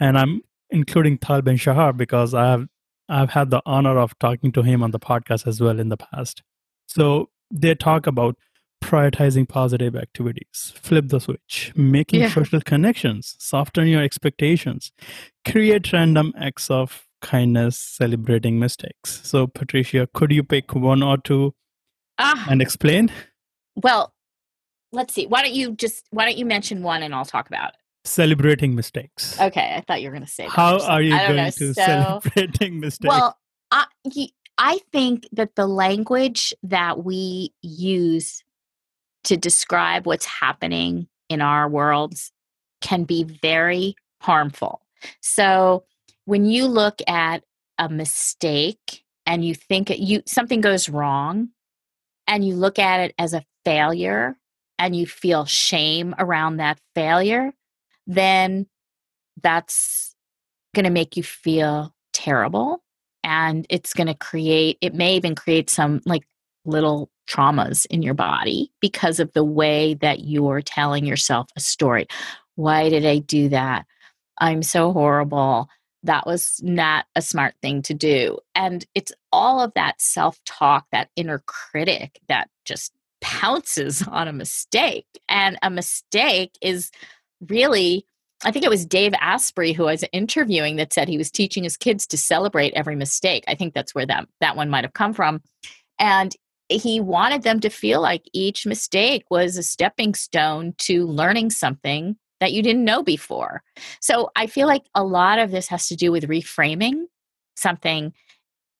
And 0.00 0.18
I'm 0.18 0.42
including 0.70 1.18
Tal 1.18 1.40
Ben 1.42 1.56
Shahar 1.56 1.92
because 1.92 2.34
I 2.34 2.46
have 2.50 2.66
I've 3.08 3.30
had 3.30 3.50
the 3.50 3.62
honor 3.64 3.98
of 3.98 4.18
talking 4.18 4.50
to 4.52 4.62
him 4.62 4.82
on 4.82 4.90
the 4.90 4.98
podcast 4.98 5.46
as 5.46 5.60
well 5.60 5.78
in 5.78 5.88
the 5.88 5.96
past. 5.96 6.42
So 6.86 7.28
they 7.52 7.74
talk 7.76 8.06
about 8.08 8.36
prioritizing 8.82 9.48
positive 9.48 9.96
activities, 9.96 10.72
flip 10.76 11.08
the 11.08 11.20
switch, 11.20 11.72
making 11.74 12.20
Yeah. 12.20 12.30
social 12.30 12.60
connections, 12.60 13.36
soften 13.38 13.86
your 13.86 14.02
expectations, 14.02 14.92
create 15.50 15.92
random 15.92 16.32
acts 16.36 16.70
of 16.70 17.06
kindness, 17.20 17.78
celebrating 17.78 18.58
mistakes. 18.58 19.20
So, 19.24 19.46
Patricia, 19.46 20.08
could 20.12 20.32
you 20.32 20.42
pick 20.42 20.74
one 20.74 21.02
or 21.02 21.16
two 21.16 21.54
ah, 22.18 22.44
and 22.48 22.60
explain? 22.60 23.10
well, 23.76 24.12
let's 24.92 25.14
see. 25.14 25.26
Why 25.26 25.42
don't 25.42 25.54
you 25.54 25.72
just 25.72 26.06
why 26.10 26.24
don't 26.26 26.36
you 26.36 26.44
mention 26.44 26.82
one 26.82 27.02
and 27.02 27.14
I'll 27.14 27.24
talk 27.24 27.48
about 27.48 27.70
it? 27.70 27.76
Celebrating 28.04 28.74
mistakes. 28.74 29.40
Okay, 29.40 29.74
I 29.76 29.80
thought 29.80 30.02
you 30.02 30.08
were 30.08 30.16
going 30.16 30.26
to 30.26 30.30
say. 30.30 30.46
How 30.48 30.80
are 30.80 31.00
you 31.00 31.16
going 31.16 31.36
know. 31.36 31.50
to 31.50 31.74
So, 31.74 32.20
celebrating 32.20 32.80
mistakes? 32.80 33.08
well, 33.08 33.38
I 33.70 33.86
I 34.58 34.80
think 34.92 35.28
that 35.32 35.54
the 35.56 35.66
language 35.66 36.52
that 36.62 37.04
we 37.04 37.54
use 37.62 38.42
to 39.24 39.36
describe 39.36 40.06
what's 40.06 40.26
happening 40.26 41.08
in 41.28 41.40
our 41.40 41.68
worlds 41.68 42.32
can 42.80 43.04
be 43.04 43.24
very 43.24 43.94
harmful. 44.20 44.82
So 45.20 45.84
when 46.24 46.44
you 46.44 46.66
look 46.66 47.00
at 47.08 47.42
a 47.78 47.88
mistake 47.88 49.04
and 49.26 49.44
you 49.44 49.54
think 49.54 49.90
you 49.90 50.22
something 50.26 50.60
goes 50.60 50.88
wrong 50.88 51.48
and 52.26 52.46
you 52.46 52.54
look 52.54 52.78
at 52.78 53.00
it 53.00 53.14
as 53.18 53.34
a 53.34 53.44
failure 53.64 54.36
and 54.78 54.94
you 54.94 55.06
feel 55.06 55.44
shame 55.44 56.14
around 56.18 56.56
that 56.56 56.80
failure, 56.94 57.52
then 58.06 58.66
that's 59.42 60.14
going 60.74 60.84
to 60.84 60.90
make 60.90 61.16
you 61.16 61.22
feel 61.22 61.94
terrible 62.12 62.82
and 63.24 63.66
it's 63.70 63.94
going 63.94 64.06
to 64.06 64.14
create 64.14 64.78
it 64.80 64.94
may 64.94 65.16
even 65.16 65.34
create 65.34 65.70
some 65.70 66.00
like 66.04 66.24
little 66.64 67.10
traumas 67.28 67.86
in 67.86 68.02
your 68.02 68.14
body 68.14 68.70
because 68.80 69.20
of 69.20 69.32
the 69.32 69.44
way 69.44 69.94
that 69.94 70.20
you're 70.24 70.62
telling 70.62 71.04
yourself 71.04 71.48
a 71.56 71.60
story. 71.60 72.06
Why 72.56 72.88
did 72.88 73.06
i 73.06 73.18
do 73.18 73.48
that? 73.50 73.86
I'm 74.38 74.62
so 74.62 74.92
horrible. 74.92 75.68
That 76.02 76.26
was 76.26 76.60
not 76.62 77.06
a 77.14 77.22
smart 77.22 77.54
thing 77.62 77.82
to 77.82 77.94
do. 77.94 78.38
And 78.54 78.84
it's 78.94 79.12
all 79.30 79.60
of 79.60 79.72
that 79.74 80.00
self-talk 80.00 80.86
that 80.90 81.10
inner 81.16 81.42
critic 81.46 82.20
that 82.28 82.50
just 82.64 82.92
pounces 83.20 84.02
on 84.08 84.28
a 84.28 84.32
mistake. 84.32 85.06
And 85.28 85.58
a 85.62 85.70
mistake 85.70 86.52
is 86.60 86.90
really 87.48 88.04
I 88.44 88.50
think 88.50 88.64
it 88.64 88.70
was 88.70 88.84
Dave 88.84 89.14
Asprey 89.20 89.72
who 89.72 89.86
I 89.86 89.92
was 89.92 90.04
interviewing 90.12 90.74
that 90.74 90.92
said 90.92 91.08
he 91.08 91.18
was 91.18 91.30
teaching 91.30 91.62
his 91.62 91.76
kids 91.76 92.08
to 92.08 92.18
celebrate 92.18 92.74
every 92.74 92.96
mistake. 92.96 93.44
I 93.46 93.54
think 93.54 93.72
that's 93.72 93.94
where 93.94 94.06
that 94.06 94.26
that 94.40 94.56
one 94.56 94.68
might 94.68 94.84
have 94.84 94.94
come 94.94 95.14
from. 95.14 95.40
And 95.98 96.34
he 96.72 97.00
wanted 97.00 97.42
them 97.42 97.60
to 97.60 97.70
feel 97.70 98.00
like 98.00 98.22
each 98.32 98.66
mistake 98.66 99.24
was 99.30 99.56
a 99.56 99.62
stepping 99.62 100.14
stone 100.14 100.74
to 100.78 101.06
learning 101.06 101.50
something 101.50 102.16
that 102.40 102.52
you 102.52 102.62
didn't 102.62 102.84
know 102.84 103.02
before. 103.02 103.62
So 104.00 104.30
I 104.34 104.46
feel 104.46 104.66
like 104.66 104.82
a 104.94 105.04
lot 105.04 105.38
of 105.38 105.50
this 105.50 105.68
has 105.68 105.86
to 105.88 105.96
do 105.96 106.10
with 106.10 106.24
reframing 106.24 107.04
something 107.56 108.12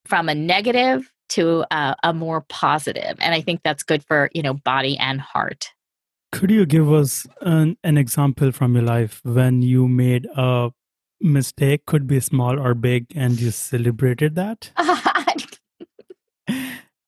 from 0.05 0.29
a 0.29 0.35
negative 0.35 1.11
to 1.31 1.65
a, 1.71 1.95
a 2.03 2.13
more 2.13 2.43
positive. 2.49 3.17
And 3.21 3.35
I 3.35 3.41
think 3.41 3.61
that's 3.63 3.83
good 3.83 4.05
for, 4.05 4.31
you 4.35 4.43
know, 4.43 4.55
body 4.55 4.99
and 4.99 5.21
heart. 5.21 5.71
Could 6.33 6.51
you 6.51 6.67
give 6.67 6.93
us 6.93 7.27
an, 7.41 7.77
an 7.85 7.97
example 7.97 8.53
from 8.53 8.75
your 8.75 8.85
life 8.85 9.21
when 9.23 9.63
you 9.63 9.87
made 9.87 10.27
a 10.35 10.71
mistake, 11.21 11.87
could 11.87 12.07
be 12.07 12.21
small 12.21 12.59
or 12.59 12.75
big, 12.75 13.07
and 13.15 13.41
you 13.41 13.51
celebrated 13.51 14.35
that? 14.35 14.71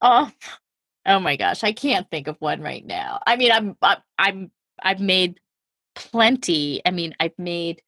oh, 0.00 0.30
oh 1.06 1.18
my 1.18 1.36
gosh, 1.36 1.64
I 1.64 1.72
can't 1.72 2.08
think 2.10 2.28
of 2.28 2.36
one 2.40 2.60
right 2.60 2.84
now. 2.84 3.20
I 3.26 3.36
mean, 3.36 3.52
I'm, 3.52 3.76
I'm, 3.82 3.98
I'm, 4.18 4.50
I've 4.82 5.00
made 5.00 5.40
plenty. 5.94 6.80
I 6.84 6.90
mean, 6.90 7.14
I've 7.20 7.38
made, 7.38 7.82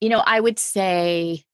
you 0.00 0.08
know, 0.08 0.22
I 0.24 0.40
would 0.40 0.58
say, 0.58 1.44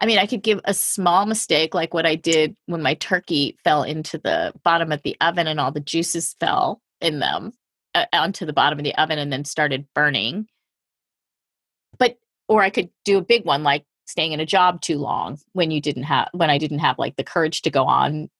I 0.00 0.06
mean, 0.06 0.18
I 0.18 0.26
could 0.26 0.42
give 0.42 0.60
a 0.64 0.72
small 0.72 1.26
mistake 1.26 1.74
like 1.74 1.92
what 1.92 2.06
I 2.06 2.14
did 2.14 2.56
when 2.66 2.82
my 2.82 2.94
turkey 2.94 3.58
fell 3.64 3.82
into 3.82 4.18
the 4.18 4.52
bottom 4.64 4.92
of 4.92 5.02
the 5.02 5.16
oven 5.20 5.46
and 5.46 5.60
all 5.60 5.72
the 5.72 5.80
juices 5.80 6.34
fell 6.40 6.80
in 7.00 7.18
them 7.18 7.52
uh, 7.94 8.06
onto 8.12 8.46
the 8.46 8.52
bottom 8.52 8.78
of 8.78 8.84
the 8.84 8.94
oven 8.96 9.18
and 9.18 9.32
then 9.32 9.44
started 9.44 9.86
burning. 9.94 10.46
But 11.98 12.16
or 12.48 12.62
I 12.62 12.70
could 12.70 12.90
do 13.04 13.18
a 13.18 13.22
big 13.22 13.44
one 13.44 13.62
like 13.62 13.84
staying 14.06 14.32
in 14.32 14.40
a 14.40 14.46
job 14.46 14.80
too 14.80 14.98
long 14.98 15.38
when 15.52 15.70
you 15.70 15.82
didn't 15.82 16.04
have 16.04 16.28
when 16.32 16.48
I 16.48 16.58
didn't 16.58 16.78
have 16.78 16.98
like 16.98 17.16
the 17.16 17.24
courage 17.24 17.62
to 17.62 17.70
go 17.70 17.84
on, 17.84 18.30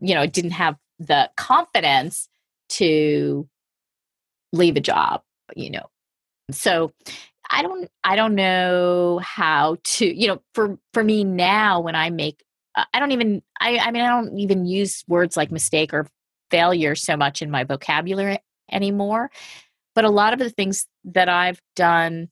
you 0.00 0.14
know, 0.14 0.26
didn't 0.26 0.52
have 0.52 0.76
the 0.98 1.30
confidence 1.36 2.28
to 2.68 3.48
leave 4.52 4.76
a 4.76 4.80
job, 4.80 5.22
you 5.54 5.70
know. 5.70 5.86
So 6.50 6.92
I 7.50 7.62
don't 7.62 7.90
I 8.04 8.16
don't 8.16 8.34
know 8.34 9.20
how 9.22 9.76
to, 9.82 10.06
you 10.06 10.28
know, 10.28 10.42
for 10.54 10.78
for 10.92 11.02
me 11.02 11.24
now 11.24 11.80
when 11.80 11.94
I 11.94 12.10
make 12.10 12.42
uh, 12.74 12.84
I 12.92 13.00
don't 13.00 13.12
even 13.12 13.42
I 13.60 13.78
I 13.78 13.90
mean 13.90 14.02
I 14.02 14.08
don't 14.08 14.38
even 14.38 14.66
use 14.66 15.04
words 15.08 15.36
like 15.36 15.50
mistake 15.50 15.92
or 15.92 16.06
failure 16.50 16.94
so 16.94 17.16
much 17.16 17.42
in 17.42 17.50
my 17.50 17.64
vocabulary 17.64 18.38
anymore. 18.70 19.30
But 19.94 20.04
a 20.04 20.10
lot 20.10 20.32
of 20.32 20.38
the 20.38 20.50
things 20.50 20.86
that 21.04 21.28
I've 21.28 21.60
done, 21.74 22.28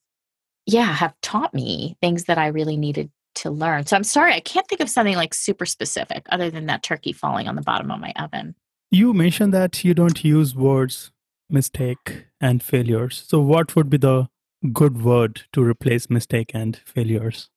yeah, 0.66 0.92
have 0.92 1.14
taught 1.22 1.54
me 1.54 1.96
things 2.02 2.24
that 2.24 2.38
I 2.38 2.48
really 2.48 2.76
needed 2.76 3.10
to 3.36 3.50
learn. 3.50 3.86
So 3.86 3.96
I'm 3.96 4.04
sorry, 4.04 4.32
I 4.32 4.40
can't 4.40 4.66
think 4.68 4.80
of 4.80 4.90
something 4.90 5.16
like 5.16 5.34
super 5.34 5.66
specific 5.66 6.26
other 6.30 6.50
than 6.50 6.66
that 6.66 6.82
turkey 6.82 7.12
falling 7.12 7.48
on 7.48 7.56
the 7.56 7.62
bottom 7.62 7.90
of 7.90 8.00
my 8.00 8.12
oven. 8.18 8.54
You 8.90 9.12
mentioned 9.12 9.52
that 9.54 9.84
you 9.84 9.94
don't 9.94 10.22
use 10.24 10.54
words 10.54 11.10
mistake 11.50 12.26
and 12.40 12.62
failures. 12.62 13.24
So, 13.26 13.40
what 13.40 13.74
would 13.76 13.90
be 13.90 13.98
the 13.98 14.28
good 14.72 15.02
word 15.02 15.42
to 15.52 15.62
replace 15.62 16.08
mistake 16.08 16.50
and 16.54 16.76
failures? 16.76 17.50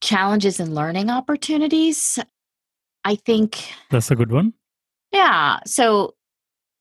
Challenges 0.00 0.60
and 0.60 0.74
learning 0.74 1.10
opportunities. 1.10 2.18
I 3.04 3.14
think 3.14 3.58
that's 3.90 4.10
a 4.10 4.16
good 4.16 4.32
one. 4.32 4.54
Yeah. 5.12 5.58
So, 5.66 6.14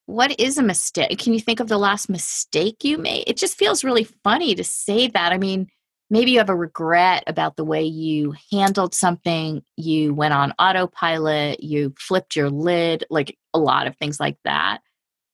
what 0.07 0.39
is 0.39 0.57
a 0.57 0.63
mistake? 0.63 1.17
Can 1.19 1.33
you 1.33 1.39
think 1.39 1.59
of 1.59 1.67
the 1.67 1.77
last 1.77 2.09
mistake 2.09 2.83
you 2.83 2.97
made? 2.97 3.23
It 3.27 3.37
just 3.37 3.57
feels 3.57 3.83
really 3.83 4.03
funny 4.03 4.55
to 4.55 4.63
say 4.63 5.07
that. 5.07 5.31
I 5.31 5.37
mean, 5.37 5.67
maybe 6.09 6.31
you 6.31 6.37
have 6.37 6.49
a 6.49 6.55
regret 6.55 7.23
about 7.27 7.55
the 7.55 7.65
way 7.65 7.83
you 7.83 8.35
handled 8.51 8.93
something, 8.93 9.63
you 9.77 10.13
went 10.13 10.33
on 10.33 10.53
autopilot, 10.59 11.63
you 11.63 11.93
flipped 11.97 12.35
your 12.35 12.49
lid, 12.49 13.05
like 13.09 13.37
a 13.53 13.59
lot 13.59 13.87
of 13.87 13.95
things 13.97 14.19
like 14.19 14.37
that. 14.43 14.79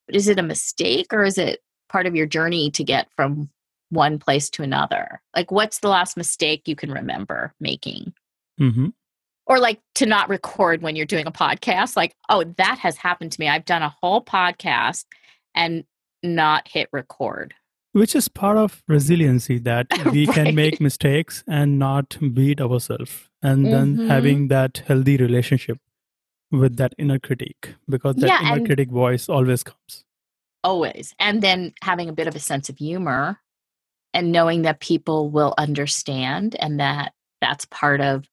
But 0.08 0.16
is 0.16 0.28
it 0.28 0.40
a 0.40 0.44
mistake 0.44 1.08
or 1.12 1.24
is 1.24 1.38
it 1.38 1.60
part 1.90 2.06
of 2.06 2.16
your 2.16 2.26
journey 2.26 2.72
to 2.72 2.84
get 2.84 3.10
from 3.16 3.50
one 3.90 4.20
place 4.20 4.50
to 4.52 4.64
another? 4.64 5.22
Like, 5.36 5.52
what's 5.52 5.80
the 5.80 5.90
last 5.90 6.16
mistake 6.16 6.68
you 6.68 6.76
can 6.76 6.92
remember 6.92 7.54
making? 7.60 8.14
Mm-hmm 8.60 8.88
or 9.48 9.60
like 9.60 9.82
to 9.96 10.06
not 10.06 10.30
record 10.30 10.82
when 10.82 10.96
you're 10.96 11.06
doing 11.06 11.28
a 11.28 11.32
podcast 11.32 11.96
like 11.96 12.16
oh 12.30 12.44
that 12.58 12.80
has 12.80 12.96
happened 12.96 13.32
to 13.32 13.40
me 13.40 13.50
i've 13.50 13.66
done 13.66 13.82
a 13.82 13.96
whole 14.02 14.24
podcast 14.24 15.06
and 15.56 15.84
not 16.24 16.68
hit 16.68 16.88
record 16.92 17.54
which 17.94 18.16
is 18.16 18.28
part 18.28 18.58
of 18.58 18.84
resiliency 18.88 19.60
that 19.60 19.88
we 20.12 20.26
right. 20.26 20.36
can 20.36 20.56
make 20.56 20.80
mistakes 20.80 21.44
and 21.48 21.78
not 21.78 22.18
beat 22.34 22.62
ourselves 22.62 23.30
and 23.42 23.66
mm-hmm. 23.66 23.98
then 23.98 24.08
having 24.08 24.48
that 24.48 24.84
healthy 24.88 25.18
relationship 25.18 25.78
with 26.52 26.78
that 26.78 26.94
inner 26.98 27.20
critique 27.20 27.76
because 27.88 28.16
that 28.18 28.28
yeah, 28.28 28.54
inner 28.54 28.66
critic 28.66 28.90
voice 28.90 29.30
always 29.30 29.64
comes 29.64 30.06
always 30.64 31.16
and 31.20 31.42
then 31.42 31.74
having 31.82 32.10
a 32.10 32.14
bit 32.14 32.28
of 32.28 32.36
a 32.36 32.40
sense 32.40 32.70
of 32.70 32.78
humor 32.78 33.40
and 34.14 34.32
knowing 34.32 34.64
that 34.64 34.80
people 34.80 35.30
will 35.30 35.54
understand 35.58 36.56
and 36.60 36.80
that 36.80 37.14
that's 37.40 37.66
part 37.66 38.02
of 38.02 38.26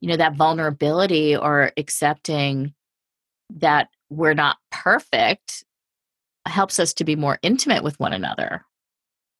you 0.00 0.08
know 0.08 0.16
that 0.16 0.34
vulnerability 0.34 1.36
or 1.36 1.72
accepting 1.76 2.74
that 3.50 3.88
we're 4.10 4.34
not 4.34 4.56
perfect 4.70 5.64
helps 6.46 6.80
us 6.80 6.94
to 6.94 7.04
be 7.04 7.14
more 7.14 7.38
intimate 7.42 7.84
with 7.84 7.98
one 8.00 8.12
another 8.12 8.64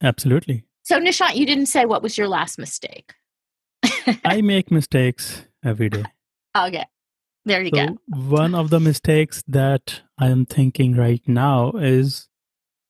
absolutely 0.02 0.64
so 0.82 0.98
nishant 0.98 1.34
you 1.34 1.46
didn't 1.46 1.66
say 1.66 1.84
what 1.84 2.02
was 2.02 2.16
your 2.16 2.28
last 2.28 2.58
mistake 2.58 3.14
i 4.24 4.40
make 4.40 4.70
mistakes 4.70 5.44
every 5.64 5.88
day 5.88 6.04
okay 6.56 6.84
there 7.44 7.62
you 7.62 7.70
so 7.74 7.86
go 7.86 7.98
one 8.28 8.54
of 8.54 8.70
the 8.70 8.80
mistakes 8.80 9.42
that 9.46 10.02
i 10.18 10.28
am 10.28 10.44
thinking 10.46 10.94
right 10.94 11.22
now 11.26 11.72
is 11.72 12.28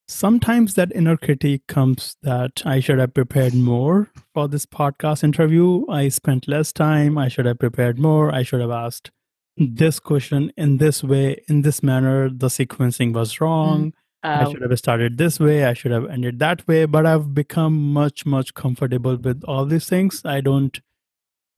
sometimes 0.08 0.74
that 0.74 0.90
inner 0.94 1.16
critique 1.16 1.66
comes 1.68 2.16
that 2.22 2.62
I 2.64 2.80
should 2.80 2.98
have 2.98 3.14
prepared 3.14 3.54
more 3.54 4.10
for 4.34 4.48
this 4.48 4.66
podcast 4.66 5.22
interview. 5.22 5.86
I 5.88 6.08
spent 6.08 6.48
less 6.48 6.72
time. 6.72 7.18
I 7.18 7.28
should 7.28 7.46
have 7.46 7.58
prepared 7.58 7.98
more. 7.98 8.34
I 8.34 8.42
should 8.42 8.60
have 8.60 8.70
asked 8.70 9.10
this 9.56 10.00
question 10.00 10.52
in 10.56 10.78
this 10.78 11.04
way, 11.04 11.42
in 11.48 11.62
this 11.62 11.82
manner. 11.82 12.30
The 12.30 12.48
sequencing 12.48 13.12
was 13.12 13.40
wrong. 13.40 13.88
Mm. 13.88 13.92
I 14.22 14.44
oh. 14.44 14.52
should 14.52 14.62
have 14.62 14.78
started 14.78 15.16
this 15.16 15.38
way. 15.38 15.64
I 15.64 15.74
should 15.74 15.92
have 15.92 16.08
ended 16.10 16.38
that 16.40 16.66
way. 16.66 16.86
But 16.86 17.06
I've 17.06 17.34
become 17.34 17.92
much, 17.92 18.26
much 18.26 18.54
comfortable 18.54 19.16
with 19.16 19.42
all 19.44 19.64
these 19.64 19.88
things. 19.88 20.22
I 20.24 20.40
don't 20.40 20.80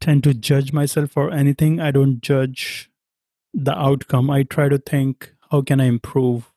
tend 0.00 0.24
to 0.24 0.34
judge 0.34 0.72
myself 0.72 1.10
for 1.10 1.30
anything. 1.30 1.80
I 1.80 1.90
don't 1.90 2.20
judge 2.20 2.90
the 3.54 3.76
outcome. 3.76 4.30
I 4.30 4.42
try 4.42 4.68
to 4.68 4.78
think, 4.78 5.32
how 5.50 5.62
can 5.62 5.80
I 5.80 5.84
improve 5.84 6.50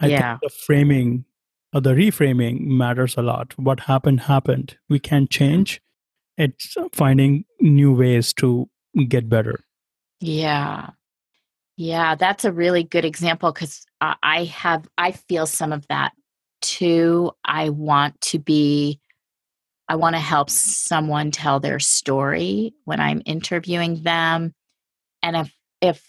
I 0.00 0.06
yeah. 0.06 0.38
think 0.38 0.52
the 0.52 0.58
framing 0.58 1.24
or 1.72 1.80
the 1.80 1.90
reframing 1.90 2.62
matters 2.62 3.16
a 3.16 3.22
lot. 3.22 3.52
What 3.56 3.80
happened, 3.80 4.20
happened. 4.22 4.76
We 4.88 4.98
can't 4.98 5.30
change. 5.30 5.80
It's 6.36 6.76
finding 6.92 7.44
new 7.60 7.92
ways 7.92 8.32
to 8.34 8.68
get 9.08 9.28
better. 9.28 9.60
Yeah. 10.20 10.90
Yeah, 11.76 12.14
that's 12.14 12.44
a 12.44 12.52
really 12.52 12.82
good 12.82 13.04
example 13.04 13.52
because 13.52 13.86
I 14.00 14.44
have, 14.44 14.88
I 14.96 15.12
feel 15.12 15.46
some 15.46 15.72
of 15.72 15.86
that 15.88 16.12
too. 16.62 17.32
I 17.44 17.70
want 17.70 18.20
to 18.22 18.38
be, 18.38 19.00
I 19.88 19.96
want 19.96 20.14
to 20.14 20.20
help 20.20 20.50
someone 20.50 21.30
tell 21.30 21.60
their 21.60 21.80
story 21.80 22.74
when 22.84 23.00
I'm 23.00 23.22
interviewing 23.26 24.02
them. 24.02 24.54
And 25.22 25.36
if, 25.36 25.52
if 25.80 26.04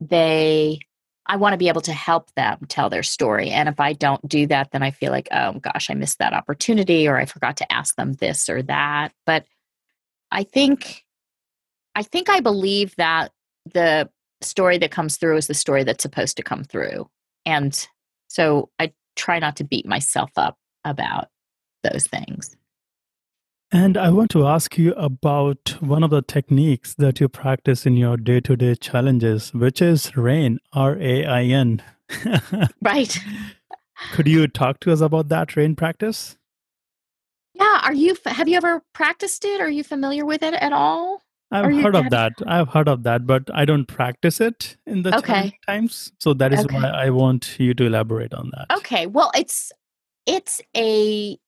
they 0.00 0.80
I 1.28 1.36
want 1.36 1.54
to 1.54 1.58
be 1.58 1.68
able 1.68 1.80
to 1.82 1.92
help 1.92 2.32
them 2.34 2.58
tell 2.68 2.88
their 2.88 3.02
story. 3.02 3.50
And 3.50 3.68
if 3.68 3.80
I 3.80 3.92
don't 3.94 4.26
do 4.28 4.46
that, 4.46 4.70
then 4.70 4.82
I 4.82 4.92
feel 4.92 5.10
like, 5.10 5.28
oh 5.32 5.54
gosh, 5.54 5.90
I 5.90 5.94
missed 5.94 6.18
that 6.18 6.32
opportunity 6.32 7.08
or 7.08 7.16
I 7.16 7.24
forgot 7.24 7.56
to 7.58 7.72
ask 7.72 7.96
them 7.96 8.12
this 8.14 8.48
or 8.48 8.62
that. 8.62 9.12
But 9.24 9.44
I 10.30 10.44
think 10.44 11.04
I 11.94 12.02
think 12.02 12.28
I 12.28 12.40
believe 12.40 12.94
that 12.96 13.32
the 13.72 14.08
story 14.42 14.78
that 14.78 14.90
comes 14.90 15.16
through 15.16 15.38
is 15.38 15.46
the 15.46 15.54
story 15.54 15.82
that's 15.82 16.02
supposed 16.02 16.36
to 16.36 16.42
come 16.42 16.62
through. 16.62 17.08
And 17.46 17.88
so 18.28 18.70
I 18.78 18.92
try 19.14 19.38
not 19.38 19.56
to 19.56 19.64
beat 19.64 19.86
myself 19.86 20.30
up 20.36 20.58
about 20.84 21.28
those 21.82 22.06
things. 22.06 22.56
And 23.72 23.96
I 23.96 24.10
want 24.10 24.30
to 24.30 24.46
ask 24.46 24.78
you 24.78 24.92
about 24.94 25.76
one 25.80 26.04
of 26.04 26.10
the 26.10 26.22
techniques 26.22 26.94
that 26.94 27.18
you 27.18 27.28
practice 27.28 27.84
in 27.84 27.96
your 27.96 28.16
day 28.16 28.40
to 28.40 28.56
day 28.56 28.74
challenges, 28.76 29.52
which 29.52 29.82
is 29.82 30.16
RAIN, 30.16 30.58
R 30.72 30.96
A 31.00 31.24
I 31.24 31.42
N. 31.44 31.82
right. 32.82 33.18
Could 34.12 34.28
you 34.28 34.46
talk 34.46 34.78
to 34.80 34.92
us 34.92 35.00
about 35.00 35.28
that 35.30 35.56
RAIN 35.56 35.74
practice? 35.74 36.36
Yeah. 37.54 37.80
Are 37.82 37.94
you, 37.94 38.16
have 38.26 38.48
you 38.48 38.56
ever 38.56 38.82
practiced 38.92 39.44
it? 39.44 39.60
Are 39.60 39.70
you 39.70 39.82
familiar 39.82 40.24
with 40.24 40.42
it 40.42 40.54
at 40.54 40.72
all? 40.72 41.22
I've 41.64 41.82
heard 41.82 41.96
of 41.96 42.10
that. 42.10 42.32
I've 42.46 42.68
heard 42.68 42.88
of 42.88 43.02
that, 43.04 43.26
but 43.26 43.50
I 43.54 43.64
don't 43.64 43.86
practice 43.86 44.40
it 44.40 44.76
in 44.86 45.02
the 45.02 45.16
okay. 45.18 45.58
times. 45.66 46.12
So 46.18 46.34
that 46.34 46.52
is 46.52 46.64
okay. 46.64 46.76
why 46.76 46.88
I 46.88 47.10
want 47.10 47.58
you 47.58 47.74
to 47.74 47.86
elaborate 47.86 48.34
on 48.34 48.50
that. 48.54 48.76
Okay. 48.78 49.06
Well, 49.06 49.30
it's 49.36 49.72
it's 50.26 50.60
a 50.76 51.38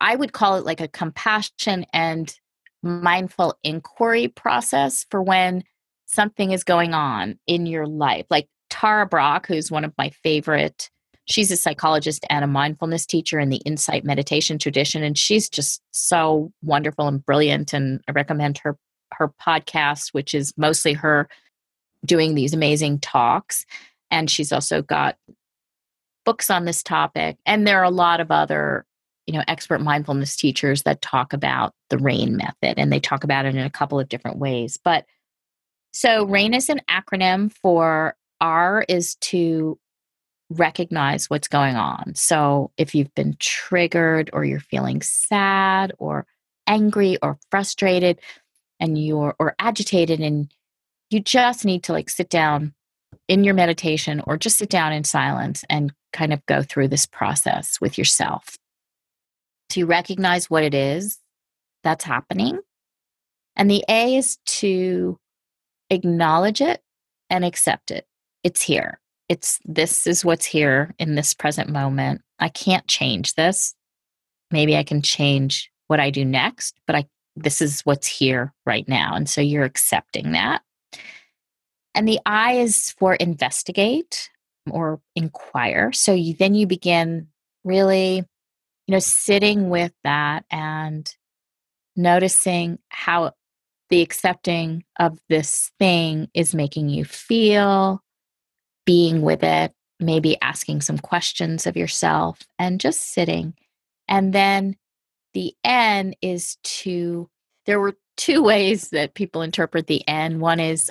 I 0.00 0.16
would 0.16 0.32
call 0.32 0.56
it 0.56 0.64
like 0.64 0.80
a 0.80 0.88
compassion 0.88 1.86
and 1.92 2.34
mindful 2.82 3.58
inquiry 3.64 4.28
process 4.28 5.06
for 5.10 5.22
when 5.22 5.64
something 6.06 6.52
is 6.52 6.64
going 6.64 6.94
on 6.94 7.38
in 7.46 7.66
your 7.66 7.86
life. 7.86 8.26
Like 8.30 8.48
Tara 8.70 9.06
Brach, 9.06 9.46
who's 9.46 9.70
one 9.70 9.84
of 9.84 9.92
my 9.98 10.10
favorite 10.22 10.90
she's 11.26 11.50
a 11.50 11.56
psychologist 11.56 12.24
and 12.30 12.44
a 12.44 12.48
mindfulness 12.48 13.04
teacher 13.04 13.38
in 13.38 13.50
the 13.50 13.56
insight 13.58 14.04
meditation 14.04 14.58
tradition 14.58 15.02
and 15.02 15.18
she's 15.18 15.48
just 15.48 15.82
so 15.90 16.52
wonderful 16.62 17.06
and 17.08 17.24
brilliant 17.24 17.72
and 17.72 18.00
i 18.08 18.12
recommend 18.12 18.58
her 18.58 18.78
her 19.18 19.32
podcast, 19.40 20.12
which 20.12 20.34
is 20.34 20.52
mostly 20.56 20.92
her 20.92 21.28
doing 22.04 22.34
these 22.34 22.54
amazing 22.54 23.00
talks. 23.00 23.66
And 24.10 24.30
she's 24.30 24.52
also 24.52 24.82
got 24.82 25.16
books 26.24 26.50
on 26.50 26.64
this 26.64 26.82
topic. 26.82 27.38
And 27.46 27.66
there 27.66 27.80
are 27.80 27.84
a 27.84 27.90
lot 27.90 28.20
of 28.20 28.30
other, 28.30 28.84
you 29.26 29.34
know, 29.34 29.42
expert 29.48 29.80
mindfulness 29.80 30.36
teachers 30.36 30.82
that 30.82 31.02
talk 31.02 31.32
about 31.32 31.74
the 31.90 31.98
RAIN 31.98 32.36
method 32.36 32.78
and 32.78 32.92
they 32.92 33.00
talk 33.00 33.24
about 33.24 33.46
it 33.46 33.54
in 33.54 33.62
a 33.62 33.70
couple 33.70 33.98
of 33.98 34.08
different 34.08 34.38
ways. 34.38 34.78
But 34.82 35.06
so 35.92 36.26
RAIN 36.26 36.54
is 36.54 36.68
an 36.68 36.82
acronym 36.90 37.52
for 37.52 38.16
R 38.40 38.84
is 38.88 39.14
to 39.16 39.78
recognize 40.50 41.28
what's 41.28 41.48
going 41.48 41.76
on. 41.76 42.14
So 42.14 42.70
if 42.76 42.94
you've 42.94 43.14
been 43.14 43.36
triggered 43.38 44.30
or 44.32 44.44
you're 44.44 44.60
feeling 44.60 45.02
sad 45.02 45.92
or 45.98 46.26
angry 46.66 47.18
or 47.22 47.38
frustrated, 47.50 48.20
and 48.80 49.02
you're 49.02 49.34
or 49.38 49.54
agitated 49.58 50.20
and 50.20 50.52
you 51.10 51.20
just 51.20 51.64
need 51.64 51.82
to 51.84 51.92
like 51.92 52.10
sit 52.10 52.28
down 52.28 52.74
in 53.28 53.44
your 53.44 53.54
meditation 53.54 54.22
or 54.26 54.36
just 54.36 54.58
sit 54.58 54.68
down 54.68 54.92
in 54.92 55.04
silence 55.04 55.64
and 55.70 55.92
kind 56.12 56.32
of 56.32 56.44
go 56.46 56.62
through 56.62 56.88
this 56.88 57.06
process 57.06 57.80
with 57.80 57.98
yourself. 57.98 58.56
To 59.70 59.84
recognize 59.84 60.48
what 60.48 60.62
it 60.62 60.74
is 60.74 61.18
that's 61.82 62.04
happening 62.04 62.60
and 63.56 63.70
the 63.70 63.84
a 63.88 64.16
is 64.16 64.38
to 64.46 65.18
acknowledge 65.90 66.60
it 66.60 66.82
and 67.30 67.44
accept 67.44 67.90
it. 67.90 68.06
It's 68.42 68.62
here. 68.62 69.00
It's 69.28 69.58
this 69.64 70.06
is 70.06 70.24
what's 70.24 70.44
here 70.44 70.94
in 70.98 71.14
this 71.14 71.34
present 71.34 71.68
moment. 71.68 72.22
I 72.38 72.48
can't 72.48 72.86
change 72.86 73.34
this. 73.34 73.74
Maybe 74.50 74.76
i 74.76 74.82
can 74.82 75.02
change 75.02 75.70
what 75.88 76.00
i 76.00 76.10
do 76.10 76.24
next 76.24 76.78
but 76.86 76.96
i 76.96 77.04
this 77.36 77.60
is 77.60 77.82
what's 77.82 78.06
here 78.06 78.52
right 78.64 78.88
now. 78.88 79.14
And 79.14 79.28
so 79.28 79.40
you're 79.40 79.64
accepting 79.64 80.32
that. 80.32 80.62
And 81.94 82.08
the 82.08 82.18
I 82.26 82.54
is 82.54 82.90
for 82.98 83.14
investigate 83.14 84.30
or 84.70 85.00
inquire. 85.14 85.92
So 85.92 86.12
you, 86.12 86.34
then 86.34 86.54
you 86.54 86.66
begin 86.66 87.28
really, 87.64 88.16
you 88.16 88.92
know, 88.92 88.98
sitting 88.98 89.68
with 89.68 89.92
that 90.04 90.44
and 90.50 91.12
noticing 91.94 92.78
how 92.88 93.32
the 93.88 94.02
accepting 94.02 94.84
of 94.98 95.18
this 95.28 95.70
thing 95.78 96.28
is 96.34 96.54
making 96.54 96.88
you 96.88 97.04
feel, 97.04 98.02
being 98.84 99.22
with 99.22 99.42
it, 99.42 99.72
maybe 100.00 100.40
asking 100.42 100.80
some 100.80 100.98
questions 100.98 101.66
of 101.66 101.76
yourself 101.76 102.40
and 102.58 102.80
just 102.80 103.12
sitting. 103.12 103.54
And 104.08 104.32
then 104.32 104.76
the 105.36 105.54
N 105.64 106.14
is 106.22 106.56
to, 106.62 107.28
there 107.66 107.78
were 107.78 107.94
two 108.16 108.42
ways 108.50 108.88
that 108.88 109.12
people 109.12 109.42
interpret 109.42 109.86
the 109.86 110.02
N. 110.08 110.40
One 110.40 110.58
is 110.58 110.90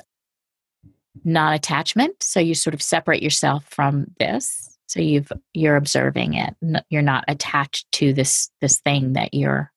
non 1.24 1.54
attachment. 1.54 2.22
So 2.22 2.40
you 2.40 2.54
sort 2.54 2.76
of 2.76 2.82
separate 2.82 3.24
yourself 3.24 3.66
from 3.66 4.06
this. 4.20 4.78
So 4.86 5.02
you've, 5.02 5.32
you're 5.56 5.78
observing 5.78 6.36
it. 6.36 6.56
You're 6.92 7.02
not 7.02 7.26
attached 7.28 7.92
to 7.94 8.14
this, 8.14 8.52
this 8.62 8.78
thing 8.78 9.14
that 9.14 9.34
you're 9.34 9.72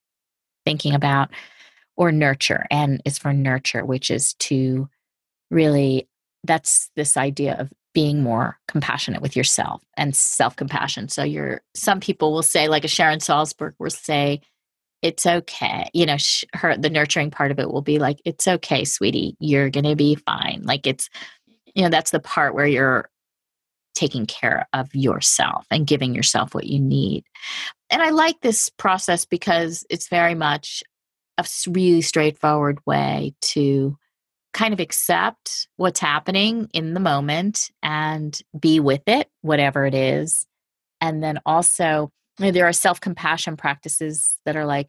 thinking 0.66 0.94
about 0.94 1.30
or 1.96 2.12
nurture. 2.12 2.66
And 2.70 3.00
is 3.06 3.16
for 3.16 3.32
nurture, 3.32 3.86
which 3.86 4.10
is 4.10 4.34
to 4.34 4.86
really, 5.50 6.10
that's 6.44 6.90
this 6.94 7.16
idea 7.16 7.56
of 7.58 7.72
being 7.94 8.22
more 8.22 8.58
compassionate 8.68 9.22
with 9.22 9.34
yourself 9.34 9.82
and 9.96 10.14
self 10.14 10.56
compassion. 10.56 11.08
So 11.08 11.22
you're, 11.22 11.62
some 11.74 12.00
people 12.00 12.34
will 12.34 12.42
say, 12.42 12.68
like 12.68 12.84
a 12.84 12.88
Sharon 12.88 13.20
Salzberg 13.20 13.72
will 13.78 13.88
say, 13.88 14.42
it's 15.02 15.26
okay. 15.26 15.88
You 15.94 16.06
know, 16.06 16.16
sh- 16.16 16.44
her 16.54 16.76
the 16.76 16.90
nurturing 16.90 17.30
part 17.30 17.50
of 17.50 17.58
it 17.58 17.70
will 17.70 17.82
be 17.82 17.98
like, 17.98 18.20
it's 18.24 18.48
okay, 18.48 18.84
sweetie, 18.84 19.36
you're 19.38 19.70
gonna 19.70 19.96
be 19.96 20.14
fine. 20.16 20.62
Like 20.64 20.86
it's, 20.86 21.08
you 21.74 21.82
know, 21.82 21.90
that's 21.90 22.10
the 22.10 22.20
part 22.20 22.54
where 22.54 22.66
you're 22.66 23.08
taking 23.94 24.26
care 24.26 24.66
of 24.72 24.94
yourself 24.94 25.66
and 25.70 25.86
giving 25.86 26.14
yourself 26.14 26.54
what 26.54 26.66
you 26.66 26.78
need. 26.78 27.24
And 27.90 28.00
I 28.02 28.10
like 28.10 28.40
this 28.40 28.68
process 28.68 29.24
because 29.24 29.84
it's 29.90 30.08
very 30.08 30.34
much 30.34 30.82
a 31.36 31.46
really 31.68 32.02
straightforward 32.02 32.78
way 32.86 33.34
to 33.40 33.96
kind 34.52 34.72
of 34.72 34.80
accept 34.80 35.68
what's 35.76 36.00
happening 36.00 36.68
in 36.72 36.94
the 36.94 37.00
moment 37.00 37.70
and 37.82 38.40
be 38.58 38.80
with 38.80 39.02
it, 39.06 39.28
whatever 39.42 39.86
it 39.86 39.94
is. 39.94 40.46
And 41.00 41.22
then 41.22 41.38
also 41.46 42.10
there 42.38 42.66
are 42.66 42.72
self 42.72 43.00
compassion 43.00 43.56
practices 43.56 44.38
that 44.44 44.56
are 44.56 44.66
like, 44.66 44.88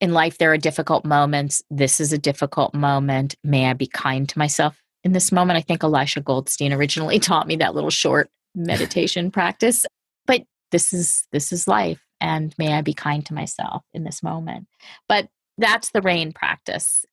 in 0.00 0.12
life, 0.12 0.38
there 0.38 0.52
are 0.52 0.58
difficult 0.58 1.04
moments. 1.04 1.62
This 1.70 2.00
is 2.00 2.12
a 2.12 2.18
difficult 2.18 2.74
moment. 2.74 3.34
May 3.44 3.68
I 3.68 3.74
be 3.74 3.86
kind 3.86 4.28
to 4.30 4.38
myself 4.38 4.82
in 5.04 5.12
this 5.12 5.30
moment? 5.30 5.58
I 5.58 5.62
think 5.62 5.84
Elisha 5.84 6.20
Goldstein 6.20 6.72
originally 6.72 7.18
taught 7.20 7.46
me 7.46 7.56
that 7.56 7.74
little 7.74 7.90
short 7.90 8.30
meditation 8.54 9.30
practice. 9.32 9.84
But 10.26 10.42
this 10.72 10.92
is 10.92 11.26
this 11.32 11.52
is 11.52 11.68
life, 11.68 12.00
and 12.20 12.54
may 12.58 12.72
I 12.72 12.80
be 12.80 12.94
kind 12.94 13.24
to 13.26 13.34
myself 13.34 13.82
in 13.92 14.04
this 14.04 14.22
moment. 14.22 14.66
But 15.08 15.28
that's 15.58 15.90
the 15.90 16.02
rain 16.02 16.32
practice. 16.32 17.04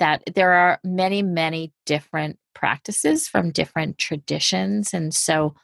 That 0.00 0.22
there 0.34 0.52
are 0.52 0.80
many, 0.82 1.22
many 1.22 1.72
different 1.86 2.38
practices 2.54 3.28
from 3.28 3.50
different 3.50 3.98
traditions, 3.98 4.94
and 4.94 5.14
so 5.14 5.54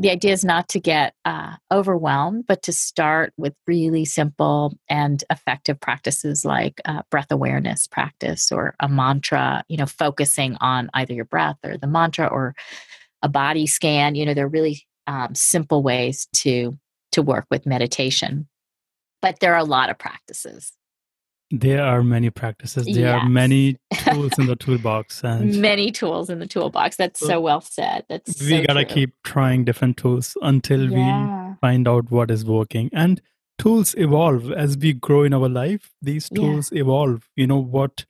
the 0.00 0.10
idea 0.10 0.32
is 0.32 0.46
not 0.46 0.66
to 0.70 0.80
get 0.80 1.14
uh, 1.26 1.56
overwhelmed, 1.70 2.46
but 2.48 2.62
to 2.62 2.72
start 2.72 3.34
with 3.36 3.52
really 3.66 4.06
simple 4.06 4.72
and 4.88 5.22
effective 5.28 5.78
practices 5.78 6.42
like 6.42 6.80
uh, 6.86 7.02
breath 7.10 7.30
awareness 7.30 7.86
practice 7.86 8.50
or 8.50 8.74
a 8.80 8.88
mantra, 8.88 9.62
you 9.68 9.76
know, 9.76 9.84
focusing 9.84 10.56
on 10.62 10.88
either 10.94 11.12
your 11.12 11.26
breath 11.26 11.58
or 11.62 11.76
the 11.76 11.86
mantra 11.86 12.26
or 12.26 12.54
a 13.20 13.28
body 13.28 13.66
scan. 13.66 14.14
You 14.14 14.24
know, 14.24 14.32
they're 14.32 14.48
really 14.48 14.86
um, 15.06 15.34
simple 15.34 15.82
ways 15.82 16.28
to 16.36 16.78
to 17.12 17.20
work 17.20 17.44
with 17.50 17.66
meditation. 17.66 18.48
But 19.20 19.40
there 19.40 19.52
are 19.52 19.58
a 19.58 19.64
lot 19.64 19.90
of 19.90 19.98
practices. 19.98 20.72
There 21.50 21.82
are 21.82 22.04
many 22.04 22.30
practices. 22.30 22.84
There 22.86 22.94
yes. 22.94 23.22
are 23.22 23.28
many 23.28 23.76
tools 23.94 24.38
in 24.38 24.46
the 24.46 24.54
toolbox, 24.54 25.24
and 25.24 25.60
many 25.60 25.90
tools 25.90 26.30
in 26.30 26.38
the 26.38 26.46
toolbox. 26.46 26.96
That's 26.96 27.18
so, 27.18 27.26
so 27.26 27.40
well 27.40 27.60
said. 27.60 28.04
That's 28.08 28.40
we 28.40 28.60
so 28.60 28.66
gotta 28.66 28.84
true. 28.84 28.94
keep 28.94 29.14
trying 29.24 29.64
different 29.64 29.96
tools 29.96 30.36
until 30.42 30.90
yeah. 30.90 31.48
we 31.48 31.54
find 31.60 31.88
out 31.88 32.10
what 32.10 32.30
is 32.30 32.44
working. 32.44 32.88
And 32.92 33.20
tools 33.58 33.96
evolve 33.98 34.52
as 34.52 34.76
we 34.76 34.92
grow 34.92 35.24
in 35.24 35.34
our 35.34 35.48
life. 35.48 35.90
These 36.00 36.28
tools 36.28 36.70
yeah. 36.70 36.82
evolve. 36.82 37.28
You 37.34 37.48
know 37.48 37.60
what? 37.60 38.04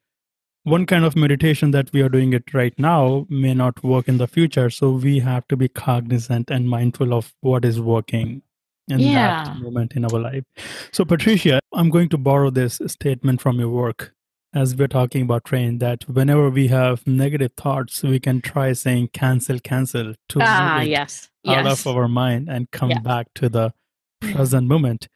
One 0.64 0.84
kind 0.84 1.06
of 1.06 1.16
meditation 1.16 1.70
that 1.70 1.90
we 1.94 2.02
are 2.02 2.10
doing 2.10 2.34
it 2.34 2.52
right 2.52 2.78
now 2.78 3.26
may 3.30 3.54
not 3.54 3.82
work 3.82 4.06
in 4.06 4.18
the 4.18 4.28
future. 4.28 4.68
So 4.68 4.90
we 4.90 5.20
have 5.20 5.48
to 5.48 5.56
be 5.56 5.68
cognizant 5.68 6.50
and 6.50 6.68
mindful 6.68 7.14
of 7.14 7.32
what 7.40 7.64
is 7.64 7.80
working 7.80 8.42
in 8.90 9.00
yeah. 9.00 9.44
that 9.44 9.56
moment 9.58 9.92
in 9.96 10.04
our 10.04 10.18
life. 10.20 10.44
So, 10.92 11.04
Patricia, 11.04 11.60
I'm 11.72 11.90
going 11.90 12.08
to 12.10 12.18
borrow 12.18 12.50
this 12.50 12.80
statement 12.86 13.40
from 13.40 13.58
your 13.60 13.70
work. 13.70 14.12
as 14.52 14.74
we're 14.74 14.88
talking 14.88 15.22
about 15.22 15.44
train, 15.44 15.78
that 15.78 16.02
whenever 16.08 16.50
we 16.50 16.66
have 16.66 17.06
negative 17.06 17.52
thoughts, 17.56 18.02
we 18.02 18.18
can 18.18 18.40
try 18.40 18.72
saying 18.72 19.08
cancel, 19.12 19.60
cancel 19.60 20.14
to 20.28 20.40
ah, 20.42 20.80
yes. 20.80 21.30
out 21.46 21.64
yes. 21.66 21.86
of 21.86 21.96
our 21.96 22.08
mind 22.08 22.48
and 22.48 22.68
come 22.72 22.90
Yeah. 22.90 22.98
back 22.98 23.28
to 23.36 23.48
the 23.48 23.72
present 24.20 24.66
moment. 24.66 25.06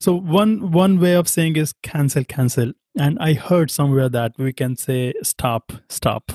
So 0.00 0.14
one 0.16 0.72
one 0.72 0.98
way 0.98 1.14
of 1.14 1.28
saying 1.28 1.54
is 1.56 1.72
cancel, 1.84 2.24
cancel. 2.24 2.72
And 2.98 3.16
I 3.20 3.34
heard 3.34 3.70
somewhere 3.70 4.08
that 4.08 4.32
we 4.38 4.52
can 4.52 4.74
say 4.76 5.12
stop, 5.22 5.72
stop. 5.88 6.32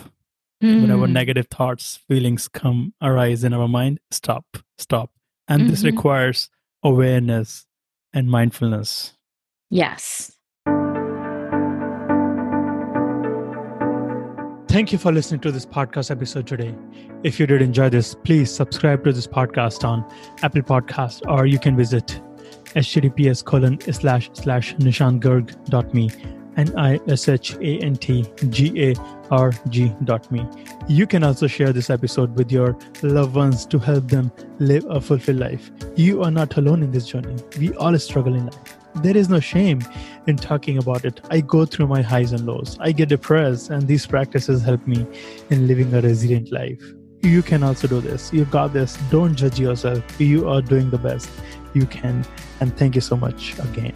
Whenever 0.61 1.07
Mm. 1.07 1.11
negative 1.11 1.47
thoughts, 1.57 1.99
feelings 2.07 2.47
come 2.47 2.93
arise 3.01 3.43
in 3.43 3.53
our 3.53 3.67
mind, 3.67 3.99
stop, 4.11 4.45
stop. 4.77 5.09
And 5.49 5.69
this 5.69 5.81
Mhm. 5.83 5.91
requires 5.91 6.49
awareness 6.85 7.65
and 8.13 8.29
mindfulness. 8.29 9.13
Yes. 9.69 10.31
Thank 14.69 14.91
you 14.91 14.97
for 14.97 15.11
listening 15.11 15.41
to 15.41 15.51
this 15.51 15.65
podcast 15.65 16.11
episode 16.11 16.47
today. 16.47 16.75
If 17.23 17.39
you 17.39 17.47
did 17.47 17.61
enjoy 17.61 17.89
this, 17.89 18.13
please 18.13 18.53
subscribe 18.53 19.03
to 19.05 19.13
this 19.13 19.25
podcast 19.25 19.87
on 19.87 20.05
Apple 20.43 20.61
Podcast 20.61 21.21
or 21.27 21.45
you 21.45 21.59
can 21.59 21.75
visit 21.75 22.21
https 22.75 23.43
colon 23.43 23.79
slash 23.91 24.29
slash 24.33 24.75
nishantgarg.me 26.55 26.57
and 26.57 26.73
I-S-H-A-N-T-G-A-R-G 26.77 27.55
dot 30.03 30.31
me. 30.31 30.45
You 30.87 31.07
can 31.07 31.23
also 31.23 31.47
share 31.47 31.73
this 31.73 31.89
episode 31.89 32.37
with 32.37 32.51
your 32.51 32.77
loved 33.03 33.35
ones 33.35 33.65
to 33.67 33.79
help 33.79 34.07
them 34.07 34.31
live 34.59 34.85
a 34.89 35.01
fulfilled 35.01 35.39
life. 35.39 35.71
You 35.95 36.23
are 36.23 36.31
not 36.31 36.57
alone 36.57 36.83
in 36.83 36.91
this 36.91 37.07
journey. 37.07 37.35
We 37.59 37.73
all 37.75 37.97
struggle 37.99 38.35
in 38.35 38.45
life. 38.45 38.77
There 38.95 39.17
is 39.17 39.27
no 39.27 39.41
shame 39.41 39.81
in 40.27 40.37
talking 40.37 40.77
about 40.77 41.03
it. 41.03 41.19
I 41.29 41.41
go 41.41 41.65
through 41.65 41.87
my 41.87 42.01
highs 42.01 42.31
and 42.31 42.45
lows. 42.45 42.77
I 42.79 42.93
get 42.93 43.09
depressed, 43.09 43.69
and 43.69 43.85
these 43.87 44.05
practices 44.05 44.63
help 44.63 44.87
me 44.87 45.05
in 45.49 45.67
living 45.67 45.93
a 45.93 45.99
resilient 46.01 46.49
life. 46.51 46.81
You 47.21 47.41
can 47.41 47.63
also 47.63 47.87
do 47.87 47.99
this. 47.99 48.31
You 48.31 48.45
got 48.45 48.71
this. 48.71 48.97
Don't 49.09 49.35
judge 49.35 49.59
yourself. 49.59 50.01
You 50.21 50.47
are 50.47 50.61
doing 50.61 50.91
the 50.91 50.97
best 50.97 51.29
you 51.73 51.85
can. 51.85 52.23
And 52.61 52.73
thank 52.77 52.95
you 52.95 53.01
so 53.01 53.17
much 53.17 53.59
again. 53.59 53.93